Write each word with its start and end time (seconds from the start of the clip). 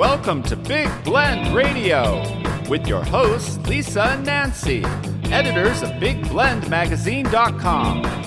Welcome 0.00 0.42
to 0.44 0.56
Big 0.56 0.88
Blend 1.04 1.54
Radio 1.54 2.22
with 2.70 2.86
your 2.86 3.04
hosts, 3.04 3.58
Lisa 3.68 4.04
and 4.04 4.24
Nancy, 4.24 4.82
editors 5.24 5.82
of 5.82 5.90
BigBlendMagazine.com. 5.90 8.20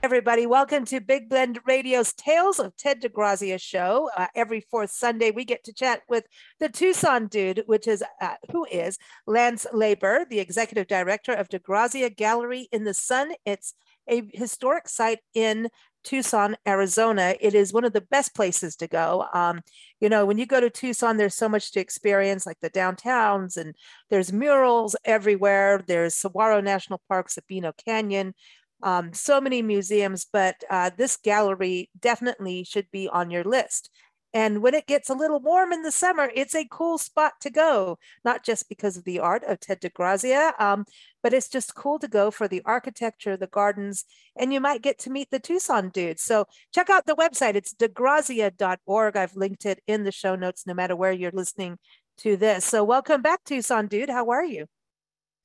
everybody. 0.00 0.46
Welcome 0.46 0.84
to 0.86 1.00
Big 1.00 1.28
Blend 1.28 1.58
Radio's 1.66 2.14
Tales 2.14 2.58
of 2.58 2.74
Ted 2.78 3.02
DeGrazia 3.02 3.60
show. 3.60 4.08
Uh, 4.16 4.28
every 4.34 4.60
fourth 4.60 4.90
Sunday, 4.90 5.30
we 5.30 5.44
get 5.44 5.62
to 5.64 5.72
chat 5.74 6.00
with 6.08 6.24
the 6.60 6.70
Tucson 6.70 7.26
dude, 7.26 7.62
which 7.66 7.86
is 7.86 8.02
uh, 8.22 8.36
who 8.50 8.64
is 8.72 8.96
Lance 9.26 9.66
Laber, 9.74 10.26
the 10.30 10.40
executive 10.40 10.86
director 10.86 11.32
of 11.32 11.50
DeGrazia 11.50 12.16
Gallery 12.16 12.70
in 12.72 12.84
the 12.84 12.94
Sun. 12.94 13.32
It's 13.44 13.74
a 14.08 14.22
historic 14.32 14.88
site 14.88 15.20
in 15.34 15.68
Tucson, 16.04 16.56
Arizona. 16.66 17.34
It 17.40 17.54
is 17.54 17.72
one 17.72 17.84
of 17.84 17.92
the 17.92 18.00
best 18.00 18.34
places 18.34 18.76
to 18.76 18.86
go. 18.86 19.26
Um, 19.32 19.60
you 20.00 20.08
know, 20.08 20.24
when 20.24 20.38
you 20.38 20.46
go 20.46 20.60
to 20.60 20.70
Tucson, 20.70 21.16
there's 21.16 21.34
so 21.34 21.48
much 21.48 21.72
to 21.72 21.80
experience, 21.80 22.46
like 22.46 22.60
the 22.60 22.70
downtowns, 22.70 23.56
and 23.56 23.74
there's 24.10 24.32
murals 24.32 24.96
everywhere. 25.04 25.82
There's 25.86 26.14
Saguaro 26.14 26.60
National 26.60 27.00
Park, 27.08 27.28
Sabino 27.28 27.72
Canyon, 27.84 28.34
um, 28.82 29.12
so 29.12 29.40
many 29.40 29.60
museums, 29.62 30.26
but 30.32 30.56
uh, 30.70 30.90
this 30.96 31.16
gallery 31.16 31.90
definitely 31.98 32.64
should 32.64 32.86
be 32.90 33.08
on 33.08 33.30
your 33.30 33.44
list. 33.44 33.90
And 34.34 34.62
when 34.62 34.74
it 34.74 34.86
gets 34.86 35.08
a 35.08 35.14
little 35.14 35.40
warm 35.40 35.72
in 35.72 35.82
the 35.82 35.92
summer, 35.92 36.30
it's 36.34 36.54
a 36.54 36.68
cool 36.70 36.98
spot 36.98 37.34
to 37.40 37.50
go, 37.50 37.98
not 38.24 38.44
just 38.44 38.68
because 38.68 38.96
of 38.96 39.04
the 39.04 39.20
art 39.20 39.42
of 39.44 39.60
Ted 39.60 39.80
DeGrazia, 39.80 40.58
um, 40.60 40.84
but 41.22 41.32
it's 41.32 41.48
just 41.48 41.74
cool 41.74 41.98
to 41.98 42.08
go 42.08 42.30
for 42.30 42.46
the 42.46 42.62
architecture, 42.64 43.36
the 43.36 43.46
gardens, 43.46 44.04
and 44.36 44.52
you 44.52 44.60
might 44.60 44.82
get 44.82 44.98
to 45.00 45.10
meet 45.10 45.30
the 45.30 45.38
Tucson 45.38 45.88
dudes. 45.88 46.22
So 46.22 46.44
check 46.74 46.90
out 46.90 47.06
the 47.06 47.16
website. 47.16 47.54
It's 47.54 47.74
degrazia.org. 47.74 49.16
I've 49.16 49.36
linked 49.36 49.64
it 49.64 49.80
in 49.86 50.04
the 50.04 50.12
show 50.12 50.36
notes, 50.36 50.66
no 50.66 50.74
matter 50.74 50.94
where 50.94 51.12
you're 51.12 51.30
listening 51.32 51.78
to 52.18 52.36
this. 52.36 52.64
So 52.64 52.84
welcome 52.84 53.22
back, 53.22 53.44
Tucson 53.44 53.86
dude. 53.86 54.10
How 54.10 54.28
are 54.30 54.44
you? 54.44 54.66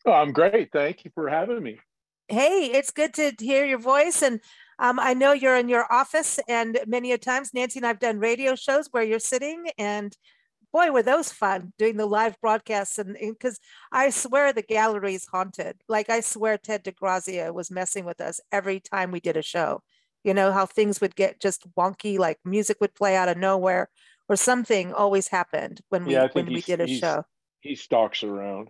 Oh, 0.06 0.11
I'm 0.11 0.34
great. 0.34 0.72
Thank 0.73 1.06
you 1.06 1.11
for 1.16 1.30
having 1.30 1.64
me 1.64 1.80
hey, 2.28 2.72
it's 2.73 2.92
good 2.92 3.14
to 3.16 3.34
hear 3.39 3.66
your 3.66 3.80
voice. 3.80 4.22
And 4.22 4.39
um, 4.80 5.00
I 5.00 5.14
know 5.14 5.32
you're 5.34 5.58
in 5.58 5.70
your 5.70 5.92
office, 5.92 6.40
and 6.48 6.80
many 6.88 7.12
a 7.12 7.18
times 7.18 7.54
Nancy 7.54 7.80
and 7.80 7.86
I've 7.86 8.00
done 8.00 8.20
radio 8.20 8.56
shows 8.56 8.88
where 8.92 9.04
you're 9.04 9.20
sitting, 9.20 9.70
and 9.78 10.16
boy, 10.74 10.92
were 10.92 11.04
those 11.04 11.32
fun 11.32 11.72
doing 11.78 11.98
the 11.98 12.06
live 12.06 12.36
broadcasts. 12.42 12.98
And 12.98 13.16
because 13.20 13.60
I 13.92 14.10
swear 14.10 14.52
the 14.52 14.64
gallery 14.64 15.14
is 15.14 15.28
haunted. 15.28 15.78
Like 15.88 16.10
I 16.10 16.20
swear 16.20 16.58
Ted 16.58 16.84
DeGrazia 16.84 17.54
was 17.54 17.72
messing 17.72 18.06
with 18.06 18.20
us 18.20 18.42
every 18.52 18.80
time 18.80 19.12
we 19.12 19.20
did 19.20 19.38
a 19.38 19.44
show. 19.44 19.82
You 20.24 20.34
know 20.34 20.52
how 20.52 20.66
things 20.66 21.00
would 21.00 21.16
get 21.16 21.40
just 21.40 21.68
wonky, 21.78 22.18
like 22.18 22.40
music 22.44 22.78
would 22.82 22.96
play 22.96 23.16
out 23.16 23.30
of 23.30 23.38
nowhere, 23.38 23.90
or 24.28 24.36
something 24.36 24.94
always 24.94 25.28
happened 25.28 25.82
when 25.90 26.06
we 26.06 26.14
yeah, 26.14 26.28
when 26.32 26.48
we 26.48 26.62
did 26.62 26.82
a 26.82 26.88
show. 26.88 27.24
He 27.62 27.76
stalks 27.76 28.24
around. 28.24 28.70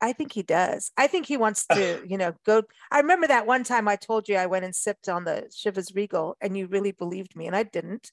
I 0.00 0.12
think 0.12 0.32
he 0.32 0.42
does. 0.42 0.90
I 0.96 1.06
think 1.06 1.26
he 1.26 1.36
wants 1.36 1.66
to, 1.72 2.02
you 2.06 2.18
know, 2.18 2.34
go. 2.44 2.62
I 2.90 3.00
remember 3.00 3.26
that 3.26 3.46
one 3.46 3.64
time 3.64 3.88
I 3.88 3.96
told 3.96 4.28
you 4.28 4.36
I 4.36 4.46
went 4.46 4.64
and 4.64 4.74
sipped 4.74 5.08
on 5.08 5.24
the 5.24 5.50
Chivas 5.50 5.94
Regal, 5.94 6.36
and 6.40 6.56
you 6.56 6.66
really 6.66 6.92
believed 6.92 7.36
me, 7.36 7.46
and 7.46 7.56
I 7.56 7.62
didn't. 7.62 8.10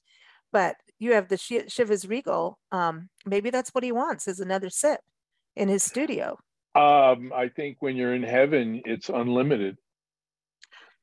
But 0.52 0.76
you 0.98 1.12
have 1.12 1.28
the 1.28 1.36
Chivas 1.36 2.08
Regal. 2.08 2.58
Um, 2.72 3.08
maybe 3.26 3.50
that's 3.50 3.70
what 3.70 3.84
he 3.84 3.92
wants 3.92 4.26
is 4.28 4.40
another 4.40 4.70
sip 4.70 5.00
in 5.56 5.68
his 5.68 5.82
studio. 5.82 6.38
Um, 6.74 7.32
I 7.34 7.48
think 7.48 7.78
when 7.80 7.96
you're 7.96 8.14
in 8.14 8.22
heaven, 8.22 8.82
it's 8.84 9.08
unlimited. 9.08 9.76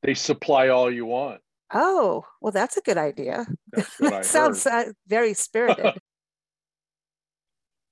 They 0.02 0.14
supply 0.14 0.68
all 0.68 0.90
you 0.90 1.06
want. 1.06 1.40
Oh, 1.72 2.24
well, 2.40 2.52
that's 2.52 2.76
a 2.76 2.80
good 2.80 2.96
idea. 2.96 3.46
that 4.00 4.24
sounds 4.24 4.66
uh, 4.66 4.92
very 5.06 5.34
spirited. 5.34 5.94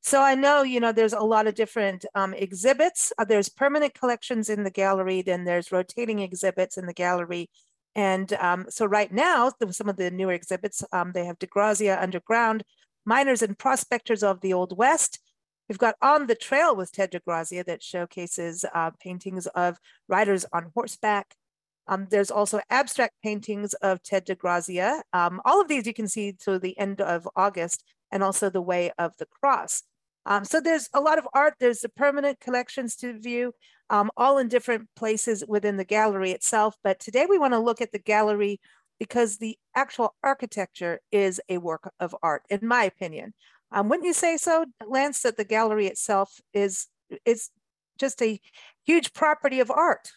So 0.06 0.20
I 0.20 0.34
know, 0.34 0.62
you 0.62 0.81
know, 0.81 0.92
there's 0.92 1.15
a 1.15 1.20
lot 1.20 1.47
of 1.47 1.54
different 1.54 2.04
um, 2.15 2.34
exhibits. 2.34 3.10
Uh, 3.16 3.25
there's 3.25 3.48
permanent 3.48 3.94
collections 3.94 4.50
in 4.50 4.62
the 4.62 4.70
gallery, 4.70 5.22
then 5.22 5.44
there's 5.44 5.72
rotating 5.72 6.19
exhibits 6.19 6.76
in 6.76 6.84
the 6.84 6.92
gallery. 6.92 7.48
And 7.94 8.31
um, 8.34 8.66
so 8.69 8.84
right 8.84 9.10
now, 9.10 9.50
some 9.70 9.88
of 9.88 9.97
the 9.97 10.10
newer 10.10 10.34
exhibits, 10.34 10.84
um, 10.93 11.12
they 11.12 11.25
have 11.25 11.38
DeGrazia 11.38 12.03
Underground, 12.03 12.64
Miners 13.06 13.41
and 13.41 13.59
Prospectors 13.59 14.22
of 14.22 14.43
the 14.43 14.53
Old 14.53 14.76
West. 14.76 15.20
We've 15.70 15.78
got 15.78 15.94
On 16.03 16.26
the 16.26 16.34
Trail 16.34 16.76
with 16.76 16.93
Ted 16.93 17.10
DeGrazia 17.10 17.64
that 17.64 17.82
showcases 17.82 18.66
uh, 18.75 18.91
paintings 19.00 19.47
of 19.47 19.78
riders 20.06 20.44
on 20.53 20.70
horseback. 20.75 21.34
Um, 21.88 22.09
there's 22.10 22.31
also 22.31 22.60
abstract 22.69 23.14
paintings 23.22 23.72
of 23.75 24.03
Ted 24.03 24.26
DeGrazia. 24.26 25.00
Um, 25.14 25.41
all 25.47 25.62
of 25.62 25.69
these 25.69 25.87
you 25.87 25.94
can 25.94 26.09
see 26.09 26.32
to 26.44 26.59
the 26.59 26.78
end 26.78 27.00
of 27.00 27.26
August, 27.34 27.84
and 28.12 28.22
also 28.22 28.50
The 28.50 28.60
Way 28.62 28.93
of 28.98 29.16
the 29.16 29.26
Cross. 29.26 29.82
Um, 30.27 30.45
so 30.45 30.61
there's 30.61 30.89
a 30.95 31.01
lot 31.01 31.19
of 31.19 31.29
art. 31.35 31.55
There's 31.61 31.81
the 31.81 31.89
permanent 31.89 32.41
collections 32.41 32.97
to 32.97 33.19
view, 33.19 33.53
um, 33.91 34.11
all 34.17 34.39
in 34.39 34.49
different 34.49 34.89
places 34.97 35.45
within 35.47 35.77
the 35.77 35.85
gallery 35.85 36.31
itself. 36.31 36.77
But 36.83 37.01
today 37.01 37.27
we 37.29 37.39
want 37.39 37.53
to 37.53 37.59
look 37.59 37.81
at 37.81 37.93
the 37.93 37.99
gallery 37.99 38.61
because 38.99 39.39
the 39.39 39.59
actual 39.75 40.15
architecture 40.23 41.01
is 41.12 41.41
a 41.49 41.59
work 41.59 41.93
of 42.01 42.15
art, 42.23 42.43
in 42.49 42.61
my 42.62 42.85
opinion. 42.85 43.35
Um, 43.73 43.89
wouldn't 43.89 44.07
you 44.07 44.12
say 44.15 44.37
so, 44.37 44.67
Lance, 44.87 45.23
that 45.23 45.37
the 45.37 45.45
gallery 45.45 45.87
itself 45.89 46.41
is, 46.53 46.87
is 47.25 47.51
just 47.99 48.23
a 48.23 48.41
huge 48.85 49.12
property 49.12 49.61
of 49.61 49.71
art? 49.71 50.11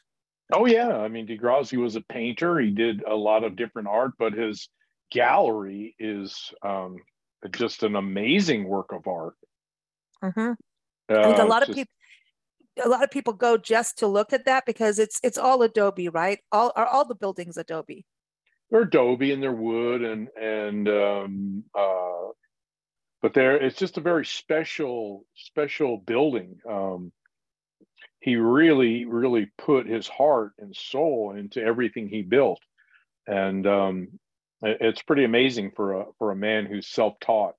Oh, 0.53 0.65
yeah. 0.65 0.95
I 0.95 1.07
mean, 1.09 1.27
DeGrazia 1.27 1.77
was 1.77 1.95
a 1.95 2.01
painter. 2.01 2.59
He 2.59 2.71
did 2.71 3.03
a 3.03 3.15
lot 3.15 3.43
of 3.43 3.55
different 3.55 3.89
art, 3.89 4.11
but 4.17 4.33
his 4.33 4.69
gallery 5.11 5.95
is 5.99 6.53
um, 6.63 6.97
just 7.51 7.83
an 7.83 7.95
amazing 7.95 8.65
work 8.65 8.93
of 8.93 9.07
art. 9.07 9.35
Mm-hmm. 10.23 10.53
Uh, 11.09 11.19
I 11.19 11.23
think 11.23 11.37
a 11.37 11.45
lot 11.45 11.61
of 11.61 11.67
just... 11.67 11.77
people 11.77 11.91
a 12.83 12.89
lot 12.89 13.03
of 13.03 13.11
people 13.11 13.33
go 13.33 13.57
just 13.57 13.99
to 13.99 14.07
look 14.07 14.33
at 14.33 14.45
that 14.45 14.65
because 14.65 14.99
it's 14.99 15.19
it's 15.23 15.37
all 15.37 15.61
adobe 15.63 16.09
right? 16.09 16.39
All 16.51 16.71
are 16.75 16.85
all 16.85 17.05
the 17.05 17.15
buildings 17.15 17.57
adobe? 17.57 18.05
They're 18.69 18.81
adobe 18.81 19.31
and 19.31 19.41
they're 19.41 19.51
wood 19.51 20.03
and 20.03 20.29
and 20.39 20.87
um 20.87 21.63
uh 21.77 22.31
but 23.21 23.33
there 23.33 23.57
it's 23.57 23.77
just 23.77 23.97
a 23.97 24.01
very 24.01 24.25
special 24.25 25.25
special 25.35 25.97
building. 25.97 26.59
Um 26.69 27.11
he 28.19 28.35
really 28.35 29.05
really 29.05 29.49
put 29.57 29.87
his 29.87 30.07
heart 30.07 30.51
and 30.59 30.75
soul 30.75 31.33
into 31.37 31.61
everything 31.63 32.07
he 32.07 32.21
built. 32.21 32.59
And 33.25 33.65
um 33.65 34.19
it's 34.61 35.03
pretty 35.03 35.23
amazing 35.23 35.71
for 35.75 35.93
a 36.01 36.05
for 36.17 36.31
a 36.31 36.35
man 36.35 36.65
who's 36.65 36.87
self-taught 36.87 37.55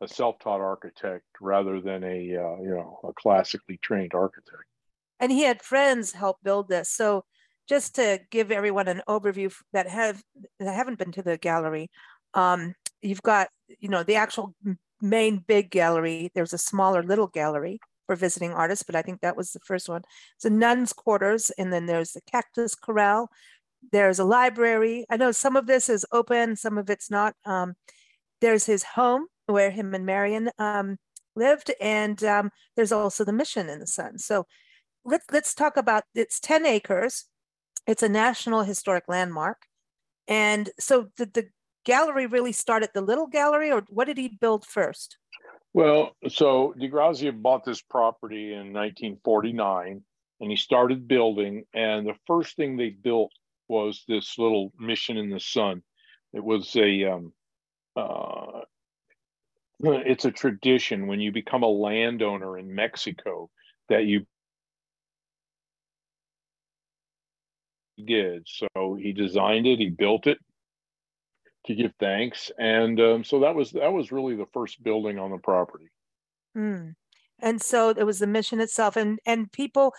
a 0.00 0.08
self-taught 0.08 0.60
architect 0.60 1.24
rather 1.40 1.80
than 1.80 2.04
a 2.04 2.16
uh, 2.36 2.62
you 2.62 2.74
know 2.74 2.98
a 3.04 3.12
classically 3.14 3.78
trained 3.82 4.14
architect. 4.14 4.64
And 5.20 5.32
he 5.32 5.42
had 5.42 5.62
friends 5.62 6.12
help 6.12 6.36
build 6.42 6.68
this. 6.68 6.90
So 6.90 7.24
just 7.68 7.94
to 7.96 8.20
give 8.30 8.52
everyone 8.52 8.88
an 8.88 9.02
overview 9.08 9.52
that 9.72 9.88
have 9.88 10.22
that 10.60 10.74
haven't 10.74 10.98
been 10.98 11.12
to 11.12 11.22
the 11.22 11.38
gallery, 11.38 11.90
um, 12.34 12.74
you've 13.02 13.22
got 13.22 13.48
you 13.80 13.88
know 13.88 14.02
the 14.02 14.16
actual 14.16 14.54
main 15.00 15.38
big 15.38 15.70
gallery. 15.70 16.30
There's 16.34 16.52
a 16.52 16.58
smaller 16.58 17.02
little 17.02 17.28
gallery 17.28 17.80
for 18.06 18.16
visiting 18.16 18.52
artists, 18.52 18.84
but 18.84 18.94
I 18.94 19.02
think 19.02 19.20
that 19.20 19.36
was 19.36 19.50
the 19.50 19.60
first 19.60 19.88
one. 19.88 20.02
It's 20.36 20.44
a 20.44 20.50
nun's 20.50 20.92
quarters, 20.92 21.50
and 21.58 21.72
then 21.72 21.86
there's 21.86 22.12
the 22.12 22.20
cactus 22.30 22.74
corral. 22.74 23.30
There's 23.92 24.18
a 24.18 24.24
library. 24.24 25.06
I 25.10 25.16
know 25.16 25.32
some 25.32 25.56
of 25.56 25.66
this 25.66 25.88
is 25.88 26.06
open, 26.12 26.56
some 26.56 26.78
of 26.78 26.90
it's 26.90 27.10
not. 27.10 27.34
Um, 27.44 27.74
there's 28.40 28.66
his 28.66 28.82
home, 28.82 29.26
where 29.46 29.70
him 29.70 29.94
and 29.94 30.06
Marion 30.06 30.50
um, 30.58 30.98
lived, 31.34 31.72
and 31.80 32.22
um, 32.24 32.50
there's 32.76 32.92
also 32.92 33.24
the 33.24 33.32
mission 33.32 33.68
in 33.68 33.80
the 33.80 33.86
sun. 33.86 34.18
So 34.18 34.46
let's 35.04 35.26
let's 35.32 35.54
talk 35.54 35.76
about 35.76 36.04
it's 36.14 36.40
10 36.40 36.66
acres. 36.66 37.26
It's 37.86 38.02
a 38.02 38.08
national 38.08 38.62
historic 38.62 39.04
landmark, 39.08 39.62
and 40.26 40.70
so 40.78 41.08
did 41.16 41.34
the 41.34 41.48
gallery 41.84 42.26
really 42.26 42.52
start 42.52 42.82
at 42.82 42.92
the 42.94 43.00
little 43.00 43.28
gallery, 43.28 43.70
or 43.70 43.84
what 43.88 44.06
did 44.06 44.18
he 44.18 44.36
build 44.40 44.66
first? 44.66 45.16
Well, 45.72 46.16
so 46.28 46.74
DeGrazia 46.80 47.40
bought 47.40 47.64
this 47.64 47.82
property 47.82 48.52
in 48.52 48.72
1949, 48.72 50.02
and 50.40 50.50
he 50.50 50.56
started 50.56 51.06
building. 51.06 51.64
And 51.74 52.06
the 52.06 52.16
first 52.26 52.56
thing 52.56 52.76
they 52.76 52.88
built 52.88 53.30
was 53.68 54.02
this 54.08 54.38
little 54.38 54.72
mission 54.78 55.16
in 55.16 55.28
the 55.28 55.38
sun. 55.38 55.82
It 56.32 56.42
was 56.42 56.74
a 56.76 57.04
um, 57.04 57.32
uh, 57.94 58.62
it's 59.80 60.24
a 60.24 60.30
tradition 60.30 61.06
when 61.06 61.20
you 61.20 61.32
become 61.32 61.62
a 61.62 61.68
landowner 61.68 62.58
in 62.58 62.74
Mexico 62.74 63.50
that 63.88 64.04
you 64.04 64.26
did. 68.04 68.46
So 68.46 68.94
he 68.94 69.12
designed 69.12 69.66
it, 69.66 69.78
he 69.78 69.88
built 69.88 70.26
it 70.26 70.38
to 71.66 71.74
give 71.74 71.92
thanks, 71.98 72.50
and 72.58 73.00
um, 73.00 73.24
so 73.24 73.40
that 73.40 73.54
was 73.54 73.72
that 73.72 73.92
was 73.92 74.12
really 74.12 74.36
the 74.36 74.46
first 74.52 74.82
building 74.82 75.18
on 75.18 75.30
the 75.30 75.38
property. 75.38 75.90
Mm. 76.56 76.94
And 77.40 77.60
so 77.60 77.90
it 77.90 78.04
was 78.04 78.18
the 78.18 78.26
mission 78.26 78.60
itself, 78.60 78.96
and 78.96 79.18
and 79.26 79.50
people 79.50 79.92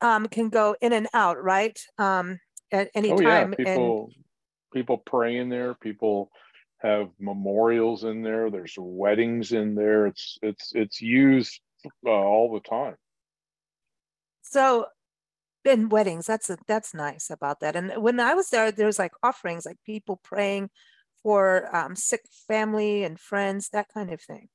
um, 0.00 0.26
can 0.26 0.50
go 0.50 0.76
in 0.80 0.92
and 0.92 1.08
out, 1.14 1.42
right? 1.42 1.78
Um, 1.98 2.38
at 2.72 2.90
any 2.94 3.10
oh, 3.10 3.16
time. 3.16 3.54
Yeah. 3.58 3.64
People, 3.64 4.10
and 4.14 4.24
people 4.72 4.98
pray 4.98 5.36
in 5.36 5.48
there. 5.48 5.74
People 5.74 6.30
have 6.78 7.08
memorials 7.18 8.04
in 8.04 8.22
there. 8.22 8.50
There's 8.50 8.74
weddings 8.78 9.52
in 9.52 9.74
there. 9.74 10.06
It's 10.06 10.38
it's 10.42 10.72
it's 10.74 11.00
used 11.00 11.60
uh, 12.04 12.10
all 12.10 12.52
the 12.52 12.68
time. 12.68 12.96
So, 14.42 14.86
in 15.64 15.88
weddings, 15.88 16.26
that's 16.26 16.50
a, 16.50 16.58
that's 16.68 16.94
nice 16.94 17.30
about 17.30 17.60
that. 17.60 17.76
And 17.76 17.92
when 18.02 18.20
I 18.20 18.34
was 18.34 18.50
there, 18.50 18.70
there 18.70 18.86
was 18.86 18.98
like 18.98 19.12
offerings, 19.22 19.66
like 19.66 19.78
people 19.84 20.20
praying 20.22 20.70
for 21.22 21.74
um, 21.74 21.96
sick 21.96 22.22
family 22.46 23.02
and 23.02 23.18
friends, 23.18 23.70
that 23.70 23.88
kind 23.92 24.12
of 24.12 24.20
thing. 24.20 24.48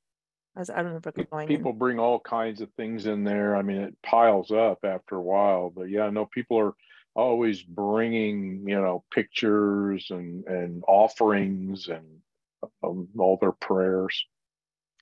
As 0.56 0.70
I 0.70 0.82
remember 0.82 1.12
going. 1.32 1.48
People 1.48 1.72
in. 1.72 1.78
bring 1.78 2.00
all 2.00 2.20
kinds 2.20 2.62
of 2.62 2.70
things 2.74 3.06
in 3.06 3.24
there. 3.24 3.56
I 3.56 3.62
mean, 3.62 3.78
it 3.78 3.96
piles 4.04 4.52
up 4.52 4.80
after 4.84 5.16
a 5.16 5.22
while. 5.22 5.72
But 5.74 5.90
yeah, 5.90 6.10
no, 6.10 6.26
people 6.26 6.60
are 6.60 6.74
always 7.16 7.62
bringing 7.62 8.64
you 8.68 8.80
know 8.80 9.04
pictures 9.12 10.08
and 10.10 10.46
and 10.46 10.84
offerings 10.88 11.88
and 11.88 12.06
um, 12.84 13.08
all 13.18 13.38
their 13.40 13.52
prayers. 13.52 14.26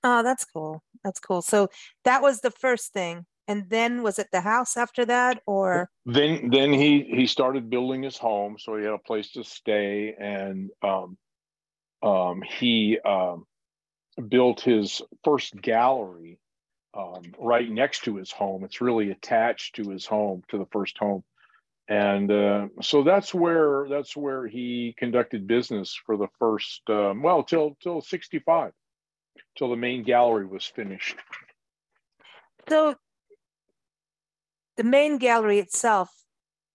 Oh, 0.02 0.22
that's 0.22 0.44
cool. 0.46 0.82
That's 1.04 1.20
cool. 1.20 1.42
So 1.42 1.68
that 2.04 2.22
was 2.22 2.40
the 2.40 2.50
first 2.50 2.92
thing. 2.92 3.26
And 3.46 3.68
then 3.68 4.02
was 4.02 4.18
it 4.18 4.28
the 4.30 4.40
house 4.40 4.76
after 4.76 5.04
that 5.06 5.42
or 5.44 5.90
then 6.06 6.50
then 6.50 6.72
he 6.72 7.02
he 7.02 7.26
started 7.26 7.68
building 7.68 8.04
his 8.04 8.16
home 8.16 8.56
so 8.58 8.76
he 8.76 8.84
had 8.84 8.92
a 8.92 8.98
place 8.98 9.32
to 9.32 9.42
stay 9.42 10.14
and 10.16 10.70
um 10.82 11.18
um 12.00 12.42
he 12.42 13.00
um 13.00 13.44
built 14.28 14.60
his 14.60 15.02
first 15.24 15.60
gallery 15.60 16.38
um, 16.94 17.22
right 17.38 17.70
next 17.70 18.04
to 18.04 18.16
his 18.16 18.30
home. 18.30 18.64
It's 18.64 18.80
really 18.80 19.10
attached 19.10 19.76
to 19.76 19.90
his 19.90 20.06
home, 20.06 20.42
to 20.48 20.58
the 20.58 20.66
first 20.72 20.98
home, 20.98 21.22
and 21.90 22.30
uh, 22.30 22.68
so 22.80 23.02
that's 23.02 23.34
where 23.34 23.86
that's 23.90 24.16
where 24.16 24.46
he 24.46 24.94
conducted 24.96 25.46
business 25.46 25.98
for 26.06 26.16
the 26.16 26.28
first 26.38 26.80
um, 26.88 27.20
well 27.20 27.42
till 27.42 27.76
till 27.82 28.00
sixty 28.00 28.38
five, 28.38 28.72
till 29.58 29.68
the 29.68 29.76
main 29.76 30.02
gallery 30.02 30.46
was 30.46 30.64
finished. 30.64 31.16
So 32.68 32.94
the 34.76 34.84
main 34.84 35.18
gallery 35.18 35.58
itself. 35.58 36.08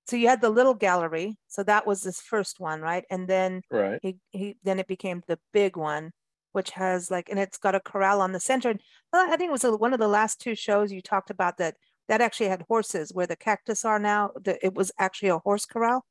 So 0.06 0.17
you 0.17 0.27
had 0.27 0.41
the 0.41 0.51
little 0.51 0.75
gallery. 0.75 1.38
So 1.47 1.63
that 1.63 1.88
was 1.88 2.03
this 2.03 2.21
first 2.21 2.59
one, 2.59 2.81
right? 2.81 3.06
And 3.09 3.27
then 3.27 3.62
right. 3.71 3.97
he, 4.03 4.17
he 4.31 4.57
then 4.63 4.77
it 4.77 4.88
became 4.88 5.23
the 5.25 5.39
big 5.51 5.77
one 5.77 6.12
which 6.56 6.71
has 6.71 7.12
like, 7.12 7.27
and 7.29 7.38
it's 7.38 7.57
got 7.57 7.75
a 7.75 7.81
corral 7.81 8.21
on 8.21 8.31
the 8.31 8.39
center. 8.39 8.69
And 8.69 8.79
I 9.13 9.35
think 9.35 9.50
it 9.50 9.51
was 9.51 9.65
a, 9.65 9.75
one 9.75 9.91
of 9.91 10.00
the 10.00 10.07
last 10.07 10.39
two 10.39 10.56
shows 10.56 10.89
you 10.89 11.01
talked 11.01 11.29
about 11.29 11.57
that 11.57 11.75
that 12.07 12.22
actually 12.22 12.50
had 12.50 12.66
horses 12.68 13.12
where 13.13 13.28
the 13.28 13.36
cactus 13.36 13.86
are 13.86 14.00
now. 14.00 14.31
The, 14.44 14.63
it 14.66 14.74
was 14.74 14.92
actually 15.00 15.30
a 15.30 15.40
horse 15.40 15.66
corral. 15.66 16.06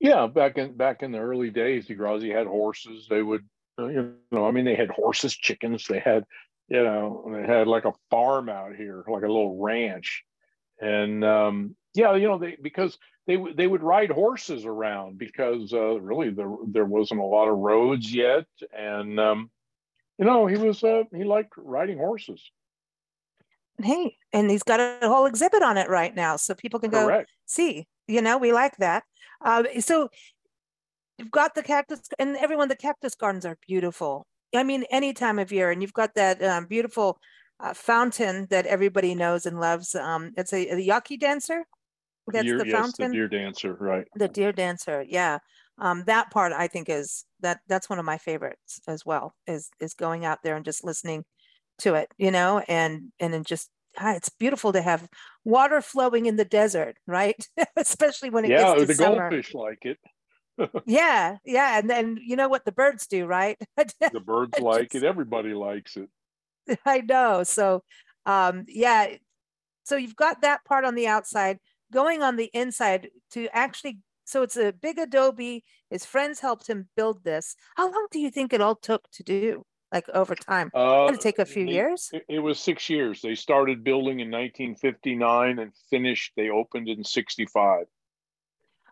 Yeah, 0.00 0.26
back 0.26 0.58
in 0.58 0.76
back 0.76 1.02
in 1.02 1.12
the 1.12 1.18
early 1.18 1.50
days, 1.50 1.86
the 1.86 1.96
DeGrazia 1.96 2.36
had 2.36 2.46
horses. 2.46 3.06
They 3.08 3.22
would, 3.22 3.48
uh, 3.78 3.86
you 3.86 4.14
know, 4.30 4.46
I 4.46 4.52
mean, 4.52 4.64
they 4.64 4.76
had 4.76 4.90
horses, 4.90 5.34
chickens. 5.34 5.86
They 5.88 5.98
had, 5.98 6.24
you 6.68 6.82
know, 6.82 7.28
they 7.32 7.46
had 7.46 7.66
like 7.66 7.84
a 7.84 7.94
farm 8.10 8.48
out 8.48 8.76
here, 8.76 9.04
like 9.08 9.24
a 9.24 9.26
little 9.26 9.58
ranch, 9.60 10.22
and 10.80 11.24
um, 11.24 11.76
yeah, 11.94 12.14
you 12.14 12.28
know, 12.28 12.38
they 12.38 12.56
because 12.62 12.96
they 13.26 13.36
they 13.56 13.66
would 13.66 13.82
ride 13.82 14.10
horses 14.10 14.64
around 14.64 15.18
because 15.18 15.72
uh, 15.72 16.00
really 16.00 16.30
there 16.30 16.54
there 16.66 16.84
wasn't 16.84 17.20
a 17.20 17.24
lot 17.24 17.48
of 17.48 17.58
roads 17.58 18.12
yet, 18.12 18.46
and 18.76 19.18
um, 19.18 19.50
you 20.16 20.24
know, 20.24 20.46
he 20.46 20.56
was 20.56 20.84
uh, 20.84 21.02
he 21.12 21.24
liked 21.24 21.52
riding 21.56 21.98
horses. 21.98 22.50
Hey, 23.80 24.16
and 24.32 24.50
he's 24.50 24.62
got 24.62 24.80
a 24.80 24.98
whole 25.02 25.26
exhibit 25.26 25.62
on 25.62 25.76
it 25.76 25.88
right 25.88 26.14
now, 26.14 26.36
so 26.36 26.54
people 26.54 26.80
can 26.80 26.90
Correct. 26.90 27.28
go 27.28 27.32
see. 27.46 27.86
You 28.06 28.22
know, 28.22 28.38
we 28.38 28.52
like 28.52 28.76
that. 28.78 29.04
Uh, 29.44 29.64
so 29.80 30.08
you've 31.18 31.30
got 31.30 31.54
the 31.54 31.62
cactus, 31.62 32.00
and 32.18 32.36
everyone, 32.36 32.68
the 32.68 32.76
cactus 32.76 33.14
gardens 33.14 33.46
are 33.46 33.56
beautiful. 33.66 34.26
I 34.54 34.62
mean, 34.64 34.84
any 34.90 35.12
time 35.12 35.38
of 35.38 35.52
year, 35.52 35.70
and 35.70 35.80
you've 35.82 35.92
got 35.92 36.14
that 36.14 36.42
um, 36.42 36.66
beautiful 36.66 37.18
uh, 37.60 37.74
fountain 37.74 38.46
that 38.50 38.66
everybody 38.66 39.14
knows 39.14 39.46
and 39.46 39.60
loves. 39.60 39.94
Um, 39.94 40.32
it's 40.36 40.52
a, 40.52 40.68
a 40.68 40.78
yaqui 40.78 41.16
dancer. 41.16 41.64
That's 42.30 42.44
Deer- 42.44 42.58
the 42.58 42.66
yes, 42.66 42.74
fountain. 42.76 43.10
the 43.10 43.16
deer 43.16 43.28
dancer, 43.28 43.74
right? 43.80 44.06
the 44.14 44.28
deer 44.28 44.52
dancer 44.52 45.02
yeah 45.08 45.38
um, 45.78 46.04
that 46.06 46.30
part 46.30 46.52
i 46.52 46.66
think 46.66 46.90
is 46.90 47.24
that 47.40 47.60
that's 47.68 47.88
one 47.88 47.98
of 47.98 48.04
my 48.04 48.18
favorites 48.18 48.80
as 48.86 49.06
well 49.06 49.32
is 49.46 49.70
is 49.80 49.94
going 49.94 50.26
out 50.26 50.38
there 50.42 50.54
and 50.56 50.64
just 50.64 50.84
listening 50.84 51.24
to 51.78 51.94
it 51.94 52.12
you 52.18 52.30
know 52.30 52.60
and 52.68 53.12
and 53.20 53.32
then 53.32 53.44
just 53.44 53.70
ah, 53.98 54.14
it's 54.14 54.28
beautiful 54.28 54.72
to 54.72 54.82
have 54.82 55.08
water 55.44 55.80
flowing 55.80 56.26
in 56.26 56.36
the 56.36 56.44
desert 56.44 56.96
right 57.06 57.48
especially 57.76 58.30
when 58.30 58.44
it 58.44 58.54
Yeah, 58.54 58.56
gets 58.56 58.74
to 58.74 58.86
the 58.86 58.94
summer 58.94 59.38
goldfish 59.38 59.54
like 59.54 59.84
it. 59.84 59.98
yeah 60.84 61.36
yeah 61.44 61.78
and 61.78 61.90
then 61.90 62.18
you 62.24 62.34
know 62.36 62.48
what 62.48 62.64
the 62.64 62.72
birds 62.72 63.06
do 63.06 63.26
right 63.26 63.58
The 64.10 64.20
birds 64.20 64.58
like 64.58 64.94
it. 64.94 65.02
Everybody 65.02 65.54
likes 65.54 65.96
it. 65.96 66.10
I 66.84 67.00
know. 67.00 67.42
So, 67.44 67.82
um, 68.26 68.64
yeah. 68.68 69.16
So 69.84 69.96
you've 69.96 70.16
got 70.16 70.42
that 70.42 70.64
part 70.64 70.84
on 70.84 70.96
the 70.96 71.08
outside. 71.08 71.58
Going 71.92 72.22
on 72.22 72.36
the 72.36 72.50
inside 72.54 73.10
to 73.32 73.48
actually, 73.56 74.00
so 74.24 74.42
it's 74.42 74.56
a 74.56 74.72
big 74.72 74.98
adobe. 74.98 75.64
His 75.90 76.06
friends 76.06 76.40
helped 76.40 76.68
him 76.68 76.88
build 76.96 77.24
this. 77.24 77.56
How 77.76 77.86
long 77.90 78.08
do 78.10 78.20
you 78.20 78.30
think 78.30 78.52
it 78.52 78.60
all 78.60 78.76
took 78.76 79.10
to 79.12 79.22
do? 79.24 79.64
Like 79.92 80.08
over 80.10 80.34
time? 80.34 80.70
Uh, 80.74 81.06
Did 81.06 81.14
it 81.16 81.20
take 81.22 81.38
a 81.38 81.46
few 81.46 81.64
they- 81.64 81.72
years? 81.72 82.10
It, 82.12 82.24
it 82.28 82.38
was 82.40 82.60
six 82.60 82.90
years. 82.90 83.20
They 83.22 83.34
started 83.34 83.82
building 83.84 84.20
in 84.20 84.30
1959 84.30 85.58
and 85.58 85.72
finished. 85.90 86.32
They 86.36 86.50
opened 86.50 86.88
in 86.88 87.02
65. 87.04 87.86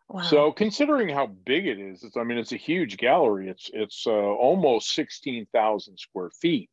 Wow. 0.09 0.23
So 0.23 0.53
considering 0.53 1.09
how 1.09 1.27
big 1.27 1.67
it 1.67 1.79
is, 1.81 2.05
it's, 2.05 2.17
I 2.17 2.23
mean, 2.23 2.39
it's 2.39 2.53
a 2.53 2.57
huge 2.57 2.97
gallery. 2.97 3.49
It's 3.49 3.71
it's 3.75 4.07
uh, 4.07 4.11
almost 4.13 4.95
16,000 4.95 5.99
square 5.99 6.31
feet. 6.31 6.71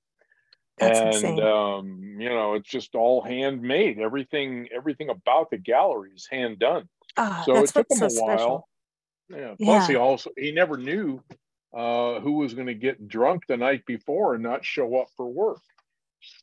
That's 0.78 1.00
and 1.00 1.08
insane. 1.14 1.40
um, 1.44 2.16
you 2.20 2.30
know, 2.30 2.54
it's 2.54 2.70
just 2.70 2.96
all 2.96 3.22
handmade. 3.22 4.00
Everything 4.00 4.70
everything 4.76 5.10
about 5.10 5.50
the 5.50 5.58
gallery 5.58 6.12
is 6.16 6.28
hand 6.30 6.60
done. 6.60 6.88
Ah, 7.18 7.44
So 7.46 7.58
it 7.58 7.68
took 7.70 7.88
him 7.90 7.98
so 7.98 8.06
a 8.06 8.10
while. 8.24 8.38
special. 8.38 8.70
Yeah. 9.30 9.56
Plus, 9.60 9.88
he 9.88 9.96
also 9.96 10.30
he 10.38 10.52
never 10.52 10.78
knew 10.78 11.24
uh, 11.74 12.20
who 12.20 12.34
was 12.34 12.54
going 12.54 12.68
to 12.68 12.74
get 12.74 13.08
drunk 13.08 13.44
the 13.48 13.58
night 13.58 13.86
before 13.86 14.36
and 14.36 14.44
not 14.44 14.64
show 14.66 14.98
up 14.98 15.08
for 15.18 15.28
work. 15.28 15.62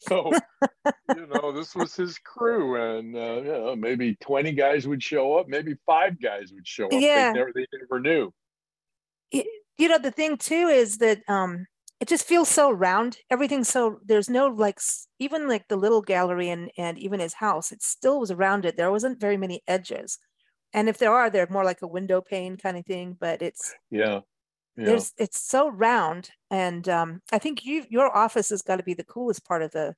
So 0.03 0.32
you 1.17 1.27
know, 1.27 1.53
this 1.53 1.75
was 1.75 1.94
his 1.94 2.19
crew, 2.19 2.77
and 2.77 3.17
uh, 3.17 3.37
you 3.37 3.44
know, 3.44 3.77
maybe 3.77 4.17
twenty 4.17 4.53
guys 4.53 4.87
would 4.87 5.03
show 5.03 5.37
up, 5.37 5.49
maybe 5.49 5.75
five 5.87 6.21
guys 6.21 6.52
would 6.52 6.66
show 6.66 6.87
up. 6.87 6.93
Yeah. 6.93 7.33
They 7.33 7.38
never 7.38 7.52
they 7.55 7.66
never 7.81 8.00
knew. 8.00 8.33
you 9.33 9.88
know 9.88 9.99
the 9.99 10.11
thing 10.11 10.37
too 10.37 10.69
is 10.69 10.99
that 10.99 11.23
um 11.28 11.66
it 12.00 12.09
just 12.09 12.26
feels 12.26 12.49
so 12.49 12.71
round 12.71 13.19
everything's 13.31 13.69
so 13.69 14.00
there's 14.05 14.28
no 14.28 14.47
like 14.47 14.78
even 15.19 15.49
like 15.49 15.69
the 15.69 15.76
little 15.76 16.02
gallery 16.02 16.50
and 16.50 16.71
and 16.76 16.99
even 16.99 17.21
his 17.21 17.35
house 17.35 17.73
it 17.73 17.83
still 17.83 18.21
was 18.21 18.33
rounded 18.33 18.76
there 18.76 18.90
wasn't 18.90 19.21
very 19.21 19.37
many 19.37 19.62
edges 19.66 20.19
and 20.75 20.88
if 20.88 20.99
there 20.99 21.12
are 21.12 21.31
they're 21.31 21.47
more 21.50 21.64
like 21.64 21.83
a 21.83 21.87
window 21.87 22.21
pane 22.21 22.57
kind 22.57 22.76
of 22.76 22.85
thing 22.85 23.16
but 23.19 23.40
it's 23.40 23.75
Yeah. 23.90 24.21
Yeah. 24.77 25.05
there's 25.05 25.12
it's 25.19 25.41
so 25.41 25.69
round 25.71 26.31
and 26.50 26.89
um 26.89 27.21
i 27.33 27.39
think 27.39 27.65
you 27.65 27.85
your 27.91 28.15
office 28.17 28.50
has 28.50 28.62
got 28.62 28.77
to 28.77 28.83
be 28.83 28.95
the 28.95 29.05
coolest 29.05 29.45
part 29.45 29.62
of 29.62 29.71
the 29.73 29.95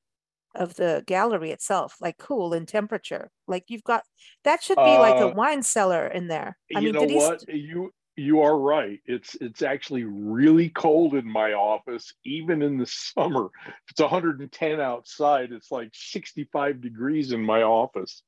of 0.57 0.75
the 0.77 1.05
gallery 1.07 1.51
itself 1.53 1.97
like 2.01 2.19
cool 2.19 2.55
in 2.55 2.67
temperature 2.67 3.31
like 3.49 3.65
you've 3.69 3.85
got 3.85 4.05
that 4.45 4.63
should 4.63 4.83
be 4.83 4.99
like 4.99 5.21
a 5.21 5.27
Uh, 5.27 5.35
wine 5.35 5.63
cellar 5.63 6.07
in 6.09 6.29
there 6.29 6.59
i 6.75 6.81
you 6.81 6.91
mean 6.93 6.93
know 6.93 7.05
what? 7.05 7.41
st- 7.41 7.49
You 7.49 7.93
you 8.17 8.41
are 8.41 8.59
right. 8.59 9.01
It's 9.07 9.35
it's 9.37 9.63
actually 9.63 10.05
really 10.05 10.69
cold 10.71 11.15
in 11.15 11.27
my 11.27 11.53
office, 11.53 12.13
even 12.25 12.63
in 12.63 12.79
the 12.79 12.87
summer. 13.15 13.51
If 13.67 13.75
it's 13.91 14.01
110 14.01 14.81
outside, 14.81 15.53
it's 15.53 15.71
like 15.71 15.91
65 15.95 16.81
degrees 16.81 17.33
in 17.33 17.43
my 17.43 17.63
office. 17.63 18.23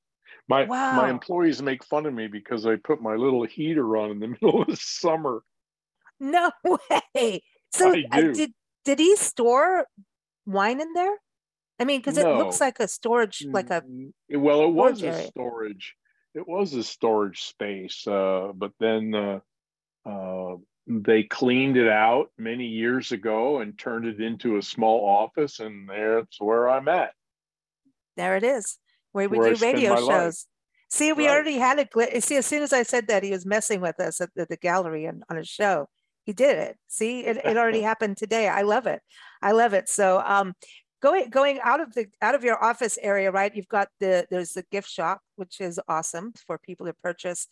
My 0.49 0.71
Wow. 0.71 0.75
my 0.91 1.11
employees 1.11 1.63
make 1.63 1.85
fun 1.85 2.07
of 2.07 2.15
me 2.15 2.29
because 2.29 2.67
I 2.67 2.77
put 2.77 3.03
my 3.03 3.15
little 3.17 3.45
heater 3.45 3.97
on 3.97 4.11
in 4.13 4.21
the 4.21 4.29
middle 4.43 4.63
of 4.63 4.69
the 4.69 4.77
summer. 4.77 5.43
No 6.21 6.50
way. 6.64 7.42
So 7.73 7.92
I 7.94 8.04
uh, 8.12 8.33
did 8.33 8.52
did 8.85 8.99
he 8.99 9.16
store 9.16 9.87
wine 10.47 10.80
in 10.80 10.92
there? 10.92 11.16
I 11.80 11.85
mean, 11.85 12.00
because 12.00 12.18
it 12.18 12.26
looks 12.26 12.61
like 12.61 12.78
a 12.80 12.87
storage, 12.87 13.44
like 13.50 13.71
a 13.71 13.83
well, 14.30 14.64
it 14.64 14.71
was 14.71 15.02
a 15.02 15.09
area. 15.09 15.26
storage. 15.26 15.97
It 16.35 16.47
was 16.49 16.73
a 16.75 16.83
storage 16.85 17.42
space, 17.42 18.06
uh, 18.06 18.52
but 18.54 18.73
then 18.80 19.14
uh, 19.14 19.40
uh, 20.09 20.56
they 20.87 21.23
cleaned 21.25 21.76
it 21.76 21.88
out 21.88 22.30
many 22.38 22.66
years 22.66 23.12
ago 23.12 23.59
and 23.61 23.78
turned 23.78 24.06
it 24.06 24.21
into 24.21 24.56
a 24.56 24.62
small 24.62 25.04
office, 25.06 25.61
and 25.61 25.88
that's 25.88 26.40
where 26.40 26.68
I'm 26.68 26.88
at. 26.88 27.12
there 28.16 28.37
it 28.37 28.44
is, 28.44 28.78
where 29.12 29.28
we 29.28 29.38
Where 29.38 29.49
I 29.49 29.50
do 29.50 29.56
spend 29.56 29.75
radio 29.75 29.94
my 29.94 30.00
life. 30.00 30.23
shows. 30.25 30.47
See, 30.90 31.12
we 31.12 31.26
Right. 31.26 31.33
already 31.35 31.59
had 31.59 31.78
a 31.80 31.85
gl- 31.87 32.23
see. 32.23 32.37
As 32.37 32.47
soon 32.47 32.62
as 32.62 32.73
I 32.73 32.85
said 32.85 33.09
that, 33.09 33.23
he 33.25 33.30
was 33.30 33.44
messing 33.47 33.80
with 33.80 33.99
us 33.99 34.21
at 34.21 34.30
the, 34.37 34.47
the 34.47 34.56
gallery 34.56 35.06
and 35.06 35.25
on 35.28 35.38
a 35.38 35.44
show. 35.44 35.88
He 36.25 36.33
did 36.33 36.59
it. 36.59 36.76
See, 36.88 37.25
it, 37.25 37.38
it 37.38 37.57
already 37.57 37.83
happened 37.90 38.16
today. 38.16 38.49
I 38.49 38.62
love 38.62 38.87
it. 38.87 39.00
I 39.43 39.52
love 39.52 39.75
it. 39.75 39.88
So, 39.88 40.23
um, 40.25 40.54
going 41.02 41.28
going 41.31 41.61
out 41.62 41.81
of 41.81 41.95
the 41.95 42.07
out 42.23 42.35
of 42.35 42.45
your 42.45 42.62
office 42.62 42.99
area, 43.00 43.31
right? 43.31 43.54
You've 43.54 43.69
got 43.69 43.88
the 44.00 44.26
there's 44.31 44.52
the 44.52 44.64
gift 44.71 44.88
shop, 44.88 45.21
which 45.37 45.61
is 45.61 45.81
awesome 45.88 46.33
for 46.47 46.59
people 46.59 46.87
to 46.87 46.95
purchase 47.02 47.47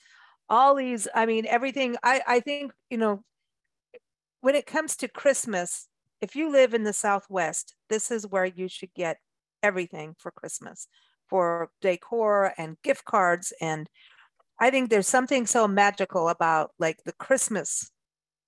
all 0.49 0.75
these. 0.75 1.07
I 1.15 1.27
mean, 1.27 1.47
everything. 1.47 1.97
I 2.03 2.23
I 2.27 2.41
think 2.41 2.73
you 2.91 2.99
know 2.99 3.23
when 4.41 4.55
it 4.55 4.67
comes 4.67 4.97
to 4.97 5.09
Christmas, 5.09 5.89
if 6.21 6.35
you 6.35 6.51
live 6.51 6.75
in 6.75 6.83
the 6.83 6.93
Southwest, 6.93 7.75
this 7.89 8.11
is 8.11 8.27
where 8.27 8.47
you 8.47 8.69
should 8.69 8.93
get 8.95 9.19
everything 9.63 10.17
for 10.19 10.33
Christmas 10.33 10.89
for 11.33 11.71
decor 11.81 12.53
and 12.59 12.77
gift 12.83 13.07
cards. 13.07 13.55
And 13.59 13.89
I 14.61 14.71
think 14.71 14.91
there's 14.91 15.09
something 15.09 15.47
so 15.47 15.67
magical 15.67 16.29
about 16.29 16.73
like 16.79 16.99
the 17.05 17.15
Christmas 17.15 17.91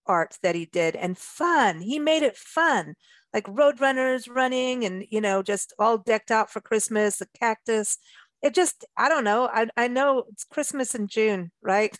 art 0.06 0.38
that 0.42 0.54
he 0.54 0.66
did 0.66 0.96
and 0.96 1.18
fun. 1.18 1.80
He 1.80 1.98
made 1.98 2.22
it 2.22 2.36
fun, 2.36 2.94
like 3.32 3.46
roadrunners 3.46 4.28
running 4.28 4.84
and, 4.84 5.04
you 5.10 5.20
know, 5.20 5.42
just 5.42 5.72
all 5.78 5.98
decked 5.98 6.30
out 6.30 6.50
for 6.50 6.60
Christmas, 6.60 7.18
the 7.18 7.26
cactus. 7.38 7.98
It 8.42 8.54
just, 8.54 8.84
I 8.96 9.08
don't 9.08 9.24
know. 9.24 9.48
I, 9.52 9.68
I 9.76 9.88
know 9.88 10.24
it's 10.30 10.44
Christmas 10.44 10.94
in 10.94 11.08
June, 11.08 11.50
right? 11.62 11.96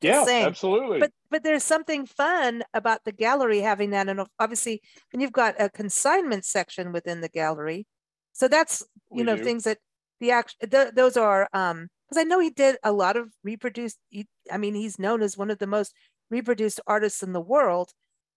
yeah, 0.00 0.24
saying. 0.24 0.46
absolutely. 0.46 1.00
But 1.00 1.10
but 1.30 1.42
there's 1.42 1.64
something 1.64 2.06
fun 2.06 2.62
about 2.72 3.04
the 3.04 3.12
gallery 3.12 3.60
having 3.60 3.90
that, 3.90 4.08
and 4.08 4.20
obviously, 4.38 4.82
and 5.12 5.20
you've 5.20 5.32
got 5.32 5.60
a 5.60 5.68
consignment 5.68 6.44
section 6.44 6.92
within 6.92 7.20
the 7.20 7.28
gallery, 7.28 7.86
so 8.32 8.48
that's 8.48 8.80
you 9.10 9.18
we 9.18 9.22
know 9.24 9.36
do. 9.36 9.44
things 9.44 9.64
that 9.64 9.78
the 10.20 10.30
act 10.30 10.56
th- 10.70 10.94
those 10.94 11.16
are 11.16 11.48
um 11.52 11.88
because 12.08 12.20
I 12.20 12.24
know 12.24 12.38
he 12.38 12.50
did 12.50 12.76
a 12.84 12.92
lot 12.92 13.16
of 13.16 13.32
reproduced. 13.42 13.98
He, 14.10 14.26
I 14.50 14.58
mean, 14.58 14.74
he's 14.74 14.98
known 14.98 15.22
as 15.22 15.36
one 15.36 15.50
of 15.50 15.58
the 15.58 15.66
most 15.66 15.92
reproduced 16.30 16.80
artists 16.86 17.22
in 17.22 17.32
the 17.32 17.40
world, 17.40 17.92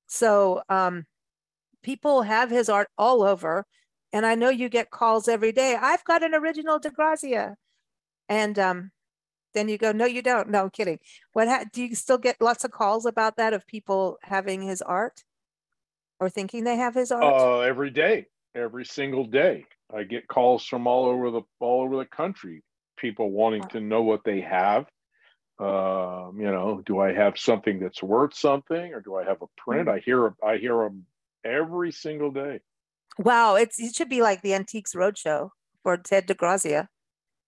so 0.08 0.62
um 0.70 1.06
people 1.84 2.24
have 2.24 2.50
his 2.50 2.70
art 2.70 2.90
all 2.98 3.24
over, 3.24 3.66
and 4.14 4.26
I 4.26 4.36
know 4.36 4.50
you 4.50 4.70
get 4.70 4.92
calls 4.92 5.28
every 5.28 5.52
day. 5.52 5.78
I've 5.80 6.04
got 6.04 6.24
an 6.24 6.36
original 6.36 6.80
DeGrazia, 6.80 7.56
and 8.28 8.60
um 8.60 8.92
then 9.54 9.68
you 9.68 9.78
go, 9.78 9.92
no, 9.92 10.06
you 10.06 10.22
don't. 10.22 10.50
No, 10.50 10.64
I'm 10.64 10.70
kidding. 10.70 11.00
What 11.34 11.48
ha- 11.48 11.66
do 11.74 11.84
you 11.84 11.96
still 11.96 12.18
get 12.18 12.40
lots 12.40 12.64
of 12.64 12.72
calls 12.72 13.06
about 13.06 13.38
that 13.38 13.54
of 13.54 13.66
people 13.66 14.18
having 14.22 14.62
his 14.62 14.82
art 14.82 15.24
or 16.20 16.30
thinking 16.30 16.64
they 16.64 16.76
have 16.76 16.94
his 16.94 17.12
art? 17.12 17.24
Uh, 17.24 17.60
every 17.62 17.90
day, 17.90 18.28
every 18.54 18.86
single 18.86 19.26
day, 19.26 19.66
I 19.94 20.04
get 20.04 20.28
calls 20.28 20.66
from 20.66 20.86
all 20.86 21.06
over 21.06 21.32
the 21.32 21.42
all 21.60 21.84
over 21.84 21.98
the 21.98 22.06
country. 22.06 22.62
People 22.98 23.32
wanting 23.32 23.68
to 23.70 23.80
know 23.80 24.02
what 24.04 24.24
they 24.24 24.42
have. 24.42 24.86
Um, 25.60 26.40
you 26.40 26.50
know, 26.50 26.82
do 26.86 27.00
I 27.00 27.14
have 27.14 27.38
something 27.38 27.80
that's 27.80 28.02
worth 28.02 28.34
something, 28.34 28.94
or 28.94 29.02
do 29.02 29.16
I 29.16 29.26
have 29.26 29.42
a 29.42 29.48
print? 29.58 29.88
Mm-hmm. 29.88 29.98
I 29.98 30.00
hear 30.00 30.34
I 30.44 30.58
hear 30.58 30.78
them 30.78 31.06
every 31.44 31.92
single 31.92 32.32
day. 32.32 32.62
Wow, 33.18 33.56
it's 33.56 33.80
it 33.80 33.94
should 33.94 34.10
be 34.10 34.22
like 34.22 34.42
the 34.42 34.54
Antiques 34.54 34.94
Roadshow 34.94 35.50
for 35.84 35.98
Ted 35.98 36.28
DeGrazia 36.28 36.88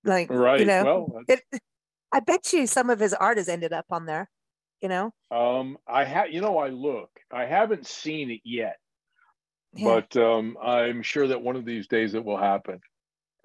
like 0.04 0.32
right 0.32 0.60
you 0.60 0.66
know 0.66 1.08
well, 1.14 1.24
it, 1.28 1.44
I 2.12 2.20
bet 2.20 2.52
you 2.54 2.68
some 2.68 2.90
of 2.90 3.00
his 3.00 3.14
art 3.14 3.38
has 3.38 3.48
ended 3.48 3.72
up 3.72 3.86
on 3.90 4.06
there, 4.06 4.30
you 4.82 4.90
know? 4.90 5.14
Um, 5.32 5.78
I 5.88 6.04
have, 6.04 6.32
you 6.32 6.42
know, 6.42 6.58
I 6.58 6.68
look, 6.68 7.10
I 7.32 7.46
haven't 7.46 7.88
seen 7.88 8.32
it 8.32 8.42
yet, 8.44 8.78
yeah. 9.74 9.86
but 9.86 10.22
um, 10.22 10.58
I'm 10.62 11.02
sure 11.04 11.28
that 11.28 11.42
one 11.42 11.56
of 11.56 11.66
these 11.66 11.88
days 11.88 12.14
it 12.14 12.26
will 12.26 12.38
happen. 12.38 12.82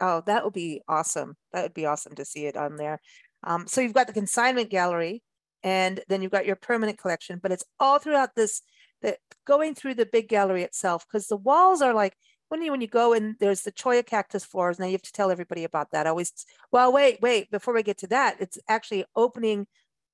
Oh, 0.01 0.23
that 0.27 0.45
would 0.45 0.53
be 0.53 0.83
awesome. 0.89 1.37
That 1.53 1.63
would 1.63 1.75
be 1.75 1.87
awesome 1.87 2.17
to 2.17 2.25
see 2.25 2.47
it 2.47 2.57
on 2.57 2.77
there. 2.77 3.01
Um, 3.47 3.67
so 3.67 3.81
you've 3.81 3.95
got 3.95 4.09
the 4.09 4.13
consignment 4.13 4.69
gallery 4.71 5.23
and 5.63 6.01
then 6.09 6.21
you've 6.21 6.33
got 6.33 6.47
your 6.47 6.57
permanent 6.57 6.99
collection, 6.99 7.41
but 7.43 7.53
it's 7.53 7.65
all 7.81 7.99
throughout 7.99 8.35
this, 8.35 8.61
the 9.01 9.17
going 9.47 9.75
through 9.75 9.95
the 9.95 10.07
big 10.07 10.29
gallery 10.29 10.63
itself, 10.63 11.07
because 11.07 11.29
the 11.29 11.37
walls 11.37 11.81
are 11.81 11.95
like, 11.95 12.17
when 12.49 12.63
you 12.63 12.71
when 12.71 12.81
you 12.81 12.87
go 12.87 13.13
and 13.13 13.37
there's 13.41 13.63
the 13.63 13.73
cholla 13.73 14.05
cactus 14.05 14.45
floors. 14.45 14.79
Now 14.79 14.87
you 14.87 14.93
have 14.93 15.03
to 15.03 15.13
tell 15.13 15.31
everybody 15.31 15.65
about 15.65 15.91
that. 15.91 16.07
I 16.07 16.11
always 16.11 16.33
well 16.71 16.93
wait 16.93 17.21
wait 17.21 17.51
before 17.51 17.75
we 17.75 17.83
get 17.83 17.99
to 17.99 18.07
that 18.09 18.37
it's 18.41 18.59
actually 18.69 19.05
opening 19.15 19.67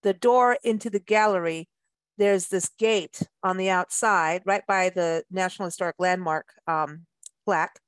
the 0.03 0.15
door 0.15 0.59
into 0.65 0.91
the 0.91 1.01
gallery. 1.01 1.69
There's 2.19 2.49
this 2.49 2.69
gate 2.79 3.23
on 3.43 3.57
the 3.57 3.71
outside 3.71 4.43
right 4.45 4.67
by 4.67 4.91
the 4.91 5.25
national 5.31 5.67
historic 5.67 5.97
landmark 5.99 6.47
um, 6.67 7.07
plaque. 7.45 7.79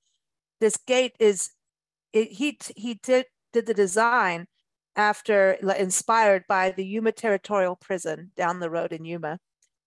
This 0.61 0.77
gate 0.77 1.15
is 1.19 1.51
it, 2.13 2.33
he 2.33 2.59
he 2.77 2.95
did 2.95 3.27
did 3.53 3.67
the 3.67 3.75
design 3.75 4.47
after 4.97 5.53
inspired 5.79 6.45
by 6.49 6.71
the 6.71 6.85
yuma 6.85 7.13
territorial 7.13 7.77
prison 7.77 8.31
down 8.37 8.61
the 8.61 8.71
road 8.71 8.93
in 8.93 9.05
yuma 9.05 9.39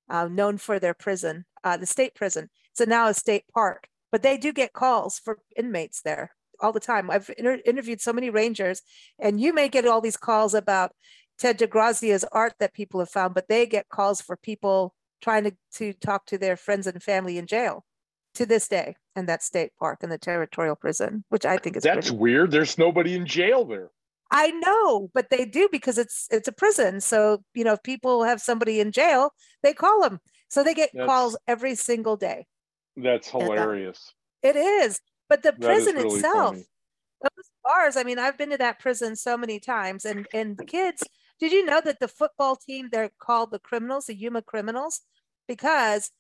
uh, 0.10 0.28
known 0.28 0.58
for 0.58 0.80
their 0.80 0.94
prison 0.94 1.46
uh, 1.64 1.78
the 1.78 1.86
state 1.86 2.14
prison 2.16 2.50
so 2.74 2.84
now 2.86 3.08
a 3.08 3.14
state 3.14 3.44
park 3.54 3.88
but 4.12 4.24
they 4.24 4.38
do 4.38 4.54
get 4.54 4.74
calls 4.74 5.20
for 5.20 5.40
inmates 5.56 6.02
there 6.02 6.32
all 6.60 6.72
the 6.72 6.80
time. 6.80 7.10
I've 7.10 7.30
inter- 7.38 7.62
interviewed 7.66 8.02
so 8.02 8.14
many 8.14 8.30
rangers, 8.30 8.82
and 9.20 9.40
you 9.40 9.54
may 9.54 9.70
get 9.70 9.88
all 9.88 10.02
these 10.02 10.18
calls 10.18 10.54
about 10.54 10.92
Ted 11.38 11.60
DeGrazia's 11.60 12.26
art 12.32 12.54
that 12.60 12.74
people 12.74 13.00
have 13.00 13.10
found, 13.10 13.34
but 13.34 13.48
they 13.48 13.66
get 13.66 13.90
calls 13.90 14.22
for 14.22 14.36
people 14.36 14.94
trying 15.22 15.44
to, 15.44 15.52
to 15.74 15.94
talk 15.94 16.26
to 16.28 16.38
their 16.38 16.56
friends 16.56 16.88
and 16.88 17.02
family 17.02 17.38
in 17.38 17.48
jail 17.48 17.86
to 18.36 18.46
this 18.46 18.68
day 18.68 18.96
in 19.16 19.26
that 19.26 19.44
state 19.44 19.72
park 19.80 20.00
in 20.04 20.10
the 20.10 20.18
territorial 20.18 20.76
prison, 20.76 21.24
which 21.30 21.46
I 21.46 21.58
think 21.58 21.76
is 21.76 21.84
that's 21.84 22.10
pretty. 22.10 22.22
weird. 22.22 22.52
There's 22.52 22.78
nobody 22.78 23.16
in 23.16 23.26
jail 23.26 23.66
there. 23.66 23.90
I 24.32 24.52
know, 24.52 25.10
but 25.14 25.30
they 25.30 25.46
do 25.46 25.70
because 25.72 25.98
it's 25.98 26.28
it's 26.32 26.48
a 26.48 26.52
prison. 26.52 27.02
So 27.02 27.44
you 27.54 27.64
know, 27.64 27.74
if 27.74 27.84
people 27.84 28.24
have 28.24 28.42
somebody 28.42 28.80
in 28.80 28.92
jail, 28.92 29.32
they 29.64 29.74
call 29.74 30.02
them. 30.02 30.20
So 30.50 30.64
they 30.64 30.74
get 30.74 30.92
that's... 30.94 31.08
calls 31.08 31.38
every 31.48 31.76
single 31.76 32.18
day. 32.18 32.46
That's 32.96 33.30
hilarious. 33.30 34.14
It 34.44 34.56
is. 34.56 35.00
But 35.30 35.44
the 35.44 35.54
prison 35.54 35.96
really 35.96 36.16
itself, 36.16 36.56
funny. 36.56 36.66
those 37.22 37.50
bars, 37.64 37.98
I 37.98 38.04
mean, 38.04 38.18
I've 38.18 38.38
been 38.38 38.52
to 38.52 38.58
that 38.58 38.80
prison 38.80 39.16
so 39.16 39.38
many 39.38 39.60
times 39.60 40.06
and 40.06 40.28
and 40.34 40.58
the 40.58 40.66
kids, 40.66 41.04
did 41.40 41.52
you 41.52 41.66
know 41.66 41.82
that 41.82 42.00
the 42.00 42.08
football 42.08 42.56
team 42.56 42.90
they're 42.92 43.12
called 43.20 43.52
the 43.52 43.60
criminals, 43.60 44.06
the 44.06 44.16
Yuma 44.16 44.42
criminals? 44.42 45.02
Because 45.48 46.12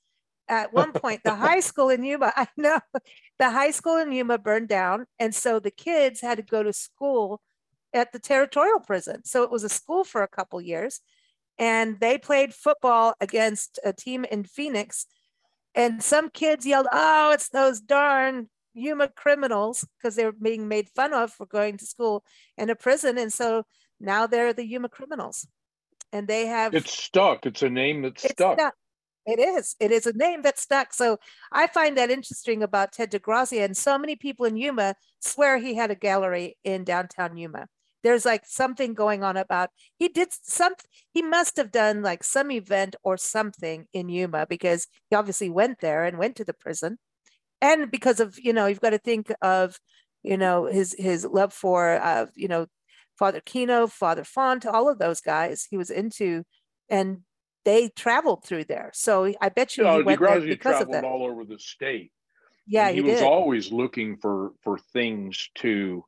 at 0.50 0.74
one 0.74 0.94
point 0.94 1.22
the 1.24 1.36
high 1.36 1.60
school 1.62 1.90
in 1.90 2.04
Yuma, 2.04 2.32
I 2.38 2.48
know 2.56 2.80
the 3.40 3.50
high 3.50 3.72
school 3.72 3.98
in 3.98 4.12
Yuma 4.12 4.38
burned 4.38 4.70
down. 4.70 5.06
And 5.20 5.34
so 5.34 5.60
the 5.60 5.72
kids 5.72 6.22
had 6.22 6.38
to 6.38 6.44
go 6.44 6.64
to 6.64 6.74
school 6.74 7.42
at 7.98 8.14
the 8.14 8.20
territorial 8.20 8.80
prison. 8.80 9.26
So 9.26 9.44
it 9.44 9.52
was 9.52 9.64
a 9.64 9.70
school 9.70 10.04
for 10.04 10.24
a 10.24 10.28
couple 10.28 10.62
years. 10.62 11.02
And 11.60 12.00
they 12.00 12.18
played 12.18 12.54
football 12.54 13.16
against 13.20 13.80
a 13.84 13.92
team 13.92 14.24
in 14.26 14.44
Phoenix 14.44 15.08
and 15.78 16.02
some 16.04 16.30
kids 16.32 16.66
yelled, 16.66 16.88
"Oh, 16.92 17.32
it's 17.32 17.50
those 17.50 17.80
darn 17.80 18.50
Yuma 18.74 19.10
criminals!" 19.10 19.86
because 19.98 20.16
they 20.16 20.26
were 20.26 20.32
being 20.32 20.68
made 20.68 20.90
fun 20.90 21.14
of 21.14 21.32
for 21.32 21.46
going 21.46 21.78
to 21.78 21.86
school 21.86 22.26
in 22.58 22.70
a 22.72 22.76
prison, 22.76 23.18
and 23.18 23.32
so 23.32 23.64
now 24.00 24.26
they're 24.26 24.54
the 24.54 24.66
Yuma 24.66 24.90
criminals, 24.90 25.48
and 26.12 26.28
they 26.28 26.48
have. 26.48 26.74
It's 26.74 26.92
stuck. 26.92 27.46
It's 27.46 27.62
a 27.62 27.70
name 27.70 28.02
that's 28.02 28.24
stuck. 28.24 28.60
stuck. 28.60 28.74
It 29.28 29.40
is. 29.40 29.76
It 29.80 29.92
is 29.92 30.08
a 30.08 30.14
name 30.14 30.42
that 30.44 30.58
stuck. 30.58 30.94
So 30.94 31.20
I 31.52 31.68
find 31.68 31.98
that 31.98 32.10
interesting 32.10 32.64
about 32.64 32.94
Ted 32.94 33.12
DeGrazia, 33.12 33.64
and 33.64 33.78
so 33.78 34.00
many 34.00 34.16
people 34.16 34.46
in 34.46 34.58
Yuma 34.58 34.96
swear 35.20 35.60
he 35.60 35.76
had 35.76 35.92
a 35.92 35.96
gallery 35.96 36.58
in 36.64 36.86
downtown 36.86 37.38
Yuma 37.38 37.68
there's 38.04 38.26
like 38.26 38.44
something 38.46 38.94
going 38.94 39.24
on 39.24 39.38
about 39.38 39.70
he 39.98 40.08
did 40.08 40.30
some 40.32 40.74
he 41.14 41.22
must 41.22 41.58
have 41.58 41.72
done 41.72 42.02
like 42.02 42.24
some 42.24 42.52
event 42.52 42.96
or 43.04 43.18
something 43.18 43.86
in 43.94 44.10
Yuma 44.10 44.46
because 44.48 44.88
he 45.10 45.16
obviously 45.16 45.50
went 45.50 45.80
there 45.80 46.06
and 46.06 46.18
went 46.18 46.36
to 46.36 46.46
the 46.46 46.54
prison 46.54 46.98
and 47.62 47.92
because 47.92 48.20
of 48.20 48.38
you 48.40 48.54
know 48.54 48.68
you've 48.68 48.82
got 48.82 48.92
to 48.92 48.98
think 48.98 49.32
of 49.42 49.80
you 50.24 50.38
know 50.38 50.66
his 50.66 50.96
his 50.98 51.26
love 51.26 51.54
for 51.54 52.00
uh 52.02 52.26
you 52.36 52.48
know 52.48 52.68
Father 53.18 53.42
Kino, 53.44 53.88
Father 53.88 54.24
Font, 54.24 54.66
all 54.66 54.90
of 54.90 55.00
those 55.00 55.22
guys 55.22 55.68
he 55.70 55.78
was 55.78 55.90
into 55.90 56.44
and 56.90 57.22
they 57.66 57.90
traveled 57.90 58.46
through 58.46 58.64
there. 58.64 58.92
So 58.94 59.34
I 59.42 59.50
bet 59.50 59.76
you, 59.76 59.86
he 59.86 60.04
went 60.04 60.22
there 60.22 60.40
because 60.40 60.82
of 60.82 60.92
that. 60.92 61.04
all 61.04 61.26
over 61.26 61.44
the 61.44 61.60
state. 61.60 62.12
Yeah, 62.66 62.90
he, 62.90 62.96
he 62.96 63.02
was 63.02 63.22
always 63.22 63.72
looking 63.72 64.18
for 64.18 64.52
for 64.62 64.78
things 64.94 65.50
to 65.56 66.06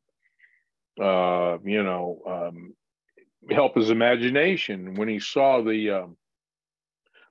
uh, 1.00 1.58
you 1.64 1.84
know, 1.84 2.22
um, 2.28 2.74
help 3.50 3.76
his 3.76 3.90
imagination. 3.90 4.96
When 4.96 5.08
he 5.08 5.20
saw 5.20 5.62
the 5.62 5.92
um, 5.92 6.18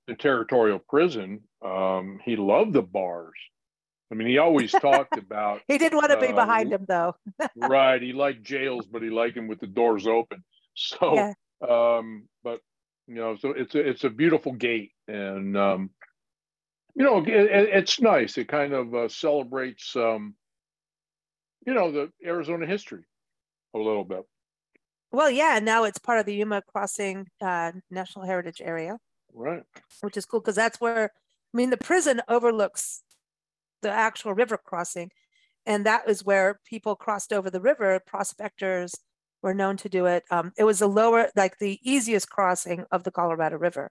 the 0.06 0.14
territorial 0.14 0.78
prison, 0.78 1.40
um, 1.64 2.18
he 2.24 2.36
loved 2.36 2.72
the 2.72 2.82
bars. 2.82 3.36
I 4.10 4.14
mean, 4.14 4.28
he 4.28 4.38
always 4.38 4.72
talked 4.80 5.18
about. 5.18 5.60
he 5.68 5.78
didn't 5.78 5.98
want 5.98 6.10
to 6.10 6.20
be 6.20 6.32
uh, 6.32 6.34
behind 6.34 6.72
him, 6.72 6.86
though. 6.88 7.14
right, 7.56 8.00
he 8.00 8.12
liked 8.12 8.42
jails, 8.42 8.86
but 8.86 9.02
he 9.02 9.10
liked 9.10 9.34
them 9.34 9.48
with 9.48 9.60
the 9.60 9.66
doors 9.66 10.06
open. 10.06 10.44
So, 10.80 11.12
yeah. 11.12 11.32
um, 11.68 12.28
but 12.44 12.60
you 13.08 13.16
know, 13.16 13.34
so 13.34 13.50
it's 13.50 13.74
a 13.74 13.80
it's 13.80 14.04
a 14.04 14.10
beautiful 14.10 14.52
gate, 14.52 14.92
and 15.08 15.56
um, 15.56 15.90
you 16.94 17.04
know, 17.04 17.18
it, 17.18 17.26
it's 17.26 18.00
nice. 18.00 18.38
It 18.38 18.46
kind 18.46 18.72
of 18.72 18.94
uh, 18.94 19.08
celebrates, 19.08 19.96
um, 19.96 20.36
you 21.66 21.74
know, 21.74 21.90
the 21.90 22.12
Arizona 22.24 22.64
history 22.64 23.02
a 23.74 23.78
little 23.78 24.04
bit. 24.04 24.24
Well, 25.10 25.30
yeah, 25.30 25.58
now 25.62 25.84
it's 25.84 25.98
part 25.98 26.18
of 26.18 26.26
the 26.26 26.34
Yuma 26.34 26.62
Crossing 26.62 27.28
uh, 27.40 27.72
National 27.90 28.26
Heritage 28.26 28.60
Area. 28.62 28.98
Right. 29.32 29.62
Which 30.00 30.16
is 30.16 30.26
cool 30.26 30.40
because 30.40 30.56
that's 30.56 30.80
where, 30.80 31.12
I 31.54 31.56
mean, 31.56 31.70
the 31.70 31.76
prison 31.76 32.20
overlooks 32.28 33.02
the 33.82 33.90
actual 33.90 34.34
river 34.34 34.58
crossing. 34.58 35.10
And 35.64 35.86
that 35.86 36.08
is 36.08 36.24
where 36.24 36.60
people 36.64 36.96
crossed 36.96 37.32
over 37.32 37.50
the 37.50 37.60
river. 37.60 38.00
Prospectors 38.06 38.94
were 39.42 39.54
known 39.54 39.76
to 39.78 39.88
do 39.88 40.06
it. 40.06 40.24
Um, 40.30 40.52
it 40.58 40.64
was 40.64 40.80
the 40.80 40.88
lower, 40.88 41.28
like 41.36 41.58
the 41.58 41.78
easiest 41.82 42.28
crossing 42.30 42.84
of 42.90 43.04
the 43.04 43.10
Colorado 43.10 43.56
River. 43.56 43.90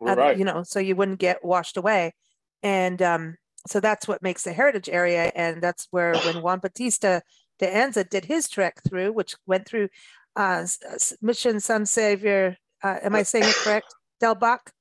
right. 0.00 0.18
uh, 0.18 0.38
you 0.38 0.44
know, 0.44 0.62
so 0.62 0.78
you 0.78 0.96
wouldn't 0.96 1.18
get 1.18 1.44
washed 1.44 1.76
away. 1.76 2.14
And 2.62 3.00
um, 3.02 3.36
so 3.66 3.80
that's 3.80 4.08
what 4.08 4.22
makes 4.22 4.44
the 4.44 4.52
heritage 4.52 4.88
area. 4.88 5.30
And 5.34 5.62
that's 5.62 5.88
where 5.90 6.14
when 6.18 6.42
Juan 6.42 6.60
Bautista 6.60 7.22
de 7.58 7.66
Anza 7.66 8.08
did 8.08 8.24
his 8.24 8.48
trek 8.48 8.80
through, 8.86 9.12
which 9.12 9.34
went 9.46 9.66
through 9.66 9.88
uh, 10.36 10.66
Mission 11.20 11.60
San 11.60 11.86
Xavier. 11.86 12.56
Uh, 12.82 12.96
am 13.02 13.14
I 13.14 13.22
saying 13.24 13.44
it 13.44 13.54
correct? 13.56 13.94
Del 14.20 14.34
Bac? 14.34 14.72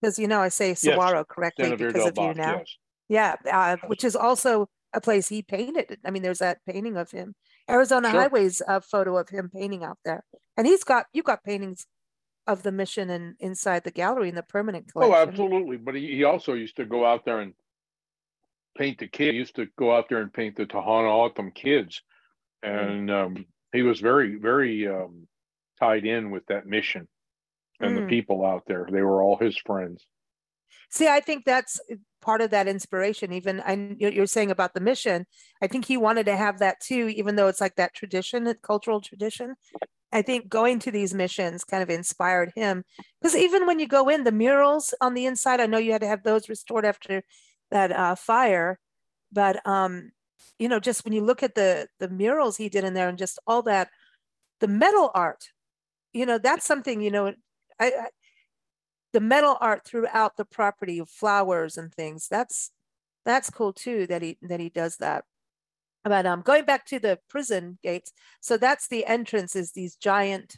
Because 0.00 0.18
you 0.18 0.28
know 0.28 0.40
I 0.40 0.48
say 0.48 0.74
Saguaro 0.74 1.18
yes. 1.18 1.26
correctly 1.28 1.76
because 1.76 2.06
of 2.06 2.16
you 2.16 2.34
now. 2.34 2.58
Yes. 2.58 2.76
Yeah, 3.08 3.34
uh, 3.50 3.76
which 3.86 4.04
is 4.04 4.14
also 4.14 4.68
a 4.92 5.00
place 5.00 5.28
he 5.28 5.42
painted. 5.42 5.98
I 6.04 6.10
mean, 6.10 6.22
there's 6.22 6.38
that 6.38 6.58
painting 6.66 6.96
of 6.96 7.10
him. 7.10 7.34
Arizona 7.68 8.10
sure. 8.10 8.20
Highways 8.20 8.62
a 8.66 8.80
photo 8.80 9.16
of 9.16 9.28
him 9.28 9.50
painting 9.52 9.82
out 9.82 9.98
there, 10.04 10.24
and 10.56 10.66
he's 10.66 10.84
got 10.84 11.06
you've 11.12 11.24
got 11.24 11.42
paintings 11.42 11.86
of 12.46 12.62
the 12.62 12.72
mission 12.72 13.10
and 13.10 13.34
inside 13.40 13.84
the 13.84 13.90
gallery 13.90 14.28
in 14.28 14.34
the 14.34 14.42
permanent 14.42 14.86
oh, 14.88 15.00
collection. 15.00 15.14
Oh, 15.14 15.28
absolutely. 15.28 15.76
But 15.76 15.94
he, 15.94 16.16
he 16.16 16.24
also 16.24 16.54
used 16.54 16.76
to 16.76 16.86
go 16.86 17.04
out 17.04 17.24
there 17.24 17.40
and 17.40 17.52
paint 18.76 18.98
the 18.98 19.06
kids. 19.06 19.32
He 19.32 19.38
used 19.38 19.56
to 19.56 19.66
go 19.78 19.94
out 19.94 20.08
there 20.08 20.22
and 20.22 20.32
paint 20.32 20.56
the 20.56 20.64
Tohono 20.64 21.10
O'odham 21.10 21.50
kids. 21.50 22.02
And 22.62 23.10
um, 23.10 23.46
he 23.72 23.82
was 23.82 24.00
very, 24.00 24.36
very 24.36 24.88
um, 24.88 25.26
tied 25.78 26.04
in 26.04 26.30
with 26.30 26.46
that 26.46 26.66
mission 26.66 27.08
and 27.80 27.96
mm. 27.96 28.02
the 28.02 28.06
people 28.08 28.44
out 28.44 28.64
there. 28.66 28.86
They 28.90 29.02
were 29.02 29.22
all 29.22 29.36
his 29.36 29.56
friends. 29.56 30.06
See, 30.90 31.06
I 31.06 31.20
think 31.20 31.44
that's 31.44 31.80
part 32.22 32.40
of 32.40 32.50
that 32.50 32.68
inspiration. 32.68 33.32
Even 33.32 33.60
and 33.60 33.96
you're 34.00 34.26
saying 34.26 34.50
about 34.50 34.74
the 34.74 34.80
mission, 34.80 35.26
I 35.62 35.66
think 35.66 35.84
he 35.84 35.96
wanted 35.96 36.26
to 36.26 36.36
have 36.36 36.58
that 36.58 36.80
too, 36.80 37.08
even 37.08 37.36
though 37.36 37.48
it's 37.48 37.60
like 37.60 37.76
that 37.76 37.94
tradition, 37.94 38.52
cultural 38.62 39.00
tradition. 39.00 39.54
I 40.10 40.22
think 40.22 40.48
going 40.48 40.78
to 40.80 40.90
these 40.90 41.12
missions 41.12 41.64
kind 41.64 41.82
of 41.82 41.90
inspired 41.90 42.52
him 42.56 42.84
because 43.20 43.36
even 43.36 43.66
when 43.66 43.78
you 43.78 43.86
go 43.86 44.08
in, 44.08 44.24
the 44.24 44.32
murals 44.32 44.94
on 45.02 45.12
the 45.12 45.26
inside, 45.26 45.60
I 45.60 45.66
know 45.66 45.76
you 45.76 45.92
had 45.92 46.00
to 46.00 46.06
have 46.06 46.22
those 46.22 46.48
restored 46.48 46.86
after 46.86 47.22
that 47.70 47.92
uh, 47.92 48.14
fire, 48.14 48.78
but 49.30 49.60
um, 49.66 50.12
you 50.58 50.68
know, 50.68 50.80
just 50.80 51.04
when 51.04 51.12
you 51.12 51.22
look 51.22 51.42
at 51.42 51.54
the 51.54 51.88
the 52.00 52.08
murals 52.08 52.56
he 52.56 52.68
did 52.68 52.84
in 52.84 52.94
there 52.94 53.08
and 53.08 53.18
just 53.18 53.38
all 53.46 53.62
that, 53.62 53.88
the 54.60 54.68
metal 54.68 55.10
art, 55.14 55.48
you 56.12 56.26
know, 56.26 56.38
that's 56.38 56.66
something 56.66 57.00
you 57.00 57.10
know, 57.10 57.34
I, 57.80 57.86
I 57.86 58.06
the 59.12 59.20
metal 59.20 59.56
art 59.60 59.84
throughout 59.84 60.36
the 60.36 60.44
property 60.44 60.98
of 60.98 61.08
flowers 61.08 61.76
and 61.76 61.92
things. 61.92 62.28
That's 62.30 62.70
that's 63.24 63.50
cool 63.50 63.72
too 63.72 64.06
that 64.06 64.22
he 64.22 64.38
that 64.42 64.60
he 64.60 64.68
does 64.68 64.96
that. 64.98 65.24
But 66.04 66.26
um, 66.26 66.42
going 66.42 66.64
back 66.64 66.86
to 66.86 66.98
the 66.98 67.18
prison 67.28 67.78
gates, 67.82 68.12
so 68.40 68.56
that's 68.56 68.88
the 68.88 69.04
entrance 69.04 69.54
is 69.54 69.72
these 69.72 69.96
giant, 69.96 70.56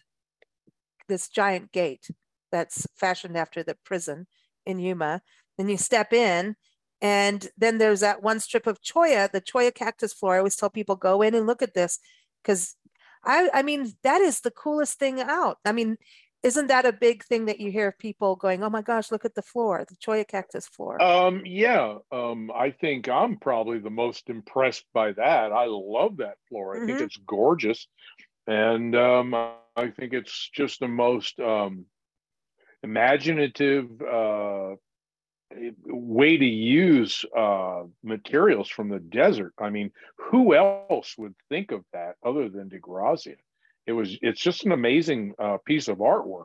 this 1.09 1.29
giant 1.29 1.73
gate 1.73 2.09
that's 2.53 2.87
fashioned 2.95 3.37
after 3.37 3.63
the 3.63 3.77
prison 3.85 4.27
in 4.67 4.79
Yuma. 4.79 5.23
Then 5.57 5.69
you 5.69 5.77
step 5.77 6.13
in, 6.13 6.57
and 7.01 7.49
then 7.57 7.79
there's 7.79 8.01
that 8.01 8.23
one 8.23 8.41
strip 8.41 8.67
of 8.67 8.83
cholla, 8.83 9.31
the 9.31 9.41
cholla 9.41 9.73
cactus 9.75 10.13
floor. 10.13 10.35
I 10.35 10.39
always 10.39 10.57
tell 10.57 10.71
people 10.71 10.97
go 10.97 11.23
in 11.23 11.35
and 11.35 11.47
look 11.47 11.63
at 11.63 11.75
this 11.75 11.99
because 12.43 12.77
I, 13.25 13.49
I 13.53 13.63
mean, 13.63 13.93
that 14.03 14.21
is 14.21 14.41
the 14.41 14.51
coolest 14.51 14.99
thing 14.99 15.21
out. 15.21 15.59
I 15.65 15.73
mean, 15.73 15.97
isn't 16.43 16.69
that 16.69 16.87
a 16.87 16.93
big 16.93 17.23
thing 17.25 17.47
that 17.47 17.61
you 17.61 17.71
hear 17.71 17.89
of 17.89 17.99
people 17.99 18.35
going, 18.35 18.63
"Oh 18.63 18.71
my 18.71 18.81
gosh, 18.81 19.11
look 19.11 19.25
at 19.25 19.35
the 19.35 19.43
floor, 19.43 19.85
the 19.87 19.97
cholla 19.97 20.25
cactus 20.27 20.67
floor"? 20.67 21.03
Um, 21.03 21.43
yeah, 21.45 21.99
um, 22.11 22.51
I 22.55 22.71
think 22.71 23.09
I'm 23.09 23.37
probably 23.37 23.79
the 23.79 23.91
most 23.91 24.31
impressed 24.31 24.87
by 24.95 25.13
that. 25.13 25.53
I 25.53 25.67
love 25.69 26.19
that 26.19 26.37
floor. 26.49 26.75
I 26.75 26.79
mm-hmm. 26.79 26.87
think 26.87 27.01
it's 27.03 27.19
gorgeous, 27.27 27.87
and 28.47 28.97
um, 28.97 29.35
I 29.35 29.89
think 29.89 30.15
it's 30.15 30.51
just 30.55 30.81
the 30.81 30.89
most 30.89 31.39
um, 31.41 31.85
imaginative 32.83 34.01
uh, 34.01 34.77
way 35.85 36.37
to 36.37 36.45
use 36.45 37.25
uh, 37.37 37.83
materials 38.03 38.69
from 38.69 38.89
the 38.89 39.01
desert. 39.01 39.53
I 39.59 39.71
mean, 39.71 39.91
who 40.17 40.55
else 40.55 41.17
would 41.19 41.35
think 41.49 41.73
of 41.73 41.85
that 41.93 42.15
other 42.25 42.49
than 42.49 42.71
DeGrazia? 42.71 43.37
it 43.87 43.93
was 43.93 44.17
it's 44.23 44.41
just 44.41 44.65
an 44.65 44.73
amazing 44.73 45.35
uh, 45.39 45.59
piece 45.65 45.89
of 45.89 45.99
artwork 45.99 46.45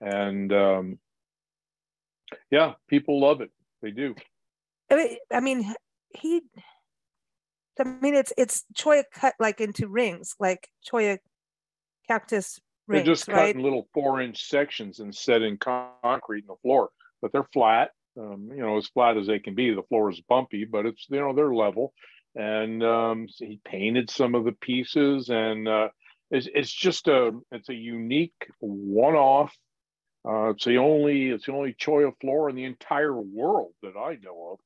and 0.00 0.52
um, 0.52 0.98
yeah 2.50 2.74
people 2.88 3.20
love 3.20 3.40
it 3.40 3.50
they 3.82 3.90
do 3.90 4.14
i 4.90 5.40
mean 5.40 5.74
he 6.10 6.42
i 7.78 7.84
mean 7.84 8.14
it's 8.14 8.32
it's 8.36 8.64
cholla 8.74 9.04
cut 9.12 9.34
like 9.38 9.60
into 9.60 9.88
rings 9.88 10.34
like 10.38 10.68
cholla 10.84 11.18
cactus 12.08 12.58
rings, 12.88 13.04
they're 13.04 13.14
just 13.14 13.28
right? 13.28 13.36
cut 13.36 13.56
in 13.56 13.62
little 13.62 13.88
four 13.94 14.20
inch 14.20 14.48
sections 14.48 14.98
and 14.98 15.14
set 15.14 15.42
in 15.42 15.56
concrete 15.56 16.40
in 16.40 16.48
the 16.48 16.56
floor 16.62 16.90
but 17.20 17.32
they're 17.32 17.48
flat 17.52 17.90
um, 18.18 18.50
you 18.54 18.60
know 18.62 18.76
as 18.76 18.86
flat 18.88 19.16
as 19.16 19.26
they 19.26 19.38
can 19.38 19.54
be 19.54 19.74
the 19.74 19.82
floor 19.84 20.10
is 20.10 20.20
bumpy 20.28 20.64
but 20.64 20.86
it's 20.86 21.06
you 21.08 21.20
know 21.20 21.34
they're 21.34 21.54
level 21.54 21.92
and 22.34 22.82
um, 22.82 23.26
so 23.28 23.44
he 23.44 23.60
painted 23.64 24.10
some 24.10 24.34
of 24.34 24.44
the 24.44 24.52
pieces 24.52 25.28
and 25.28 25.68
uh, 25.68 25.88
it's, 26.32 26.48
it's 26.54 26.72
just 26.72 27.08
a 27.08 27.32
it's 27.52 27.68
a 27.68 27.74
unique 27.74 28.48
one-off. 28.60 29.54
Uh, 30.26 30.50
it's 30.50 30.64
the 30.64 30.78
only 30.78 31.28
it's 31.28 31.46
the 31.46 31.52
only 31.52 31.74
Cholla 31.74 32.12
floor 32.20 32.48
in 32.48 32.56
the 32.56 32.64
entire 32.64 33.14
world 33.14 33.72
that 33.82 33.96
I 33.98 34.18
know 34.22 34.52
of. 34.52 34.58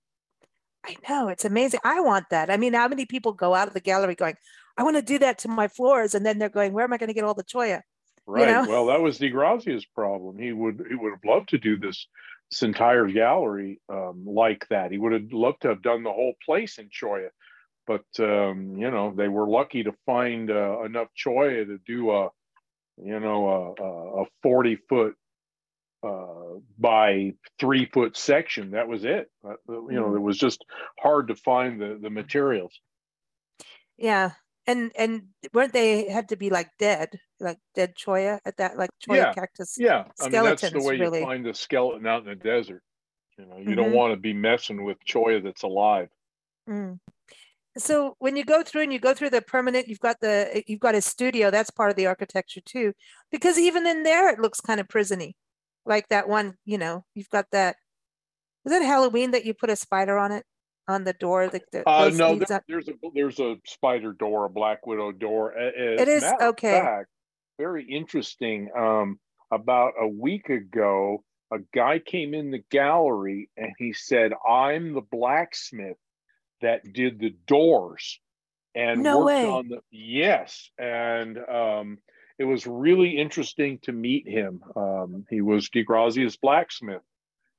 I 0.85 0.97
know 1.09 1.29
it's 1.29 1.45
amazing. 1.45 1.81
I 1.83 2.01
want 2.01 2.27
that. 2.31 2.51
I 2.51 2.57
mean, 2.57 2.75
how 2.75 2.87
many 2.87 3.05
people 3.05 3.33
go 3.33 3.53
out 3.53 3.67
of 3.67 3.75
the 3.75 3.81
gallery 3.81 4.15
going, 4.15 4.37
"I 4.77 4.85
want 4.85 4.95
to 4.95 5.03
do 5.03 5.19
that 5.19 5.39
to 5.39 5.49
my 5.49 5.67
floors," 5.67 6.15
and 6.15 6.25
then 6.25 6.39
they're 6.39 6.49
going, 6.49 6.73
"Where 6.73 6.85
am 6.85 6.93
I 6.93 6.99
going 6.99 7.09
to 7.09 7.15
get 7.15 7.25
all 7.25 7.35
the 7.35 7.43
Cholla? 7.43 7.83
Right. 8.27 8.47
You 8.47 8.47
know? 8.47 8.67
Well, 8.69 8.87
that 8.87 9.01
was 9.01 9.19
DeGrazia's 9.19 9.87
problem. 9.87 10.39
He 10.39 10.53
would 10.53 10.85
he 10.89 10.95
would 10.95 11.13
have 11.15 11.25
loved 11.25 11.49
to 11.49 11.59
do 11.59 11.77
this 11.77 12.07
this 12.51 12.63
entire 12.63 13.07
gallery 13.07 13.81
um, 13.89 14.25
like 14.27 14.67
that. 14.69 14.93
He 14.93 14.99
would 14.99 15.13
have 15.13 15.33
loved 15.33 15.63
to 15.63 15.69
have 15.69 15.83
done 15.83 16.03
the 16.03 16.13
whole 16.13 16.35
place 16.45 16.79
in 16.79 16.89
Cholla, 16.89 17.29
but 17.87 18.05
um, 18.19 18.77
you 18.77 18.91
know 18.91 19.13
they 19.17 19.29
were 19.29 19.49
lucky 19.49 19.83
to 19.85 19.95
find 20.05 20.51
uh, 20.51 20.83
enough 20.83 21.09
Cholla 21.17 21.65
to 21.67 21.79
do 21.87 22.11
a 22.11 22.31
you 23.03 23.21
know 23.21 23.75
a, 23.79 24.23
a 24.23 24.25
40 24.43 24.77
foot 24.89 25.17
uh, 26.03 26.61
by 26.79 27.33
three 27.59 27.87
foot 27.87 28.17
section 28.17 28.73
that 28.73 28.89
was 28.89 29.05
it 29.05 29.31
uh, 29.45 29.55
you 29.69 29.93
know 29.93 30.11
mm. 30.11 30.17
it 30.17 30.21
was 30.21 30.39
just 30.39 30.65
hard 31.01 31.29
to 31.29 31.35
find 31.35 31.81
the 31.81 31.99
the 32.01 32.11
materials 32.11 32.81
yeah 33.97 34.33
and 34.67 34.93
and 34.97 35.23
weren't 35.53 35.73
they 35.73 36.09
had 36.09 36.29
to 36.29 36.37
be 36.37 36.51
like 36.51 36.71
dead 36.79 37.19
like 37.41 37.59
dead 37.75 37.95
cholla 37.95 38.39
at 38.45 38.57
that 38.57 38.77
like 38.77 38.91
cholla 39.01 39.17
yeah. 39.17 39.33
cactus 39.33 39.77
yeah 39.79 40.05
i 40.21 40.29
mean 40.29 40.45
that's 40.45 40.71
the 40.71 40.83
way 40.83 40.99
really. 40.99 41.21
you 41.21 41.25
find 41.25 41.47
a 41.47 41.55
skeleton 41.55 42.07
out 42.07 42.23
in 42.23 42.29
the 42.29 42.35
desert 42.35 42.83
you 43.39 43.47
know 43.47 43.57
you 43.57 43.65
mm-hmm. 43.65 43.75
don't 43.75 43.93
want 43.93 44.13
to 44.13 44.17
be 44.17 44.33
messing 44.33 44.85
with 44.85 44.97
cholla 45.05 45.43
that's 45.43 45.63
alive 45.63 46.09
mm 46.69 46.99
so 47.79 48.17
when 48.19 48.37
you 48.37 48.45
go 48.45 48.63
through 48.63 48.83
and 48.83 48.93
you 48.93 48.99
go 48.99 49.13
through 49.13 49.31
the 49.31 49.43
permanent 49.43 49.89
you've 49.89 50.01
got 50.01 50.19
the 50.21 50.63
you've 50.67 50.81
got 50.81 50.95
a 50.95 51.01
studio 51.01 51.51
that's 51.51 51.71
part 51.71 51.91
of 51.91 51.97
the 51.97 52.07
architecture 52.07 52.61
too 52.65 52.93
because 53.31 53.59
even 53.59 53.87
in 53.87 54.03
there 54.03 54.29
it 54.31 54.39
looks 54.39 54.61
kind 54.61 54.81
of 54.81 54.89
prisony 54.89 55.33
like 55.85 56.09
that 56.09 56.29
one 56.29 56.55
you 56.65 56.79
know 56.79 57.05
you've 57.15 57.29
got 57.31 57.47
that 57.53 57.77
was 58.65 58.73
it 58.73 58.83
halloween 58.83 59.31
that 59.33 59.45
you 59.45 59.55
put 59.55 59.71
a 59.71 59.77
spider 59.77 60.19
on 60.19 60.33
it 60.33 60.45
on 60.89 61.05
the 61.05 61.13
door 61.15 61.49
the, 61.49 61.61
the 61.73 61.89
uh, 61.89 62.11
no 62.15 62.37
there, 62.37 62.63
there's 62.69 62.89
a 62.89 62.93
there's 63.15 63.41
a 63.41 63.57
spider 63.65 64.13
door 64.13 64.45
a 64.45 64.51
black 64.51 64.87
widow 64.87 65.13
door 65.13 65.57
as 65.57 66.01
it 66.01 66.09
is 66.09 66.25
okay 66.41 66.81
fact, 66.81 67.09
very 67.59 67.85
interesting 67.85 68.71
um 68.77 69.19
about 69.51 69.93
a 70.01 70.07
week 70.07 70.49
ago 70.49 71.23
a 71.53 71.59
guy 71.75 71.99
came 71.99 72.35
in 72.35 72.51
the 72.51 72.63
gallery 72.71 73.51
and 73.57 73.73
he 73.79 73.93
said 73.93 74.33
i'm 74.49 74.95
the 74.95 75.01
blacksmith 75.01 75.97
that 76.63 76.93
did 76.93 77.19
the 77.19 77.35
doors 77.47 78.21
and 78.75 79.03
no 79.03 79.19
worked 79.19 79.27
way. 79.27 79.47
on 79.47 79.69
the 79.69 79.81
yes 79.91 80.71
and 80.79 81.39
um, 81.39 81.99
it 82.39 82.45
was 82.45 82.67
really 82.67 83.17
interesting 83.17 83.79
to 83.83 83.93
meet 83.93 84.29
him 84.29 84.63
um, 84.77 85.25
he 85.31 85.41
was 85.41 85.69
DeGrazia's 85.71 86.37
blacksmith 86.37 87.03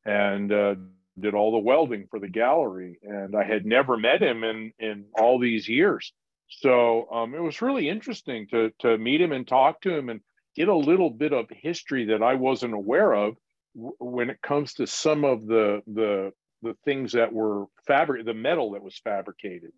and 0.06 0.52
uh, 0.52 0.76
did 1.20 1.34
all 1.34 1.52
the 1.52 1.58
welding 1.58 2.08
for 2.10 2.20
the 2.20 2.28
gallery 2.28 3.00
and 3.04 3.36
i 3.36 3.44
had 3.44 3.66
never 3.66 3.98
met 3.98 4.22
him 4.22 4.44
in 4.44 4.72
in 4.80 5.06
all 5.14 5.40
these 5.40 5.68
years 5.68 6.14
so 6.50 7.10
um, 7.12 7.36
it 7.36 7.42
was 7.42 7.62
really 7.62 7.90
interesting 7.90 8.48
to 8.48 8.72
to 8.80 8.98
meet 8.98 9.22
him 9.22 9.32
and 9.32 9.48
talk 9.48 9.82
to 9.82 9.94
him 9.94 10.10
and 10.10 10.22
get 10.56 10.70
a 10.70 10.76
little 10.76 11.10
bit 11.10 11.34
of 11.34 11.46
history 11.50 12.06
that 12.06 12.24
i 12.24 12.34
wasn't 12.34 12.74
aware 12.74 13.14
of 13.14 13.36
w- 13.76 13.96
when 14.00 14.30
it 14.30 14.42
comes 14.42 14.74
to 14.74 14.88
some 14.88 15.24
of 15.24 15.46
the 15.46 15.82
the 15.88 16.32
the 16.62 16.76
things 16.86 17.12
that 17.14 17.32
were 17.32 17.66
fabric, 17.86 18.26
the 18.26 18.34
metal 18.34 18.72
that 18.72 18.84
was 18.84 18.98
fabricated. 19.04 19.72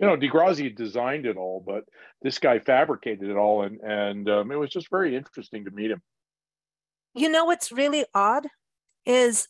You 0.00 0.06
know, 0.06 0.16
DeGrazia 0.16 0.74
designed 0.74 1.26
it 1.26 1.36
all, 1.36 1.62
but 1.64 1.84
this 2.22 2.38
guy 2.38 2.58
fabricated 2.58 3.28
it 3.28 3.36
all, 3.36 3.62
and 3.62 3.80
and 3.80 4.28
um, 4.28 4.50
it 4.50 4.56
was 4.56 4.70
just 4.70 4.90
very 4.90 5.16
interesting 5.16 5.64
to 5.64 5.70
meet 5.70 5.90
him. 5.90 6.02
You 7.14 7.28
know 7.28 7.44
what's 7.44 7.70
really 7.70 8.04
odd 8.14 8.48
is 9.06 9.48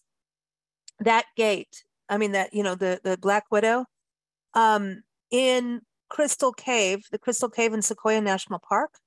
that 1.00 1.26
gate. 1.36 1.84
I 2.08 2.18
mean 2.18 2.32
that 2.32 2.52
you 2.54 2.62
know 2.62 2.74
the 2.74 3.00
the 3.02 3.16
Black 3.16 3.44
Widow 3.50 3.86
um, 4.54 5.02
in 5.30 5.80
Crystal 6.08 6.52
Cave, 6.52 7.04
the 7.10 7.18
Crystal 7.18 7.48
Cave 7.48 7.72
in 7.72 7.82
Sequoia 7.82 8.20
National 8.20 8.58
Park. 8.58 8.98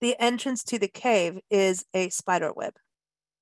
The 0.00 0.16
entrance 0.20 0.62
to 0.64 0.78
the 0.78 0.88
cave 0.88 1.38
is 1.50 1.86
a 1.94 2.10
spider 2.10 2.52
web. 2.52 2.74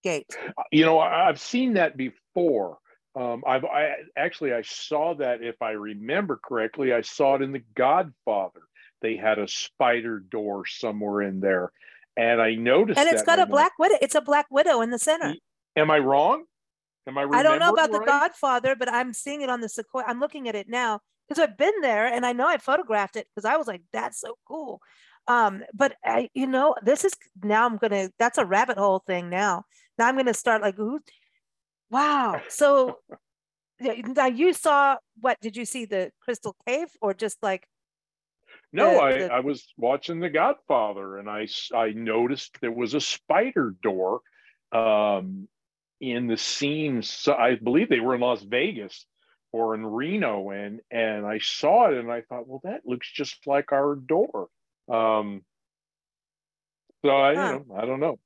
gate. 0.02 0.36
You 0.70 0.84
know, 0.84 1.00
I've 1.00 1.40
seen 1.40 1.74
that 1.74 1.96
before. 1.96 2.78
Um, 3.14 3.42
I've 3.46 3.64
I 3.64 3.94
actually 4.16 4.52
I 4.52 4.62
saw 4.62 5.14
that 5.16 5.42
if 5.42 5.60
I 5.60 5.72
remember 5.72 6.40
correctly, 6.42 6.92
I 6.92 7.02
saw 7.02 7.34
it 7.34 7.42
in 7.42 7.52
The 7.52 7.62
Godfather. 7.74 8.60
They 9.00 9.16
had 9.16 9.38
a 9.38 9.48
spider 9.48 10.20
door 10.20 10.64
somewhere 10.64 11.22
in 11.22 11.40
there, 11.40 11.72
and 12.16 12.40
I 12.40 12.54
noticed. 12.54 12.98
And 12.98 13.08
it's 13.08 13.22
got 13.22 13.38
a 13.38 13.46
black 13.46 13.72
widow. 13.78 13.96
It's 14.00 14.14
a 14.14 14.20
black 14.20 14.46
widow 14.50 14.80
in 14.80 14.90
the 14.90 14.98
center. 14.98 15.34
Am 15.76 15.90
I 15.90 15.98
wrong? 15.98 16.44
Am 17.06 17.18
I? 17.18 17.24
I 17.24 17.42
don't 17.42 17.58
know 17.58 17.72
about 17.72 17.90
right? 17.90 18.00
The 18.00 18.06
Godfather, 18.06 18.76
but 18.76 18.92
I'm 18.92 19.12
seeing 19.12 19.42
it 19.42 19.50
on 19.50 19.60
the 19.60 19.68
Sequoia. 19.68 20.04
I'm 20.06 20.20
looking 20.20 20.48
at 20.48 20.54
it 20.54 20.68
now 20.68 21.00
because 21.28 21.42
I've 21.42 21.56
been 21.56 21.80
there 21.80 22.06
and 22.06 22.24
I 22.24 22.32
know 22.32 22.46
I 22.46 22.58
photographed 22.58 23.16
it 23.16 23.26
because 23.34 23.44
I 23.44 23.56
was 23.56 23.66
like, 23.66 23.82
"That's 23.92 24.20
so 24.20 24.36
cool." 24.46 24.80
Um, 25.28 25.62
but 25.72 25.96
I, 26.04 26.30
you 26.34 26.46
know, 26.46 26.74
this 26.82 27.04
is 27.04 27.12
now 27.42 27.66
I'm 27.66 27.76
gonna. 27.76 28.10
That's 28.18 28.38
a 28.38 28.44
rabbit 28.44 28.78
hole 28.78 29.02
thing 29.06 29.30
now. 29.30 29.64
Now 29.98 30.08
I'm 30.08 30.16
gonna 30.16 30.34
start 30.34 30.62
like, 30.62 30.76
who? 30.76 31.00
Wow. 31.90 32.40
So 32.48 32.98
now 33.80 34.26
you 34.26 34.52
saw 34.52 34.96
what? 35.20 35.40
Did 35.40 35.56
you 35.56 35.64
see 35.64 35.84
the 35.84 36.10
Crystal 36.20 36.56
Cave 36.66 36.88
or 37.00 37.14
just 37.14 37.38
like? 37.42 37.66
No, 38.72 38.94
the, 38.94 39.00
I, 39.00 39.18
the... 39.18 39.32
I 39.32 39.40
was 39.40 39.66
watching 39.76 40.18
The 40.18 40.30
Godfather 40.30 41.18
and 41.18 41.28
I 41.28 41.46
I 41.74 41.90
noticed 41.90 42.58
there 42.60 42.72
was 42.72 42.94
a 42.94 43.00
spider 43.00 43.74
door 43.82 44.20
um, 44.72 45.46
in 46.02 46.26
the 46.26 46.36
scenes. 46.36 47.08
So 47.08 47.32
I 47.32 47.54
believe 47.54 47.88
they 47.88 48.00
were 48.00 48.16
in 48.16 48.20
Las 48.20 48.42
Vegas 48.42 49.06
or 49.52 49.74
in 49.74 49.86
Reno, 49.86 50.50
and 50.50 50.80
and 50.90 51.24
I 51.24 51.38
saw 51.38 51.90
it 51.90 51.96
and 51.96 52.10
I 52.10 52.22
thought, 52.22 52.48
well, 52.48 52.60
that 52.64 52.82
looks 52.84 53.10
just 53.10 53.46
like 53.46 53.72
our 53.72 53.94
door. 53.94 54.48
Um, 54.92 55.42
so 57.04 57.16
I, 57.16 57.34
huh. 57.34 57.40
you 57.40 57.64
know, 57.68 57.76
I 57.78 57.86
don't 57.86 58.00
know. 58.00 58.18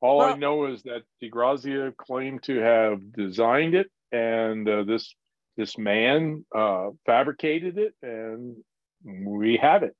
All 0.00 0.18
well, 0.18 0.34
I 0.34 0.36
know 0.36 0.66
is 0.66 0.82
that 0.84 1.02
DeGrazia 1.22 1.94
claimed 1.96 2.44
to 2.44 2.58
have 2.60 3.12
designed 3.12 3.74
it, 3.74 3.90
and 4.10 4.66
uh, 4.66 4.84
this 4.84 5.14
this 5.58 5.76
man 5.76 6.46
uh, 6.54 6.90
fabricated 7.04 7.76
it, 7.76 7.94
and 8.02 8.56
we 9.04 9.58
have 9.60 9.82
it. 9.82 9.94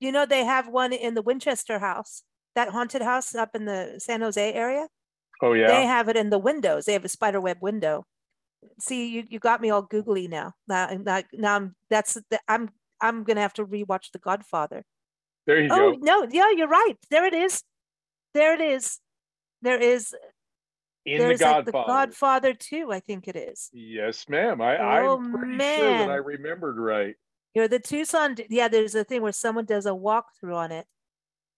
You 0.00 0.12
know, 0.12 0.24
they 0.24 0.44
have 0.44 0.68
one 0.68 0.92
in 0.92 1.14
the 1.14 1.22
Winchester 1.22 1.80
House, 1.80 2.22
that 2.54 2.70
haunted 2.70 3.02
house 3.02 3.34
up 3.34 3.54
in 3.54 3.66
the 3.66 3.96
San 3.98 4.22
Jose 4.22 4.52
area. 4.52 4.86
Oh 5.42 5.52
yeah. 5.52 5.68
They 5.68 5.86
have 5.86 6.08
it 6.08 6.16
in 6.16 6.30
the 6.30 6.38
windows. 6.38 6.84
They 6.84 6.92
have 6.92 7.04
a 7.04 7.08
spider 7.08 7.40
web 7.40 7.58
window. 7.60 8.04
See, 8.80 9.08
you, 9.08 9.24
you 9.28 9.38
got 9.38 9.60
me 9.60 9.70
all 9.70 9.82
googly 9.82 10.26
now. 10.26 10.52
Now, 10.66 10.88
now, 11.00 11.22
now 11.32 11.56
I'm 11.56 11.76
that's 11.90 12.14
the, 12.30 12.40
I'm 12.48 12.70
I'm 13.00 13.24
gonna 13.24 13.40
have 13.40 13.54
to 13.54 13.66
rewatch 13.66 14.10
The 14.12 14.18
Godfather. 14.18 14.84
There 15.46 15.62
you 15.62 15.68
go. 15.68 15.74
oh, 15.74 15.92
go. 15.92 15.98
no, 16.00 16.26
yeah, 16.30 16.50
you're 16.50 16.68
right. 16.68 16.94
There 17.10 17.24
it 17.24 17.34
is. 17.34 17.62
There 18.34 18.54
it 18.54 18.60
is. 18.60 18.98
There 19.62 19.80
is. 19.80 20.14
In 21.06 21.18
there's 21.18 21.38
the 21.38 21.44
Godfather. 21.44 21.64
Like 21.64 21.86
the 21.86 21.92
Godfather 21.92 22.54
too, 22.54 22.92
I 22.92 23.00
think 23.00 23.28
it 23.28 23.36
is. 23.36 23.70
Yes, 23.72 24.28
ma'am. 24.28 24.60
I, 24.60 25.00
oh, 25.00 25.16
I'm 25.16 25.32
pretty 25.32 25.56
man. 25.56 25.78
sure 25.78 25.98
that 25.98 26.10
I 26.10 26.16
remembered 26.16 26.78
right. 26.78 27.14
You're 27.54 27.68
the 27.68 27.78
Tucson. 27.78 28.36
Yeah, 28.50 28.68
there's 28.68 28.94
a 28.94 29.04
thing 29.04 29.22
where 29.22 29.32
someone 29.32 29.64
does 29.64 29.86
a 29.86 29.90
walkthrough 29.90 30.54
on 30.54 30.72
it. 30.72 30.86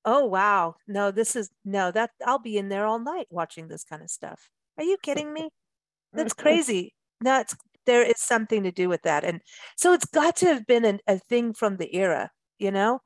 Oh 0.05 0.25
wow. 0.25 0.77
No, 0.87 1.11
this 1.11 1.37
is 1.37 1.51
no, 1.65 1.91
that 1.91 2.11
I'll 2.27 2.39
be 2.39 2.57
in 2.57 2.69
there 2.69 2.87
all 2.87 2.99
night 2.99 3.27
watching 3.31 3.69
this 3.69 3.85
kind 3.85 4.03
of 4.03 4.11
stuff. 4.11 4.51
Are 4.79 4.85
you 4.85 4.97
kidding 5.03 5.33
me? 5.33 5.51
That's 6.13 6.35
crazy. 6.35 6.95
That's 7.21 7.57
there 7.87 8.03
is 8.03 8.21
something 8.21 8.63
to 8.63 8.73
do 8.73 8.89
with 8.89 9.03
that. 9.03 9.25
And 9.25 9.41
so 9.77 9.93
it's 9.93 10.05
got 10.07 10.37
to 10.37 10.47
have 10.47 10.67
been 10.67 10.85
an, 10.85 11.01
a 11.07 11.19
thing 11.19 11.55
from 11.55 11.77
the 11.77 11.95
era, 11.95 12.31
you 12.59 12.71
know? 12.71 13.01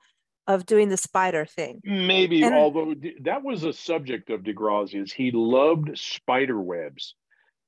of 0.47 0.67
doing 0.67 0.89
the 0.89 0.97
spider 0.97 1.47
thing. 1.47 1.81
Maybe, 1.85 2.43
and, 2.43 2.55
although 2.55 2.95
that 3.23 3.43
was 3.43 3.65
a 3.65 3.73
subject 3.73 4.31
of 4.31 4.43
DeGrazia's. 4.43 5.13
He 5.13 5.31
loved 5.33 5.97
spider 5.99 6.61
webs, 6.61 7.15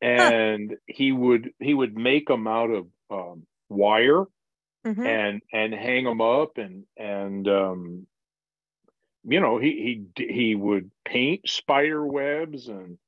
and 0.02 0.70
huh. 0.70 0.76
he 0.86 1.12
would 1.12 1.50
he 1.58 1.72
would 1.72 1.96
make 1.96 2.28
them 2.28 2.46
out 2.46 2.70
of 2.70 2.86
um, 3.10 3.46
wire 3.68 4.24
mm-hmm. 4.86 5.06
and 5.06 5.42
and 5.52 5.74
hang 5.74 6.04
them 6.04 6.20
up 6.20 6.58
and 6.58 6.84
and 6.96 7.48
um, 7.48 8.06
you 9.26 9.40
know 9.40 9.58
he 9.58 10.06
he 10.16 10.24
he 10.32 10.54
would 10.54 10.90
paint 11.04 11.48
spider 11.48 12.04
webs 12.06 12.68
and 12.68 12.98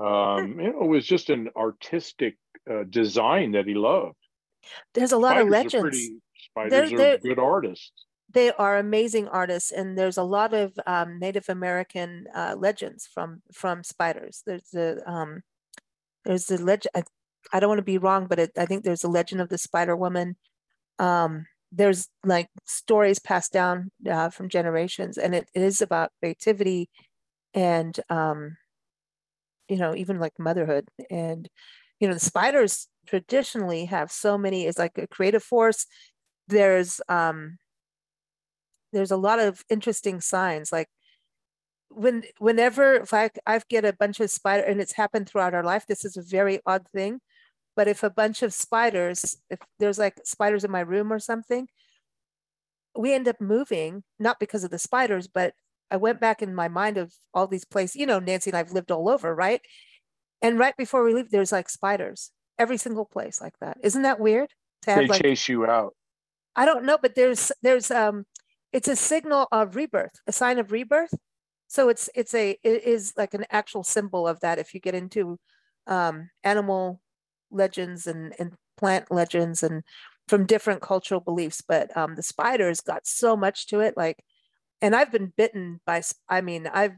um, 0.00 0.58
you 0.60 0.72
know 0.72 0.82
it 0.82 0.88
was 0.88 1.06
just 1.06 1.30
an 1.30 1.50
artistic 1.56 2.36
uh, 2.70 2.84
design 2.88 3.52
that 3.52 3.66
he 3.66 3.74
loved. 3.74 4.16
There's 4.94 5.12
a 5.12 5.18
lot 5.18 5.32
spiders 5.32 5.44
of 5.44 5.50
legends. 5.50 5.82
Pretty, 5.82 6.16
spiders 6.50 6.70
they're, 6.70 6.84
are 6.84 6.98
they're, 6.98 7.18
good 7.18 7.38
artists 7.38 7.92
they 8.34 8.50
are 8.52 8.78
amazing 8.78 9.28
artists 9.28 9.70
and 9.70 9.96
there's 9.96 10.18
a 10.18 10.22
lot 10.22 10.52
of 10.52 10.72
um, 10.86 11.18
native 11.18 11.48
american 11.48 12.26
uh, 12.34 12.54
legends 12.58 13.06
from 13.06 13.42
from 13.52 13.82
spiders 13.82 14.42
there's 14.46 14.68
the 14.72 15.00
um, 15.10 15.42
there's 16.24 16.46
the 16.46 16.58
legend 16.58 16.90
I, 16.94 17.02
I, 17.52 17.60
don't 17.60 17.68
want 17.68 17.78
to 17.78 17.82
be 17.82 17.98
wrong 17.98 18.26
but 18.26 18.38
it, 18.38 18.52
i 18.58 18.66
think 18.66 18.84
there's 18.84 19.04
a 19.04 19.08
legend 19.08 19.40
of 19.40 19.48
the 19.48 19.58
spider 19.58 19.96
woman 19.96 20.36
um, 20.98 21.46
there's 21.74 22.08
like 22.24 22.48
stories 22.64 23.18
passed 23.18 23.52
down 23.52 23.90
uh, 24.10 24.30
from 24.30 24.48
generations 24.48 25.18
and 25.18 25.34
it, 25.34 25.48
it 25.54 25.62
is 25.62 25.82
about 25.82 26.12
creativity 26.20 26.88
and 27.54 27.98
um, 28.10 28.56
you 29.68 29.76
know 29.76 29.94
even 29.94 30.18
like 30.18 30.32
motherhood. 30.38 30.88
And 31.10 31.48
you 32.00 32.08
know 32.08 32.14
the 32.14 32.20
spiders 32.20 32.88
traditionally 33.06 33.86
have 33.86 34.10
so 34.10 34.38
many 34.38 34.66
it's 34.66 34.78
like 34.78 34.98
a 34.98 35.06
creative 35.06 35.42
force. 35.42 35.86
There's 36.48 37.00
um 37.08 37.58
there's 38.92 39.10
a 39.10 39.16
lot 39.16 39.40
of 39.40 39.62
interesting 39.68 40.20
signs 40.20 40.70
like 40.72 40.88
when 41.88 42.24
whenever 42.38 42.94
if 42.94 43.14
I, 43.14 43.30
I 43.46 43.60
get 43.68 43.84
a 43.84 43.92
bunch 43.92 44.20
of 44.20 44.30
spider 44.30 44.64
and 44.64 44.80
it's 44.80 44.92
happened 44.92 45.28
throughout 45.28 45.54
our 45.54 45.62
life 45.64 45.86
this 45.86 46.04
is 46.04 46.16
a 46.16 46.22
very 46.22 46.60
odd 46.66 46.86
thing 46.94 47.20
but 47.76 47.88
if 47.88 48.02
a 48.02 48.10
bunch 48.10 48.42
of 48.42 48.52
spiders 48.52 49.38
if 49.50 49.58
there's 49.78 49.98
like 49.98 50.18
spiders 50.24 50.64
in 50.64 50.70
my 50.70 50.80
room 50.80 51.12
or 51.12 51.18
something 51.18 51.68
we 52.96 53.12
end 53.12 53.28
up 53.28 53.40
moving 53.40 54.02
not 54.18 54.38
because 54.38 54.64
of 54.64 54.70
the 54.70 54.78
spiders 54.78 55.26
but 55.26 55.54
i 55.90 55.96
went 55.96 56.20
back 56.20 56.42
in 56.42 56.54
my 56.54 56.68
mind 56.68 56.96
of 56.96 57.12
all 57.32 57.46
these 57.46 57.64
places 57.64 57.96
you 57.96 58.06
know 58.06 58.18
nancy 58.18 58.50
and 58.50 58.56
i've 58.56 58.72
lived 58.72 58.90
all 58.90 59.08
over 59.08 59.34
right 59.34 59.60
and 60.42 60.58
right 60.58 60.76
before 60.76 61.04
we 61.04 61.14
leave 61.14 61.30
there's 61.30 61.52
like 61.52 61.68
spiders 61.68 62.30
every 62.58 62.76
single 62.76 63.04
place 63.04 63.40
like 63.40 63.58
that 63.60 63.76
isn't 63.82 64.02
that 64.02 64.20
weird 64.20 64.48
to 64.82 64.90
have, 64.90 65.00
they 65.00 65.08
like, 65.08 65.22
chase 65.22 65.48
you 65.48 65.66
out 65.66 65.94
i 66.54 66.64
don't 66.64 66.84
know 66.84 66.98
but 67.00 67.14
there's 67.14 67.50
there's 67.62 67.90
um 67.90 68.24
it's 68.74 68.88
a 68.88 68.96
signal 68.96 69.46
of 69.52 69.76
rebirth, 69.76 70.20
a 70.26 70.32
sign 70.32 70.58
of 70.58 70.72
rebirth. 70.72 71.14
So 71.68 71.88
it's 71.88 72.10
it's 72.14 72.34
a 72.34 72.58
it 72.64 72.82
is 72.82 73.14
like 73.16 73.32
an 73.32 73.46
actual 73.50 73.84
symbol 73.84 74.26
of 74.26 74.40
that. 74.40 74.58
If 74.58 74.74
you 74.74 74.80
get 74.80 74.96
into 74.96 75.38
um, 75.86 76.28
animal 76.42 77.00
legends 77.54 78.06
and 78.06 78.34
and 78.38 78.52
plant 78.76 79.10
legends 79.10 79.62
and 79.62 79.82
from 80.26 80.46
different 80.46 80.80
cultural 80.80 81.20
beliefs, 81.20 81.62
but 81.66 81.94
um, 81.96 82.14
the 82.14 82.22
spiders 82.22 82.80
got 82.80 83.06
so 83.06 83.36
much 83.36 83.66
to 83.68 83.80
it. 83.80 83.96
Like, 83.96 84.24
and 84.80 84.96
I've 84.96 85.12
been 85.12 85.32
bitten 85.36 85.80
by. 85.86 86.02
I 86.28 86.40
mean, 86.40 86.66
I've 86.66 86.96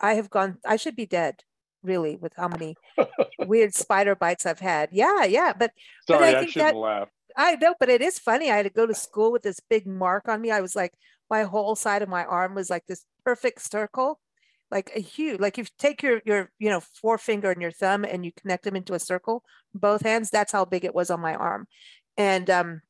I 0.00 0.14
have 0.14 0.30
gone. 0.30 0.58
I 0.66 0.76
should 0.76 0.96
be 0.96 1.06
dead 1.06 1.36
really 1.82 2.16
with 2.16 2.32
how 2.36 2.48
many 2.48 2.76
weird 3.40 3.74
spider 3.74 4.14
bites 4.14 4.46
I've 4.46 4.60
had. 4.60 4.88
Yeah, 4.92 5.24
yeah. 5.24 5.52
But 5.52 5.72
sorry, 6.06 6.32
but 6.32 6.36
I, 6.36 6.40
I 6.40 6.46
shouldn't 6.46 6.74
that, 6.74 6.76
laugh. 6.76 7.08
I 7.36 7.56
know, 7.56 7.74
but 7.78 7.88
it 7.88 8.00
is 8.00 8.18
funny. 8.18 8.50
I 8.50 8.56
had 8.56 8.62
to 8.64 8.70
go 8.70 8.86
to 8.86 8.94
school 8.94 9.32
with 9.32 9.42
this 9.42 9.60
big 9.60 9.86
mark 9.86 10.28
on 10.28 10.40
me. 10.40 10.50
I 10.50 10.60
was 10.60 10.76
like, 10.76 10.92
my 11.30 11.42
whole 11.42 11.74
side 11.74 12.02
of 12.02 12.08
my 12.08 12.24
arm 12.24 12.54
was 12.54 12.70
like 12.70 12.86
this 12.86 13.04
perfect 13.24 13.60
circle, 13.62 14.20
like 14.70 14.90
a 14.94 15.00
huge, 15.00 15.40
like 15.40 15.58
if 15.58 15.66
you 15.66 15.74
take 15.78 16.02
your 16.02 16.20
your 16.24 16.50
you 16.58 16.70
know 16.70 16.80
forefinger 16.80 17.50
and 17.50 17.62
your 17.62 17.70
thumb 17.70 18.04
and 18.04 18.24
you 18.24 18.32
connect 18.32 18.64
them 18.64 18.76
into 18.76 18.94
a 18.94 18.98
circle, 18.98 19.42
both 19.74 20.02
hands, 20.02 20.30
that's 20.30 20.52
how 20.52 20.64
big 20.64 20.84
it 20.84 20.94
was 20.94 21.10
on 21.10 21.20
my 21.20 21.34
arm, 21.34 21.66
and 22.16 22.48
um, 22.50 22.82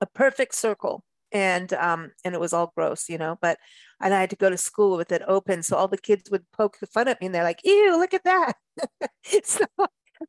a 0.00 0.06
perfect 0.06 0.54
circle. 0.54 1.04
And 1.32 1.72
um, 1.74 2.12
and 2.24 2.34
it 2.34 2.40
was 2.40 2.52
all 2.52 2.72
gross, 2.76 3.08
you 3.08 3.18
know. 3.18 3.36
But 3.42 3.58
and 4.00 4.14
I 4.14 4.20
had 4.20 4.30
to 4.30 4.36
go 4.36 4.48
to 4.48 4.56
school 4.56 4.96
with 4.96 5.10
it 5.10 5.22
open, 5.26 5.62
so 5.62 5.76
all 5.76 5.88
the 5.88 5.98
kids 5.98 6.30
would 6.30 6.44
poke 6.52 6.78
the 6.78 6.86
fun 6.86 7.08
at 7.08 7.20
me, 7.20 7.26
and 7.26 7.34
they're 7.34 7.42
like, 7.42 7.60
"Ew, 7.64 7.98
look 7.98 8.14
at 8.14 8.24
that!" 8.24 8.54
so 9.44 9.64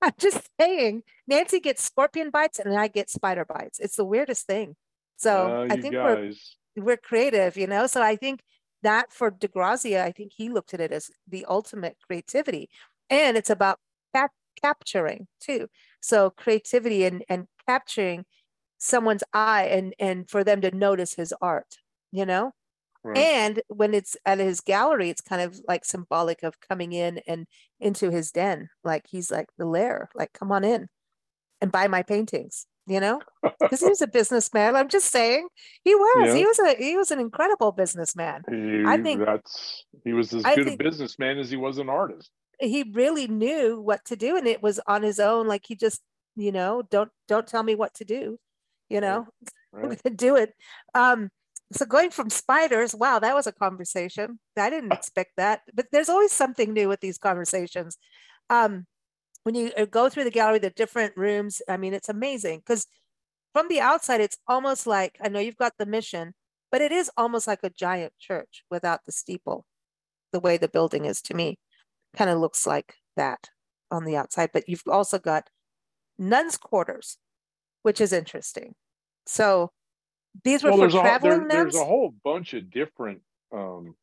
I'm 0.02 0.14
just 0.18 0.50
saying, 0.60 1.04
Nancy 1.28 1.60
gets 1.60 1.84
scorpion 1.84 2.30
bites 2.30 2.60
and 2.60 2.78
I 2.78 2.88
get 2.88 3.10
spider 3.10 3.46
bites. 3.46 3.80
It's 3.80 3.96
the 3.96 4.06
weirdest 4.06 4.46
thing. 4.46 4.76
So 5.18 5.66
uh, 5.70 5.74
I 5.74 5.78
think 5.78 5.94
guys. 5.94 6.54
we're 6.76 6.84
we're 6.84 6.98
creative, 6.98 7.58
you 7.58 7.68
know. 7.68 7.88
So 7.88 8.02
I 8.02 8.16
think 8.16 8.42
that 8.84 9.12
for 9.12 9.32
DeGrazia, 9.32 10.02
I 10.02 10.12
think 10.12 10.34
he 10.36 10.50
looked 10.50 10.74
at 10.74 10.82
it 10.82 10.92
as 10.92 11.10
the 11.28 11.46
ultimate 11.46 11.98
creativity, 12.06 12.70
and 13.10 13.38
it's 13.38 13.50
about 13.50 13.80
cap- 14.16 14.32
capturing 14.62 15.28
too. 15.40 15.68
So 16.02 16.30
creativity 16.30 17.06
and 17.06 17.24
and 17.30 17.48
capturing 17.68 18.26
someone's 18.78 19.24
eye 19.34 19.66
and 19.66 19.94
and 20.00 20.30
for 20.30 20.44
them 20.44 20.62
to 20.62 20.76
notice 20.76 21.14
his 21.14 21.34
art, 21.42 21.78
you 22.12 22.26
know. 22.26 22.52
Right. 23.04 23.18
And 23.18 23.62
when 23.70 23.94
it's 23.94 24.18
at 24.26 24.40
his 24.40 24.60
gallery, 24.60 25.10
it's 25.10 25.22
kind 25.22 25.42
of 25.42 25.60
like 25.68 25.86
symbolic 25.86 26.44
of 26.44 26.60
coming 26.60 26.94
in 26.94 27.20
and 27.28 27.48
into 27.80 28.12
his 28.12 28.32
den. 28.32 28.70
Like 28.84 29.06
he's 29.10 29.32
like 29.32 29.48
the 29.58 29.66
lair, 29.66 30.10
like 30.16 30.34
come 30.34 30.52
on 30.52 30.64
in 30.64 30.88
and 31.62 31.72
buy 31.72 31.88
my 31.88 32.04
paintings, 32.04 32.66
you 32.88 33.00
know? 33.00 33.22
Because 33.60 33.82
he 33.82 33.90
was 33.90 34.02
a 34.02 34.08
businessman. 34.08 34.76
I'm 34.76 34.88
just 34.88 35.12
saying 35.12 35.48
he 35.84 35.94
was. 35.94 36.28
Yeah. 36.28 36.36
He 36.36 36.46
was 36.46 36.60
a 36.60 36.76
he 36.76 36.96
was 36.98 37.12
an 37.12 37.20
incredible 37.20 37.72
businessman. 37.72 38.44
He, 38.50 38.84
I 38.86 38.98
think 39.02 39.26
that's 39.26 39.86
he 40.04 40.14
was 40.14 40.34
as 40.34 40.46
I 40.46 40.56
good 40.56 40.66
think, 40.66 40.82
a 40.82 40.84
businessman 40.84 41.38
as 41.38 41.50
he 41.50 41.58
was 41.58 41.78
an 41.78 41.90
artist. 41.90 42.32
he 42.60 42.84
really 42.94 43.28
knew 43.28 43.80
what 43.82 44.04
to 44.06 44.16
do 44.16 44.36
and 44.38 44.48
it 44.48 44.62
was 44.64 44.80
on 44.88 45.04
his 45.04 45.20
own 45.20 45.48
like 45.48 45.64
he 45.68 45.76
just 45.76 46.02
you 46.36 46.52
know 46.52 46.82
don't 46.90 47.12
don't 47.28 47.48
tell 47.48 47.64
me 47.64 47.76
what 47.76 47.94
to 47.96 48.06
do 48.06 48.38
you 48.90 49.02
know 49.02 49.28
right. 49.72 49.84
i'm 49.84 49.90
gonna 49.90 50.16
do 50.16 50.36
it 50.36 50.54
um 50.96 51.30
so 51.72 51.86
going 51.86 52.10
from 52.10 52.30
spiders 52.30 52.96
wow 52.96 53.20
that 53.20 53.36
was 53.36 53.48
a 53.48 53.52
conversation 53.52 54.40
i 54.58 54.70
didn't 54.70 54.94
expect 55.00 55.32
that 55.38 55.62
but 55.74 55.88
there's 55.92 56.10
always 56.10 56.32
something 56.32 56.74
new 56.74 56.88
with 56.88 57.00
these 57.02 57.18
conversations 57.18 57.98
um 58.50 58.86
when 59.48 59.56
you 59.56 59.72
uh, 59.78 59.86
go 59.86 60.10
through 60.10 60.26
the 60.26 60.30
gallery 60.30 60.60
the 60.60 60.70
different 60.70 61.16
rooms 61.16 61.62
i 61.70 61.78
mean 61.78 61.94
it's 61.94 62.10
amazing 62.10 62.60
because 62.60 62.86
from 63.54 63.70
the 63.70 63.80
outside 63.80 64.20
it's 64.20 64.38
almost 64.46 64.86
like 64.86 65.18
i 65.24 65.30
know 65.30 65.40
you've 65.40 65.56
got 65.56 65.72
the 65.80 65.86
mission 65.86 66.34
but 66.70 66.82
it 66.82 66.92
is 66.92 67.10
almost 67.16 67.48
like 67.48 67.60
a 67.64 67.70
giant 67.70 68.12
church 68.20 68.64
without 68.70 69.00
the 69.06 69.12
steeple 69.12 69.66
the 70.34 70.40
way 70.40 70.58
the 70.58 70.68
building 70.68 71.06
is 71.06 71.22
to 71.22 71.34
me. 71.34 71.58
Kind 72.16 72.30
of 72.30 72.40
looks 72.40 72.68
like 72.68 72.96
that 73.16 73.50
on 73.90 74.04
the 74.04 74.18
outside 74.18 74.50
but 74.54 74.68
you've 74.68 74.84
also 74.88 75.18
got 75.18 75.48
nuns 76.18 76.58
quarters 76.58 77.18
which 77.84 78.02
is 78.02 78.12
interesting. 78.12 78.76
So 79.26 79.72
these 80.44 80.64
were 80.64 80.72
well, 80.72 80.90
for 80.90 81.00
traveling 81.00 81.44
a, 81.44 81.48
there, 81.48 81.64
nuns? 81.64 81.74
there's 81.74 81.84
a 81.84 81.86
whole 81.86 82.14
bunch 82.24 82.54
of 82.54 82.70
different 82.70 83.22
um, 83.54 83.96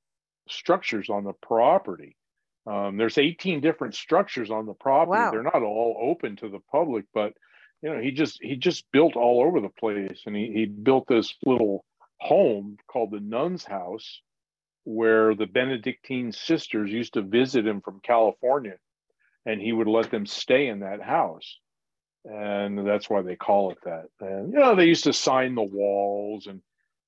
structures 0.48 1.10
on 1.10 1.24
the 1.24 1.34
property 1.34 2.16
um, 2.66 2.96
there's 2.96 3.18
18 3.18 3.60
different 3.60 3.94
structures 3.94 4.50
on 4.50 4.66
the 4.66 4.74
property. 4.74 5.20
Wow. 5.20 5.30
they're 5.30 5.42
not 5.42 5.62
all 5.62 5.96
open 6.00 6.36
to 6.36 6.48
the 6.48 6.60
public 6.70 7.04
but 7.12 7.34
you 7.82 7.92
know 7.92 8.00
he 8.00 8.10
just 8.10 8.38
he 8.42 8.56
just 8.56 8.84
built 8.92 9.16
all 9.16 9.44
over 9.46 9.60
the 9.60 9.68
place. 9.68 10.22
And 10.26 10.34
he, 10.34 10.50
he 10.52 10.66
built 10.66 11.06
this 11.08 11.34
little 11.44 11.84
home 12.18 12.78
called 12.86 13.10
the 13.10 13.20
nuns 13.20 13.64
house 13.64 14.20
where 14.84 15.34
the 15.34 15.46
benedictine 15.46 16.32
sisters 16.32 16.90
used 16.90 17.14
to 17.14 17.22
visit 17.22 17.66
him 17.66 17.80
from 17.80 18.00
california 18.02 18.76
and 19.46 19.60
he 19.60 19.72
would 19.72 19.86
let 19.86 20.10
them 20.10 20.26
stay 20.26 20.68
in 20.68 20.80
that 20.80 21.02
house. 21.02 21.58
And 22.24 22.86
that's 22.86 23.10
why 23.10 23.20
they 23.20 23.36
call 23.36 23.70
it 23.72 23.78
that. 23.84 24.06
And 24.20 24.52
you 24.52 24.58
know 24.58 24.74
they 24.74 24.86
used 24.86 25.04
to 25.04 25.12
sign 25.12 25.54
the 25.54 25.62
walls 25.62 26.46
and 26.46 26.62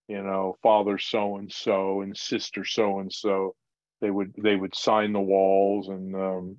you 0.09 0.23
know 0.23 0.57
father 0.63 0.99
so 0.99 1.37
and 1.37 1.51
so 1.51 2.03
and 2.03 2.17
sister 2.17 2.65
so 2.65 2.99
and 3.01 3.13
so 3.13 3.55
they 4.01 4.11
would 4.11 4.35
they 4.37 4.57
would 4.57 4.75
sign 4.75 5.13
the 5.13 5.21
walls 5.21 5.89
and 5.89 6.15
um 6.15 6.57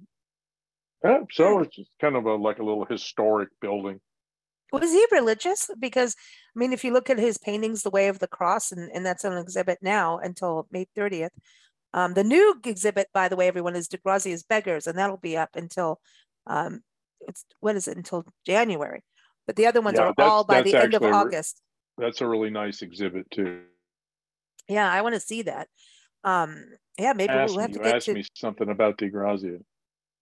yeah, 1.03 1.19
so 1.31 1.59
it's 1.59 1.75
just 1.75 1.91
kind 2.01 2.15
of 2.15 2.25
a 2.25 2.35
like 2.35 2.59
a 2.59 2.63
little 2.63 2.85
historic 2.85 3.49
building. 3.61 3.99
Was 4.73 4.91
he 4.91 5.05
religious? 5.11 5.69
Because 5.79 6.15
i 6.55 6.59
mean 6.59 6.73
if 6.73 6.83
you 6.83 6.91
look 6.91 7.09
at 7.09 7.19
his 7.19 7.37
paintings 7.37 7.83
the 7.83 7.89
way 7.89 8.07
of 8.07 8.19
the 8.19 8.27
cross 8.27 8.71
and, 8.71 8.89
and 8.91 9.05
that's 9.05 9.23
on 9.23 9.37
exhibit 9.37 9.77
now 9.81 10.17
until 10.17 10.67
may 10.71 10.87
30th 10.97 11.29
um, 11.93 12.13
the 12.15 12.23
new 12.23 12.55
exhibit 12.65 13.07
by 13.13 13.27
the 13.27 13.35
way 13.35 13.47
everyone 13.47 13.75
is 13.75 13.87
degrazia's 13.87 14.43
beggars 14.43 14.87
and 14.87 14.97
that'll 14.97 15.17
be 15.17 15.37
up 15.37 15.55
until 15.55 15.99
um, 16.47 16.81
it's 17.21 17.45
what 17.59 17.75
is 17.75 17.87
it 17.87 17.97
until 17.97 18.25
january. 18.45 19.03
But 19.45 19.55
the 19.55 19.67
other 19.67 19.81
ones 19.81 19.97
yeah, 19.97 20.07
are 20.07 20.13
all 20.17 20.43
by 20.43 20.61
the 20.61 20.75
end 20.75 20.93
of 20.93 21.03
august. 21.03 21.61
that's 21.97 22.21
a 22.21 22.27
really 22.27 22.49
nice 22.49 22.81
exhibit 22.81 23.29
too. 23.31 23.61
Yeah 24.67 24.91
i 24.91 25.01
want 25.01 25.15
to 25.15 25.21
see 25.21 25.43
that. 25.43 25.67
Um 26.23 26.65
yeah 26.97 27.13
maybe 27.13 27.33
we'll 27.33 27.59
have 27.59 27.69
me, 27.69 27.77
to 27.77 27.83
get 27.83 27.95
ask 27.95 28.05
to 28.05 28.13
me 28.13 28.25
something 28.35 28.69
about 28.69 28.97
de 28.97 29.09
degrazia 29.09 29.59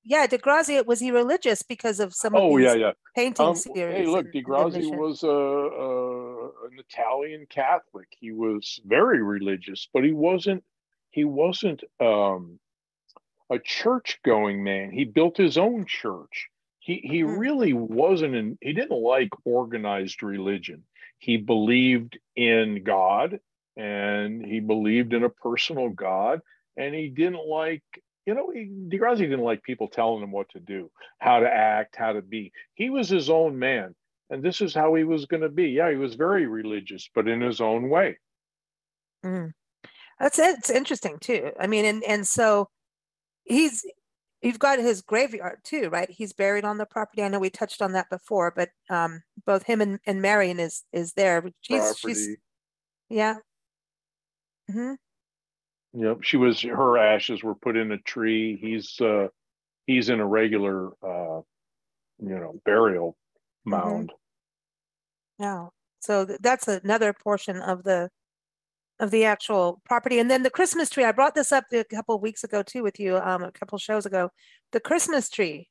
yeah, 0.08 0.28
de 0.28 0.38
Degrazia 0.38 0.86
was 0.86 1.00
he 1.00 1.10
religious 1.10 1.64
because 1.64 2.00
of 2.00 2.14
some 2.14 2.36
of 2.36 2.44
oh, 2.44 2.58
these 2.58 2.68
yeah, 2.68 2.76
yeah. 2.76 2.92
painting 3.16 3.44
um, 3.44 3.56
series? 3.56 3.98
Hey, 3.98 4.06
look, 4.06 4.32
Degrazia 4.32 4.96
was 4.96 5.24
a, 5.24 5.28
a, 5.28 6.46
an 6.68 6.78
Italian 6.78 7.48
Catholic. 7.50 8.08
He 8.12 8.32
was 8.32 8.80
very 8.86 9.24
religious, 9.24 9.90
but 9.92 10.04
he 10.04 10.14
wasn't 10.14 10.64
he 11.10 11.24
wasn't 11.24 11.84
um, 12.00 12.60
a 13.50 13.58
church 13.58 14.20
going 14.24 14.64
man. 14.64 14.92
He 14.92 15.06
built 15.06 15.38
his 15.38 15.58
own 15.58 15.86
church. 15.88 16.50
He 16.80 17.02
he 17.04 17.22
mm. 17.22 17.40
really 17.40 17.74
wasn't 17.74 18.36
in. 18.36 18.60
He 18.62 18.74
didn't 18.74 19.02
like 19.02 19.30
organized 19.44 20.22
religion. 20.22 20.84
He 21.18 21.38
believed 21.38 22.20
in 22.36 22.84
God 22.84 23.40
and 23.76 24.46
he 24.46 24.60
believed 24.60 25.14
in 25.14 25.24
a 25.24 25.30
personal 25.30 25.90
God, 25.90 26.42
and 26.78 26.94
he 26.94 27.10
didn't 27.10 27.48
like 27.48 27.84
you 28.26 28.34
know, 28.34 28.50
he, 28.52 28.66
DeGrazia 28.88 29.20
didn't 29.20 29.42
like 29.42 29.64
people 29.64 29.88
telling 29.88 30.24
him 30.24 30.32
what 30.32 30.50
to 30.50 30.60
do, 30.60 30.90
how 31.20 31.40
to 31.40 31.48
act, 31.48 31.96
how 31.96 32.14
to 32.14 32.22
be. 32.22 32.52
He 32.74 32.90
was 32.90 33.08
his 33.08 33.30
own 33.30 33.60
man, 33.60 33.94
and 34.30 34.42
this 34.44 34.62
is 34.62 34.74
how 34.74 34.96
he 34.96 35.04
was 35.04 35.26
going 35.26 35.44
to 35.44 35.50
be. 35.50 35.70
Yeah, 35.70 35.92
he 35.92 35.96
was 35.96 36.16
very 36.16 36.48
religious, 36.48 37.10
but 37.14 37.28
in 37.28 37.42
his 37.42 37.62
own 37.62 37.90
way. 37.90 38.18
Mm. 39.24 39.52
That's 40.20 40.40
it. 40.40 40.58
It's 40.58 40.70
interesting 40.70 41.18
too. 41.20 41.52
I 41.60 41.68
mean, 41.68 41.86
and 41.86 42.04
and 42.04 42.28
so 42.28 42.70
he's 43.44 43.86
you've 44.42 44.60
got 44.60 44.80
his 44.80 45.02
graveyard 45.02 45.60
too, 45.64 45.90
right? 45.90 46.10
He's 46.10 46.34
buried 46.34 46.66
on 46.66 46.78
the 46.78 46.86
property. 46.86 47.22
I 47.22 47.28
know 47.28 47.40
we 47.40 47.50
touched 47.50 47.82
on 47.82 47.92
that 47.94 48.10
before, 48.10 48.54
but 48.56 48.70
um, 48.90 49.22
both 49.46 49.64
him 49.64 49.82
and, 49.82 50.00
and 50.08 50.22
Marion 50.22 50.60
is 50.60 50.84
is 50.94 51.14
there. 51.14 51.44
She's 51.62 51.80
property. 51.80 52.14
she's 52.14 52.38
yeah. 53.10 53.36
Mm-hmm. 54.72 54.94
Yep, 55.96 56.24
she 56.24 56.38
was. 56.38 56.62
Her 56.62 56.98
ashes 56.98 57.44
were 57.44 57.56
put 57.56 57.78
in 57.78 57.92
a 57.92 57.98
tree. 57.98 58.58
He's 58.62 59.00
uh, 59.00 59.28
he's 59.86 60.10
in 60.10 60.20
a 60.20 60.26
regular, 60.26 60.90
uh, 61.02 61.42
you 62.20 62.36
know, 62.36 62.60
burial 62.66 63.18
mm-hmm. 63.68 63.72
mound. 63.72 64.12
Mm-hmm. 65.40 65.44
Yeah. 65.44 65.68
So 66.00 66.26
th- 66.26 66.40
that's 66.42 66.68
another 66.68 67.14
portion 67.14 67.58
of 67.58 67.84
the 67.84 68.10
of 69.00 69.12
the 69.12 69.26
actual 69.26 69.82
property, 69.86 70.20
and 70.20 70.30
then 70.30 70.44
the 70.44 70.50
Christmas 70.50 70.90
tree. 70.90 71.06
I 71.06 71.12
brought 71.12 71.36
this 71.36 71.52
up 71.52 71.66
a 71.72 71.84
couple 71.84 72.16
of 72.16 72.22
weeks 72.22 72.44
ago 72.44 72.62
too 72.62 72.84
with 72.84 73.00
you, 73.00 73.18
um, 73.18 73.44
a 73.44 73.52
couple 73.52 73.78
shows 73.78 74.06
ago. 74.06 74.32
The 74.72 74.80
Christmas 74.80 75.30
tree, 75.30 75.70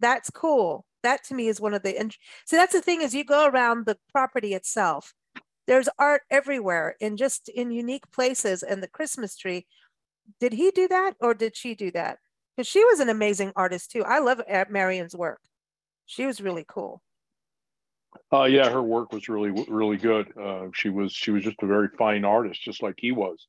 that's 0.00 0.30
cool. 0.30 0.84
That 1.02 1.24
to 1.24 1.34
me 1.34 1.48
is 1.48 1.60
one 1.60 1.74
of 1.74 1.82
the. 1.82 1.98
Int- 2.00 2.16
so 2.44 2.56
that's 2.56 2.72
the 2.72 2.80
thing 2.80 3.02
is 3.02 3.14
you 3.14 3.24
go 3.24 3.46
around 3.46 3.86
the 3.86 3.98
property 4.12 4.54
itself 4.54 5.12
there's 5.66 5.88
art 5.98 6.22
everywhere 6.30 6.96
and 7.00 7.18
just 7.18 7.48
in 7.48 7.70
unique 7.70 8.10
places 8.12 8.62
and 8.62 8.82
the 8.82 8.88
christmas 8.88 9.36
tree 9.36 9.66
did 10.40 10.52
he 10.52 10.70
do 10.70 10.88
that 10.88 11.14
or 11.20 11.34
did 11.34 11.56
she 11.56 11.74
do 11.74 11.90
that? 11.92 12.18
Because 12.56 12.68
she 12.68 12.84
was 12.84 13.00
an 13.00 13.08
amazing 13.08 13.52
artist 13.54 13.90
too. 13.90 14.02
I 14.04 14.18
love 14.18 14.40
marion's 14.70 15.14
work. 15.14 15.40
She 16.06 16.26
was 16.26 16.40
really 16.40 16.64
cool. 16.66 17.02
Uh, 18.32 18.44
yeah 18.44 18.70
her 18.70 18.82
work 18.82 19.12
was 19.12 19.28
really 19.28 19.50
really 19.68 19.98
good. 19.98 20.32
Uh, 20.38 20.68
she 20.74 20.88
was 20.88 21.12
she 21.12 21.30
was 21.30 21.44
just 21.44 21.62
a 21.62 21.66
very 21.66 21.88
fine 21.98 22.24
artist 22.24 22.62
just 22.62 22.82
like 22.82 22.94
he 22.98 23.12
was. 23.12 23.46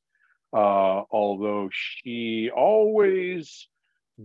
Uh, 0.52 1.02
although 1.10 1.68
she 1.72 2.50
always 2.54 3.68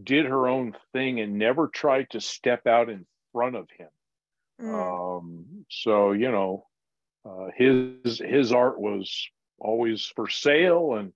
did 0.03 0.25
her 0.25 0.47
own 0.47 0.75
thing 0.91 1.19
and 1.19 1.37
never 1.37 1.67
tried 1.67 2.09
to 2.09 2.19
step 2.19 2.65
out 2.65 2.89
in 2.89 3.05
front 3.31 3.55
of 3.55 3.67
him. 3.77 3.89
Mm. 4.61 5.17
um, 5.19 5.65
so 5.69 6.11
you 6.11 6.31
know 6.31 6.65
uh, 7.25 7.47
his 7.55 8.19
his 8.19 8.51
art 8.51 8.79
was 8.79 9.27
always 9.59 10.05
for 10.15 10.29
sale 10.29 10.95
and 10.95 11.13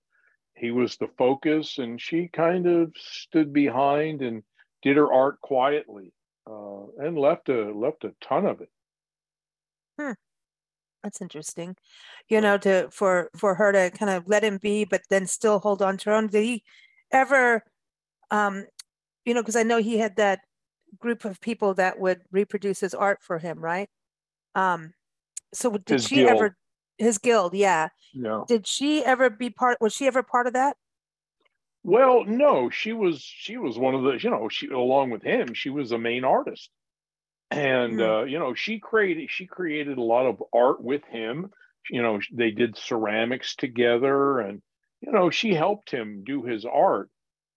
he 0.54 0.70
was 0.70 0.96
the 0.96 1.08
focus 1.18 1.78
and 1.78 2.00
she 2.00 2.28
kind 2.28 2.66
of 2.66 2.92
stood 2.96 3.52
behind 3.52 4.22
and 4.22 4.42
did 4.82 4.96
her 4.96 5.12
art 5.12 5.40
quietly 5.40 6.12
uh, 6.50 6.86
and 6.98 7.18
left 7.18 7.48
a 7.48 7.72
left 7.72 8.04
a 8.04 8.14
ton 8.20 8.46
of 8.46 8.60
it. 8.60 8.70
Hmm. 9.98 10.12
that's 11.02 11.20
interesting. 11.20 11.76
You 12.28 12.40
know 12.40 12.58
to 12.58 12.88
for 12.90 13.30
for 13.36 13.54
her 13.54 13.72
to 13.72 13.90
kind 13.90 14.10
of 14.10 14.28
let 14.28 14.44
him 14.44 14.58
be 14.58 14.84
but 14.84 15.02
then 15.10 15.26
still 15.26 15.58
hold 15.58 15.82
on 15.82 15.96
to 15.98 16.10
her 16.10 16.16
own. 16.16 16.28
Did 16.28 16.44
he 16.44 16.64
ever 17.12 17.64
um 18.30 18.66
you 19.24 19.34
know 19.34 19.40
because 19.40 19.56
i 19.56 19.62
know 19.62 19.78
he 19.78 19.96
had 19.96 20.16
that 20.16 20.40
group 20.98 21.24
of 21.24 21.40
people 21.40 21.74
that 21.74 21.98
would 21.98 22.20
reproduce 22.30 22.80
his 22.80 22.94
art 22.94 23.18
for 23.22 23.38
him 23.38 23.58
right? 23.58 23.88
Um 24.54 24.92
so 25.52 25.70
did 25.70 25.88
his 25.88 26.06
she 26.06 26.16
guild. 26.16 26.30
ever 26.30 26.56
his 26.98 27.18
guild 27.18 27.54
yeah. 27.54 27.88
Yeah. 28.12 28.42
Did 28.48 28.66
she 28.66 29.04
ever 29.04 29.30
be 29.30 29.50
part 29.50 29.78
was 29.80 29.94
she 29.94 30.06
ever 30.06 30.22
part 30.22 30.46
of 30.46 30.54
that? 30.54 30.76
Well 31.84 32.24
no 32.24 32.70
she 32.70 32.92
was 32.92 33.20
she 33.22 33.56
was 33.56 33.78
one 33.78 33.94
of 33.94 34.02
the 34.02 34.18
you 34.20 34.30
know 34.30 34.48
she 34.48 34.68
along 34.68 35.10
with 35.10 35.22
him 35.22 35.54
she 35.54 35.70
was 35.70 35.92
a 35.92 35.98
main 35.98 36.24
artist. 36.24 36.70
And 37.50 37.98
mm. 37.98 38.22
uh 38.22 38.24
you 38.24 38.38
know 38.38 38.54
she 38.54 38.78
created 38.78 39.30
she 39.30 39.46
created 39.46 39.98
a 39.98 40.02
lot 40.02 40.26
of 40.26 40.42
art 40.52 40.82
with 40.82 41.04
him. 41.04 41.50
You 41.90 42.02
know 42.02 42.20
they 42.32 42.50
did 42.50 42.76
ceramics 42.76 43.54
together 43.56 44.40
and 44.40 44.60
you 45.00 45.12
know 45.12 45.30
she 45.30 45.54
helped 45.54 45.90
him 45.90 46.24
do 46.24 46.42
his 46.42 46.64
art. 46.64 47.10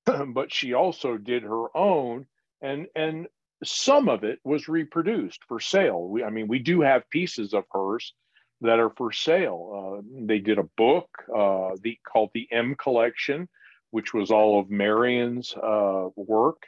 But 0.33 0.53
she 0.53 0.73
also 0.73 1.17
did 1.17 1.43
her 1.43 1.75
own. 1.75 2.25
And 2.61 2.87
and 2.95 3.27
some 3.63 4.09
of 4.09 4.23
it 4.23 4.39
was 4.43 4.67
reproduced 4.67 5.43
for 5.47 5.59
sale. 5.59 6.07
We, 6.07 6.23
I 6.23 6.29
mean, 6.29 6.47
we 6.47 6.59
do 6.59 6.81
have 6.81 7.09
pieces 7.09 7.53
of 7.53 7.65
hers 7.71 8.13
that 8.61 8.79
are 8.79 8.91
for 8.91 9.11
sale. 9.11 9.99
Uh, 9.99 10.25
they 10.25 10.39
did 10.39 10.57
a 10.57 10.69
book 10.77 11.09
uh, 11.35 11.71
the, 11.81 11.97
called 12.07 12.29
the 12.33 12.47
M 12.51 12.75
Collection, 12.75 13.49
which 13.91 14.13
was 14.13 14.31
all 14.31 14.59
of 14.59 14.69
Marion's 14.69 15.53
uh, 15.55 16.09
work. 16.15 16.63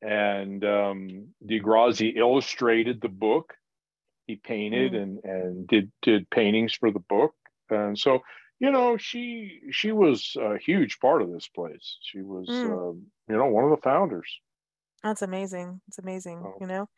And 0.00 0.64
um, 0.64 1.28
DeGrazia 1.44 2.16
illustrated 2.16 3.00
the 3.00 3.08
book. 3.08 3.54
He 4.26 4.36
painted 4.36 4.92
mm. 4.92 5.02
and, 5.02 5.24
and 5.24 5.66
did 5.66 5.90
did 6.02 6.30
paintings 6.30 6.74
for 6.74 6.92
the 6.92 7.00
book. 7.00 7.34
And 7.70 7.98
so, 7.98 8.20
you 8.60 8.70
know, 8.70 8.96
she 8.96 9.60
she 9.70 9.90
was 9.90 10.36
a 10.40 10.58
huge 10.58 11.00
part 11.00 11.22
of 11.22 11.32
this 11.32 11.48
place. 11.48 11.96
She 12.02 12.20
was, 12.20 12.48
mm. 12.48 13.00
you 13.28 13.36
know, 13.36 13.46
one 13.46 13.64
of 13.64 13.70
the 13.70 13.82
founders. 13.82 14.30
That's 15.02 15.22
amazing. 15.22 15.80
It's 15.88 15.98
amazing. 15.98 16.42
Oh. 16.44 16.54
You 16.60 16.66
know 16.66 16.88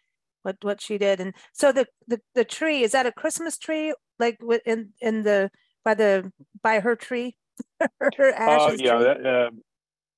what 0.42 0.56
what 0.62 0.80
she 0.80 0.98
did, 0.98 1.20
and 1.20 1.34
so 1.52 1.72
the 1.72 1.86
the 2.08 2.20
the 2.34 2.44
tree 2.44 2.82
is 2.82 2.92
that 2.92 3.06
a 3.06 3.12
Christmas 3.12 3.58
tree 3.58 3.94
like 4.18 4.38
in 4.66 4.90
in 5.00 5.22
the 5.22 5.50
by 5.84 5.94
the 5.94 6.32
by 6.62 6.80
her 6.80 6.96
tree, 6.96 7.36
her 8.00 8.34
Uh, 8.46 8.72
yeah, 8.78 8.98
tree? 8.98 9.04
that, 9.04 9.26
uh, 9.26 9.50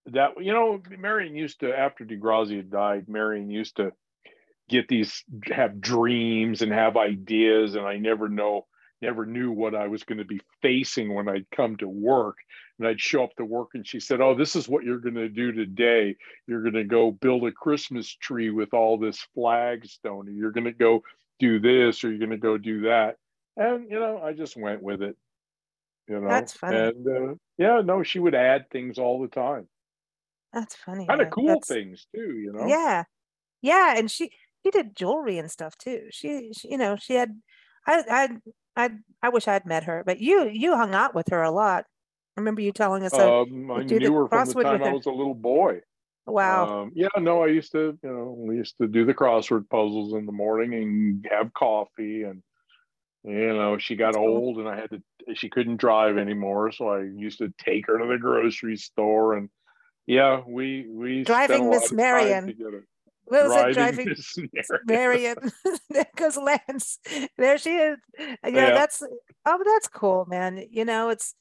that 0.07 0.31
you 0.41 0.53
know, 0.53 0.81
Marion 0.99 1.35
used 1.37 1.61
to 1.61 1.77
after 1.77 2.05
DeGrazia 2.05 2.69
died, 2.69 3.09
Marion 3.09 3.51
used 3.51 3.77
to 3.77 3.93
get 4.69 4.89
these 4.89 5.25
have 5.51 5.81
dreams 5.81 6.63
and 6.63 6.73
have 6.73 6.97
ideas, 6.97 7.75
and 7.75 7.87
I 7.87 7.99
never 7.99 8.29
know, 8.29 8.67
never 9.01 9.27
knew 9.27 9.53
what 9.53 9.75
I 9.75 9.89
was 9.89 10.05
going 10.05 10.19
to 10.19 10.25
be 10.25 10.41
facing 10.63 11.15
when 11.15 11.29
I'd 11.29 11.51
come 11.55 11.77
to 11.79 11.89
work. 11.89 12.37
And 12.83 12.89
I'd 12.89 13.01
show 13.01 13.23
up 13.23 13.37
to 13.37 13.45
work, 13.45 13.69
and 13.75 13.87
she 13.87 14.01
said, 14.01 14.21
"Oh, 14.21 14.35
this 14.35 14.57
is 14.57 14.69
what 14.69 14.83
you're 14.83 14.99
going 14.99 15.15
to 15.15 15.29
do 15.29 15.53
today. 15.53 16.17
You're 16.49 16.63
going 16.63 16.75
to 16.75 16.83
go 16.83 17.13
build 17.13 17.47
a 17.47 17.53
Christmas 17.53 18.09
tree 18.13 18.51
with 18.51 18.75
all 18.75 18.99
this 18.99 19.25
flagstone, 19.37 20.27
you're 20.37 20.51
going 20.51 20.65
to 20.65 20.73
go 20.73 21.05
do 21.39 21.61
this, 21.61 22.03
or 22.03 22.09
you're 22.11 22.19
going 22.19 22.31
to 22.33 22.37
go 22.39 22.59
do 22.59 22.81
that." 22.83 23.19
And 23.57 23.89
you 23.89 24.01
know, 24.01 24.21
I 24.21 24.33
just 24.33 24.57
went 24.57 24.83
with 24.83 25.01
it. 25.01 25.17
You 26.09 26.19
know, 26.21 26.29
That's 26.29 26.55
funny. 26.55 26.77
and 26.77 27.07
uh, 27.07 27.35
yeah, 27.57 27.83
no, 27.85 28.03
she 28.03 28.19
would 28.19 28.35
add 28.35 28.69
things 28.73 28.99
all 28.99 29.23
the 29.23 29.29
time 29.29 29.69
That's 30.53 30.75
funny. 30.75 31.07
kind 31.07 31.21
of 31.23 31.31
cool 31.31 31.47
that's- 31.47 31.69
things 31.69 32.09
too 32.13 32.35
you 32.37 32.53
know 32.53 32.67
Yeah, 32.67 33.05
yeah, 33.61 33.95
and 33.97 34.11
she 34.11 34.33
she 34.65 34.73
did 34.73 34.97
jewelry 34.97 35.39
and 35.39 35.49
stuff 35.49 35.79
too. 35.79 36.09
She, 36.11 36.51
she 36.53 36.71
you 36.73 36.79
know 36.79 36.97
she 36.97 37.15
had 37.15 37.41
I 37.87 38.03
I 38.77 38.85
I 38.85 38.91
I 39.23 39.29
wish 39.29 39.47
I'd 39.47 39.67
met 39.67 39.85
her, 39.85 40.03
but 40.05 40.19
you 40.19 40.49
you 40.49 40.75
hung 40.77 40.95
out 40.97 41.15
with 41.15 41.29
her 41.29 41.43
a 41.43 41.53
lot. 41.53 41.85
Remember 42.37 42.61
you 42.61 42.73
telling 42.73 43.05
us. 43.05 43.13
um, 43.15 43.71
i 43.71 43.83
knew 43.83 44.15
her 44.15 44.29
from 44.29 44.47
the 44.47 44.63
time 44.63 44.83
i 44.83 44.93
was 44.93 45.07
a 45.07 45.11
little 45.11 45.35
boy 45.35 45.81
wow, 46.27 46.83
um, 46.83 46.93
yeah 46.95 47.09
no 47.19 47.43
i 47.43 47.47
used 47.47 47.73
to 47.73 47.99
you 48.03 48.11
know 48.11 48.35
we 48.37 48.57
used 48.57 48.77
to 48.81 48.87
do 48.87 49.05
the 49.05 49.15
crossword 49.15 49.69
puzzles 49.69 50.15
in 50.15 50.27
the 50.27 50.33
morning 50.33 50.75
and 50.75 51.27
have 51.31 51.53
coffee 51.53 52.23
and 52.23 52.43
you 53.25 53.55
know 53.55 53.79
she 53.79 53.97
got 53.97 54.15
cool. 54.15 54.25
old 54.25 54.59
and 54.59 54.69
i 54.69 54.77
had 54.77 54.91
to 54.91 55.03
she 55.35 55.49
couldn't 55.49 55.77
drive 55.77 56.19
anymore 56.19 56.73
so 56.73 56.89
i 56.89 57.03
used 57.03 57.39
to 57.39 57.53
take 57.59 57.87
her 57.87 57.99
to 57.99 58.07
the 58.07 58.19
grocery 58.19 58.77
store 58.77 59.35
and 59.35 59.49
yeah 60.07 60.41
we 60.47 60.87
we 60.89 61.23
Driving 61.23 61.71
Miss 61.71 61.83
lot 61.83 61.85
of 61.85 61.89
time 61.91 61.97
Marion. 61.97 62.85
what 63.25 63.45
was 63.45 63.67
it? 63.67 63.75
driving 63.75 64.09
Miss 64.53 64.71
Marion. 64.85 65.37
Marion. 65.37 65.53
there 65.91 66.07
goes 66.17 66.37
Lance. 66.37 66.99
There 67.39 67.57
she 67.59 67.71
is. 67.71 67.99
Yeah. 68.19 68.41
that's 68.43 69.03
oh, 69.47 69.63
that's 69.65 69.89
cool, 69.89 70.27
man. 70.29 70.65
You 70.71 70.85
know, 70.85 71.11
it's 71.11 71.35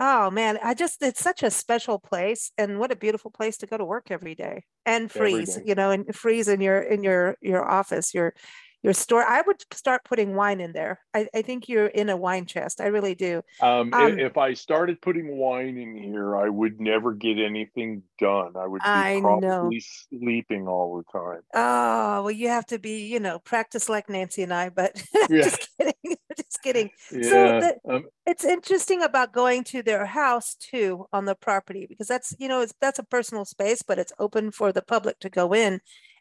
oh 0.00 0.30
man, 0.30 0.58
I 0.62 0.74
just 0.74 1.02
it's 1.02 1.22
such 1.22 1.42
a 1.42 1.50
special 1.50 1.98
place, 2.00 2.50
and 2.58 2.78
what 2.78 2.90
a 2.90 2.96
beautiful 2.96 3.30
place 3.30 3.56
to 3.58 3.66
go 3.66 3.76
to 3.76 3.84
work 3.84 4.10
every 4.10 4.34
day 4.34 4.64
and 4.86 5.10
freeze. 5.10 5.54
day. 5.54 5.62
You 5.66 5.74
know, 5.76 5.90
and 5.92 6.12
freeze 6.14 6.48
in 6.48 6.60
your 6.60 6.80
in 6.80 7.04
your 7.04 7.36
your 7.40 7.68
office, 7.70 8.12
your 8.14 8.34
your 8.82 8.94
store. 8.94 9.22
I 9.24 9.42
would 9.42 9.62
start 9.72 10.04
putting 10.04 10.34
wine 10.34 10.60
in 10.60 10.72
there. 10.72 11.00
I, 11.14 11.28
I 11.34 11.42
think 11.42 11.68
you're 11.68 11.86
in 11.86 12.08
a 12.08 12.16
wine 12.16 12.46
chest. 12.46 12.80
I 12.80 12.86
really 12.86 13.14
do. 13.14 13.42
Um, 13.60 13.92
Um, 13.92 14.18
if 14.18 14.38
I 14.38 14.54
started 14.54 15.02
putting 15.02 15.36
wine 15.36 15.76
in 15.76 15.94
here, 15.96 16.34
I 16.36 16.48
would 16.48 16.80
never 16.80 17.12
get 17.12 17.38
anything 17.38 18.02
done. 18.18 18.56
I 18.56 18.66
would 18.66 18.80
be 18.80 18.88
I 18.88 19.20
know. 19.20 19.20
probably 19.20 19.84
sleeping 20.08 20.66
all 20.66 20.96
the 20.96 21.18
time. 21.18 21.42
Oh 21.52 22.22
well, 22.22 22.30
you 22.30 22.48
have 22.48 22.66
to 22.66 22.78
be, 22.78 23.06
you 23.06 23.20
know, 23.20 23.38
practice 23.38 23.88
like 23.88 24.08
Nancy 24.08 24.42
and 24.42 24.54
I. 24.54 24.70
But 24.70 25.02
Yeah. 25.28 25.42
just 25.42 25.68
kidding, 25.76 26.16
just 26.50 26.62
kidding. 26.62 26.90
Yeah. 27.12 27.60
the- 27.60 27.78
um, 27.88 28.04
it's 28.26 28.44
interesting 28.44 29.02
about 29.02 29.32
going 29.32 29.64
to 29.64 29.82
their 29.82 30.06
house 30.06 30.54
too 30.54 31.06
on 31.12 31.24
the 31.24 31.34
property 31.34 31.86
because 31.88 32.08
that's 32.08 32.34
you 32.38 32.48
know 32.48 32.60
it's 32.60 32.74
that's 32.80 32.98
a 32.98 33.04
personal 33.04 33.44
space 33.44 33.82
but 33.82 33.98
it's 33.98 34.12
open 34.18 34.50
for 34.50 34.72
the 34.72 34.82
public 34.82 35.18
to 35.20 35.28
go 35.28 35.52
in 35.52 35.80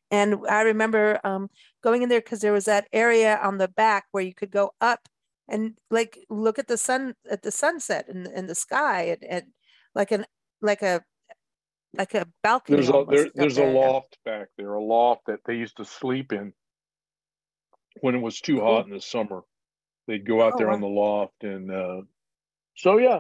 and 0.10 0.36
i 0.50 0.62
remember 0.62 1.20
um, 1.24 1.50
going 1.84 2.02
in 2.02 2.10
there 2.10 2.22
because 2.22 2.42
there 2.42 2.54
was 2.54 2.66
that 2.66 2.88
area 2.94 3.40
on 3.44 3.58
the 3.58 3.68
back 3.68 4.06
where 4.12 4.24
you 4.24 4.34
could 4.34 4.52
go 4.52 4.72
up 4.82 5.08
and 5.48 5.74
like 5.92 6.18
look 6.30 6.58
at 6.58 6.68
the 6.68 6.78
sun 6.78 7.14
at 7.30 7.42
the 7.44 7.52
sunset 7.52 8.06
in, 8.10 8.26
in 8.34 8.48
the 8.48 8.56
sky 8.56 9.04
and, 9.04 9.24
and 9.24 9.46
like 9.94 10.12
an 10.12 10.26
like 10.62 10.82
a 10.82 11.04
like 11.98 12.14
a 12.14 12.28
balcony 12.44 12.78
there's 12.78 12.90
a 12.90 13.06
there, 13.10 13.28
there's 13.34 13.58
a 13.58 13.66
loft 13.66 14.18
back 14.24 14.48
there, 14.58 14.74
a 14.74 14.84
loft 14.84 15.22
that 15.28 15.40
they 15.46 15.56
used 15.56 15.78
to 15.78 15.86
sleep 15.86 16.32
in 16.32 16.54
when 18.02 18.16
it 18.16 18.22
was 18.22 18.40
too 18.40 18.62
hot 18.62 18.86
in 18.86 18.92
the 18.92 19.02
summer. 19.02 19.42
They'd 20.10 20.26
go 20.26 20.42
out 20.42 20.56
Oh, 20.56 20.58
there 20.58 20.72
on 20.72 20.82
the 20.82 20.88
loft, 20.88 21.44
and 21.44 21.70
uh, 21.72 22.02
so 22.76 22.98
yeah, 22.98 23.20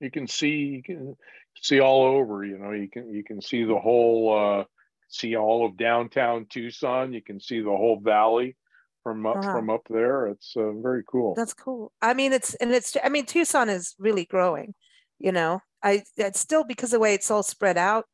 you 0.00 0.10
can 0.10 0.26
see 0.26 0.48
you 0.48 0.82
can 0.82 1.16
see 1.62 1.78
all 1.78 2.02
over. 2.02 2.44
You 2.44 2.58
know, 2.58 2.72
you 2.72 2.90
can 2.90 3.14
you 3.14 3.22
can 3.22 3.40
see 3.40 3.62
the 3.62 3.78
whole 3.78 4.36
uh, 4.60 4.64
see 5.08 5.36
all 5.36 5.64
of 5.64 5.76
downtown 5.76 6.46
Tucson. 6.50 7.12
You 7.12 7.22
can 7.22 7.38
see 7.38 7.60
the 7.60 7.70
whole 7.70 8.00
valley 8.00 8.56
from 9.04 9.24
up 9.24 9.36
Wow. 9.36 9.52
from 9.52 9.70
up 9.70 9.82
there. 9.88 10.26
It's 10.26 10.52
uh, 10.56 10.72
very 10.72 11.04
cool. 11.08 11.34
That's 11.36 11.54
cool. 11.54 11.92
I 12.02 12.12
mean, 12.12 12.32
it's 12.32 12.54
and 12.56 12.72
it's. 12.72 12.96
I 13.04 13.08
mean, 13.08 13.24
Tucson 13.24 13.68
is 13.68 13.94
really 14.00 14.24
growing. 14.24 14.74
You 15.20 15.30
know, 15.30 15.60
I 15.80 16.02
it's 16.16 16.40
still 16.40 16.64
because 16.64 16.88
of 16.92 16.98
the 16.98 17.02
way 17.02 17.14
it's 17.14 17.30
all 17.30 17.44
spread 17.44 17.78
out, 17.78 18.06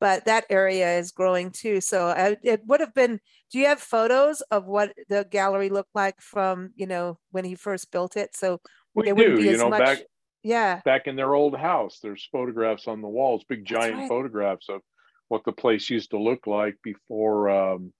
but 0.00 0.24
that 0.26 0.44
area 0.50 0.98
is 0.98 1.12
growing 1.12 1.50
too. 1.50 1.80
So 1.80 2.08
I, 2.08 2.36
it 2.42 2.62
would 2.66 2.80
have 2.80 2.94
been. 2.94 3.20
Do 3.50 3.58
you 3.58 3.66
have 3.66 3.80
photos 3.80 4.40
of 4.50 4.66
what 4.66 4.92
the 5.08 5.26
gallery 5.30 5.68
looked 5.70 5.94
like 5.94 6.20
from 6.20 6.70
you 6.76 6.86
know 6.86 7.18
when 7.30 7.44
he 7.44 7.54
first 7.54 7.90
built 7.90 8.16
it? 8.16 8.34
So 8.34 8.60
we 8.94 9.04
there 9.04 9.14
wouldn't 9.14 9.36
do, 9.36 9.42
be 9.42 9.48
you 9.48 9.54
as 9.54 9.60
know, 9.60 9.70
much. 9.70 9.78
back 9.80 9.98
yeah, 10.42 10.80
back 10.84 11.06
in 11.06 11.16
their 11.16 11.34
old 11.34 11.56
house. 11.56 11.98
There's 12.02 12.28
photographs 12.30 12.86
on 12.86 13.02
the 13.02 13.08
walls, 13.08 13.44
big 13.48 13.64
giant 13.64 13.96
right. 13.96 14.08
photographs 14.08 14.68
of 14.68 14.80
what 15.28 15.42
the 15.44 15.52
place 15.52 15.90
used 15.90 16.10
to 16.10 16.18
look 16.18 16.46
like 16.46 16.76
before, 16.84 17.50
um, 17.50 17.92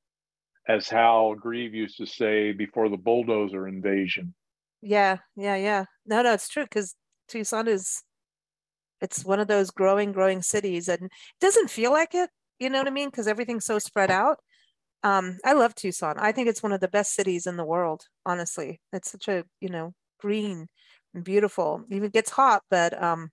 as 0.69 0.89
Hal 0.89 1.35
Grieve 1.35 1.75
used 1.75 1.97
to 1.97 2.07
say, 2.07 2.53
before 2.53 2.89
the 2.89 2.97
bulldozer 2.97 3.67
invasion. 3.67 4.33
yeah, 4.81 5.17
yeah, 5.35 5.57
yeah. 5.57 5.85
No, 6.05 6.23
no, 6.23 6.35
it's 6.35 6.49
true 6.49 6.65
because 6.65 6.95
Tucson 7.29 7.67
is. 7.67 8.03
It's 9.01 9.25
one 9.25 9.41
of 9.41 9.49
those 9.49 9.71
growing, 9.71 10.13
growing 10.13 10.43
cities, 10.43 10.89
and 10.89 11.05
it 11.05 11.11
doesn't 11.41 11.71
feel 11.71 11.93
like 11.93 12.15
it. 12.15 12.31
You 12.59 12.71
know 12.71 12.79
what 12.79 12.89
I 12.89 12.91
mean? 12.91 13.11
Because 13.11 13.29
everything's 13.29 13.67
so 13.67 13.79
spread 13.79 14.11
out. 14.11 14.39
Um, 15.03 15.39
I 15.45 15.53
love 15.53 15.75
Tucson. 15.75 16.17
I 16.19 16.33
think 16.33 16.49
it's 16.49 16.63
one 16.63 16.73
of 16.73 16.81
the 16.81 16.89
best 16.89 17.15
cities 17.15 17.47
in 17.47 17.57
the 17.57 17.65
world, 17.65 18.07
honestly. 18.25 18.81
It's 18.93 19.11
such 19.13 19.29
a, 19.29 19.45
you 19.61 19.69
know, 19.69 19.93
green 20.21 20.69
and 21.15 21.25
beautiful. 21.25 21.85
Even 21.91 22.11
gets 22.11 22.31
hot, 22.31 22.63
but 22.71 23.01
um 23.03 23.31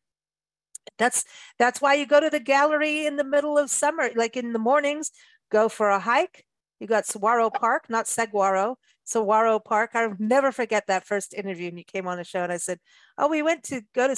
that's 0.97 1.23
that's 1.59 1.81
why 1.81 1.93
you 1.95 2.05
go 2.05 2.19
to 2.19 2.29
the 2.29 2.39
gallery 2.39 3.05
in 3.05 3.15
the 3.17 3.23
middle 3.23 3.57
of 3.57 3.69
summer, 3.69 4.09
like 4.15 4.37
in 4.37 4.53
the 4.53 4.59
mornings, 4.59 5.11
go 5.51 5.69
for 5.69 5.89
a 5.89 5.99
hike. 5.99 6.45
You 6.79 6.87
got 6.87 7.05
Saguaro 7.05 7.49
Park, 7.49 7.85
not 7.89 8.07
Saguaro, 8.07 8.77
Saguaro 9.03 9.59
Park. 9.59 9.91
I'll 9.93 10.15
never 10.19 10.51
forget 10.51 10.87
that 10.87 11.05
first 11.05 11.33
interview 11.33 11.69
and 11.69 11.77
you 11.77 11.85
came 11.85 12.07
on 12.07 12.17
the 12.17 12.23
show 12.23 12.43
and 12.43 12.51
I 12.51 12.57
said, 12.57 12.79
Oh, 13.17 13.29
we 13.29 13.41
went 13.41 13.63
to 13.65 13.81
go 13.95 14.07
to 14.07 14.15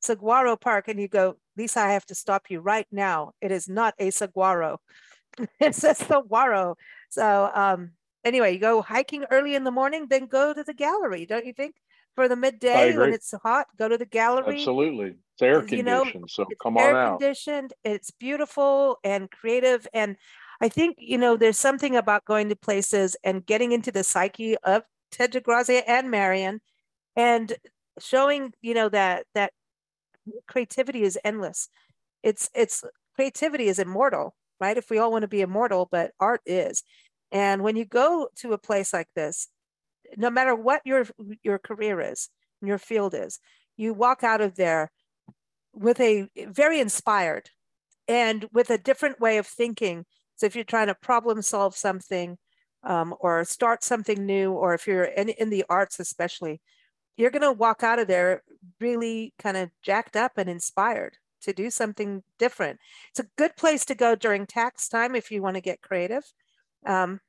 Saguaro 0.00 0.56
Park. 0.56 0.88
And 0.88 1.00
you 1.00 1.08
go, 1.08 1.36
Lisa, 1.56 1.80
I 1.80 1.92
have 1.92 2.06
to 2.06 2.14
stop 2.14 2.44
you 2.48 2.60
right 2.60 2.86
now. 2.90 3.32
It 3.40 3.52
is 3.52 3.68
not 3.68 3.94
a 3.98 4.10
saguaro. 4.10 4.80
it's 5.60 5.84
a 5.84 5.94
saguaro. 5.94 6.76
So 7.10 7.50
um, 7.54 7.92
anyway, 8.24 8.54
you 8.54 8.58
go 8.58 8.82
hiking 8.82 9.24
early 9.30 9.54
in 9.54 9.64
the 9.64 9.70
morning, 9.70 10.06
then 10.08 10.26
go 10.26 10.52
to 10.52 10.62
the 10.62 10.74
gallery, 10.74 11.26
don't 11.26 11.46
you 11.46 11.52
think? 11.52 11.76
For 12.14 12.28
the 12.28 12.36
midday 12.36 12.96
when 12.96 13.12
it's 13.12 13.34
hot, 13.42 13.66
go 13.78 13.88
to 13.88 13.98
the 13.98 14.06
gallery. 14.06 14.56
Absolutely. 14.56 15.16
It's 15.34 15.42
air 15.42 15.66
You 15.66 15.82
know, 15.82 16.00
conditioned, 16.00 16.30
so 16.30 16.46
come 16.62 16.78
on 16.78 16.82
out. 16.82 16.94
Air 16.94 17.10
conditioned. 17.10 17.74
It's 17.84 18.10
beautiful 18.10 18.98
and 19.04 19.30
creative. 19.30 19.86
And 19.92 20.16
I 20.62 20.70
think, 20.70 20.96
you 20.98 21.18
know, 21.18 21.36
there's 21.36 21.58
something 21.58 21.94
about 21.94 22.24
going 22.24 22.48
to 22.48 22.56
places 22.56 23.16
and 23.22 23.44
getting 23.44 23.72
into 23.72 23.92
the 23.92 24.02
psyche 24.02 24.56
of 24.64 24.82
Ted 25.10 25.32
DeGrazia 25.32 25.82
and 25.86 26.10
Marion 26.10 26.62
and 27.16 27.52
showing, 27.98 28.54
you 28.62 28.72
know, 28.72 28.88
that 28.88 29.26
that 29.34 29.52
creativity 30.48 31.02
is 31.02 31.18
endless. 31.24 31.68
It's 32.22 32.50
it's 32.54 32.84
creativity 33.14 33.68
is 33.68 33.78
immortal, 33.78 34.34
right? 34.60 34.76
If 34.76 34.90
we 34.90 34.98
all 34.98 35.12
want 35.12 35.22
to 35.22 35.28
be 35.28 35.40
immortal, 35.40 35.88
but 35.90 36.12
art 36.20 36.40
is. 36.46 36.82
And 37.32 37.62
when 37.62 37.76
you 37.76 37.84
go 37.84 38.28
to 38.36 38.52
a 38.52 38.58
place 38.58 38.92
like 38.92 39.08
this, 39.14 39.48
no 40.16 40.30
matter 40.30 40.54
what 40.54 40.82
your 40.84 41.06
your 41.42 41.58
career 41.58 42.00
is, 42.00 42.28
your 42.62 42.78
field 42.78 43.14
is, 43.14 43.38
you 43.76 43.94
walk 43.94 44.22
out 44.24 44.40
of 44.40 44.56
there 44.56 44.90
with 45.72 46.00
a 46.00 46.28
very 46.48 46.80
inspired 46.80 47.50
and 48.08 48.48
with 48.52 48.70
a 48.70 48.78
different 48.78 49.20
way 49.20 49.38
of 49.38 49.46
thinking. 49.46 50.04
So 50.36 50.46
if 50.46 50.54
you're 50.54 50.64
trying 50.64 50.86
to 50.88 50.94
problem 50.94 51.42
solve 51.42 51.74
something 51.76 52.38
um, 52.84 53.14
or 53.20 53.44
start 53.44 53.82
something 53.82 54.24
new, 54.24 54.52
or 54.52 54.74
if 54.74 54.86
you're 54.86 55.04
in, 55.04 55.28
in 55.30 55.50
the 55.50 55.64
arts 55.68 55.98
especially, 55.98 56.60
you're 57.16 57.30
going 57.30 57.42
to 57.42 57.52
walk 57.52 57.82
out 57.82 57.98
of 57.98 58.08
there 58.08 58.42
really 58.80 59.32
kind 59.38 59.56
of 59.56 59.70
jacked 59.82 60.16
up 60.16 60.32
and 60.36 60.48
inspired 60.48 61.16
to 61.42 61.52
do 61.52 61.70
something 61.70 62.22
different. 62.38 62.78
It's 63.10 63.20
a 63.20 63.28
good 63.36 63.56
place 63.56 63.84
to 63.86 63.94
go 63.94 64.14
during 64.14 64.46
tax 64.46 64.88
time 64.88 65.14
if 65.14 65.30
you 65.30 65.42
want 65.42 65.56
to 65.56 65.60
get 65.60 65.82
creative. 65.82 66.24
Um, 66.84 67.20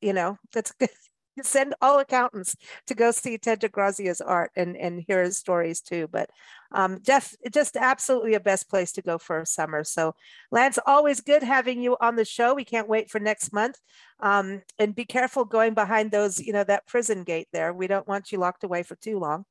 you 0.00 0.12
know, 0.12 0.38
that's 0.52 0.72
good. 0.72 0.90
send 1.42 1.74
all 1.82 1.98
accountants 1.98 2.56
to 2.86 2.94
go 2.94 3.10
see 3.10 3.36
Ted 3.36 3.60
DeGrazia's 3.60 4.22
art 4.22 4.50
and, 4.56 4.74
and 4.74 5.04
hear 5.06 5.22
his 5.22 5.36
stories 5.36 5.82
too. 5.82 6.08
But 6.10 6.30
um, 6.72 7.00
just, 7.02 7.36
just 7.52 7.76
absolutely 7.76 8.34
a 8.34 8.40
best 8.40 8.70
place 8.70 8.92
to 8.92 9.02
go 9.02 9.18
for 9.18 9.40
a 9.40 9.46
summer. 9.46 9.84
So 9.84 10.14
Lance, 10.50 10.78
always 10.86 11.20
good 11.20 11.42
having 11.42 11.82
you 11.82 11.96
on 12.00 12.16
the 12.16 12.24
show. 12.24 12.54
We 12.54 12.64
can't 12.64 12.88
wait 12.88 13.10
for 13.10 13.20
next 13.20 13.52
month. 13.52 13.78
Um, 14.20 14.62
and 14.78 14.94
be 14.94 15.04
careful 15.04 15.44
going 15.44 15.74
behind 15.74 16.10
those, 16.10 16.40
you 16.40 16.52
know, 16.52 16.64
that 16.64 16.86
prison 16.86 17.22
gate 17.22 17.48
there. 17.52 17.72
We 17.72 17.86
don't 17.86 18.08
want 18.08 18.32
you 18.32 18.38
locked 18.38 18.64
away 18.64 18.82
for 18.82 18.96
too 18.96 19.18
long. 19.18 19.44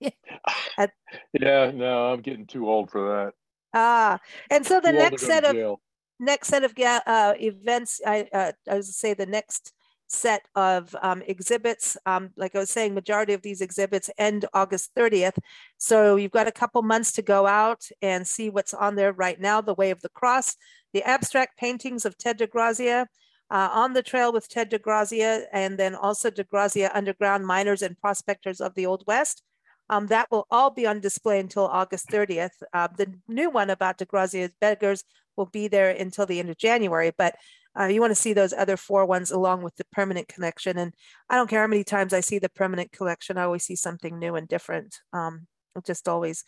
yeah, 0.00 1.70
no, 1.74 2.12
I'm 2.12 2.22
getting 2.22 2.46
too 2.46 2.68
old 2.68 2.90
for 2.90 3.08
that. 3.08 3.32
Ah, 3.74 4.18
and 4.50 4.64
so 4.64 4.80
the 4.80 4.92
too 4.92 4.98
next 4.98 5.22
set 5.22 5.44
of 5.44 5.54
jail. 5.54 5.80
next 6.18 6.48
set 6.48 6.64
of 6.64 6.72
uh, 6.78 7.34
events, 7.38 8.00
I 8.06 8.26
uh, 8.32 8.52
I 8.70 8.74
was 8.76 8.96
say 8.96 9.12
the 9.12 9.26
next 9.26 9.72
set 10.08 10.42
of 10.54 10.94
um, 11.02 11.22
exhibits. 11.26 11.96
Um, 12.06 12.30
like 12.36 12.54
I 12.54 12.60
was 12.60 12.70
saying, 12.70 12.94
majority 12.94 13.32
of 13.32 13.42
these 13.42 13.60
exhibits 13.60 14.10
end 14.18 14.44
August 14.54 14.92
30th. 14.96 15.38
So 15.78 16.16
you've 16.16 16.30
got 16.30 16.48
a 16.48 16.52
couple 16.52 16.82
months 16.82 17.12
to 17.12 17.22
go 17.22 17.46
out 17.46 17.88
and 18.02 18.26
see 18.26 18.50
what's 18.50 18.74
on 18.74 18.94
there 18.94 19.12
right 19.12 19.40
now. 19.40 19.60
The 19.60 19.74
Way 19.74 19.90
of 19.90 20.00
the 20.02 20.08
Cross, 20.08 20.56
the 20.92 21.02
abstract 21.02 21.58
paintings 21.58 22.04
of 22.04 22.16
Ted 22.16 22.38
DeGrazia, 22.38 23.06
uh, 23.50 23.68
On 23.72 23.92
the 23.92 24.02
Trail 24.02 24.32
with 24.32 24.48
Ted 24.48 24.70
DeGrazia, 24.70 25.44
and 25.52 25.78
then 25.78 25.94
also 25.94 26.30
DeGrazia 26.30 26.90
Underground 26.94 27.46
Miners 27.46 27.82
and 27.82 27.98
Prospectors 27.98 28.60
of 28.60 28.74
the 28.74 28.86
Old 28.86 29.04
West. 29.06 29.42
Um, 29.88 30.08
that 30.08 30.30
will 30.30 30.46
all 30.50 30.70
be 30.70 30.86
on 30.86 31.00
display 31.00 31.38
until 31.38 31.66
August 31.66 32.08
30th. 32.08 32.50
Uh, 32.72 32.88
the 32.96 33.12
new 33.28 33.50
one 33.50 33.70
about 33.70 33.98
DeGrazia's 33.98 34.52
Beggars 34.60 35.04
will 35.36 35.46
be 35.46 35.68
there 35.68 35.90
until 35.90 36.26
the 36.26 36.40
end 36.40 36.50
of 36.50 36.56
January, 36.56 37.12
but 37.16 37.36
uh, 37.78 37.86
you 37.86 38.00
want 38.00 38.10
to 38.10 38.20
see 38.20 38.32
those 38.32 38.52
other 38.52 38.76
four 38.76 39.04
ones 39.04 39.30
along 39.30 39.62
with 39.62 39.76
the 39.76 39.84
permanent 39.92 40.28
collection. 40.28 40.78
And 40.78 40.94
I 41.28 41.36
don't 41.36 41.48
care 41.48 41.60
how 41.60 41.66
many 41.66 41.84
times 41.84 42.12
I 42.12 42.20
see 42.20 42.38
the 42.38 42.48
permanent 42.48 42.90
collection, 42.90 43.36
I 43.36 43.44
always 43.44 43.64
see 43.64 43.76
something 43.76 44.18
new 44.18 44.34
and 44.34 44.48
different. 44.48 44.98
Um, 45.12 45.46
just 45.86 46.08
always, 46.08 46.42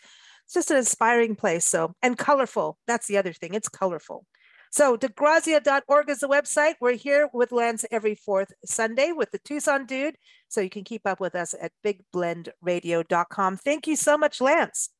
it's 0.46 0.55
just 0.55 0.70
an 0.70 0.78
inspiring 0.78 1.36
place. 1.36 1.66
So, 1.66 1.92
and 2.03 2.16
colorful. 2.16 2.78
That's 2.86 3.07
the 3.07 3.18
other 3.18 3.34
thing. 3.34 3.53
It's 3.55 3.68
colorful. 3.68 4.24
So 4.71 4.97
degrazia.org 4.97 6.11
is 6.11 6.21
the 6.21 6.29
website. 6.29 6.75
We're 6.81 6.93
here 6.93 7.29
with 7.33 7.53
Lance 7.53 7.85
every 7.91 8.14
fourth 8.14 8.53
Sunday 8.64 9.12
with 9.12 9.31
the 9.31 9.39
Tucson 9.39 9.87
Dude. 9.87 10.16
So 10.49 10.61
you 10.61 10.71
can 10.71 10.85
keep 10.85 11.07
up 11.07 11.21
with 11.21 11.35
us 11.35 11.55
at 11.61 11.73
bigblendradio.com. 11.85 13.57
Thank 13.59 13.87
you 13.87 13.97
so 13.97 14.19
much, 14.19 14.41
Lance. 14.41 14.91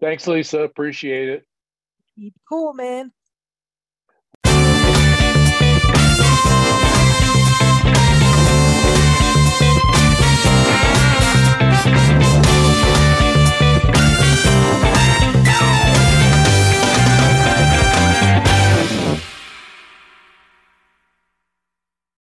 Thanks, 0.00 0.26
Lisa. 0.26 0.60
Appreciate 0.60 1.28
it. 1.28 1.44
Keep 2.16 2.34
Cool, 2.48 2.74
man. 2.74 3.12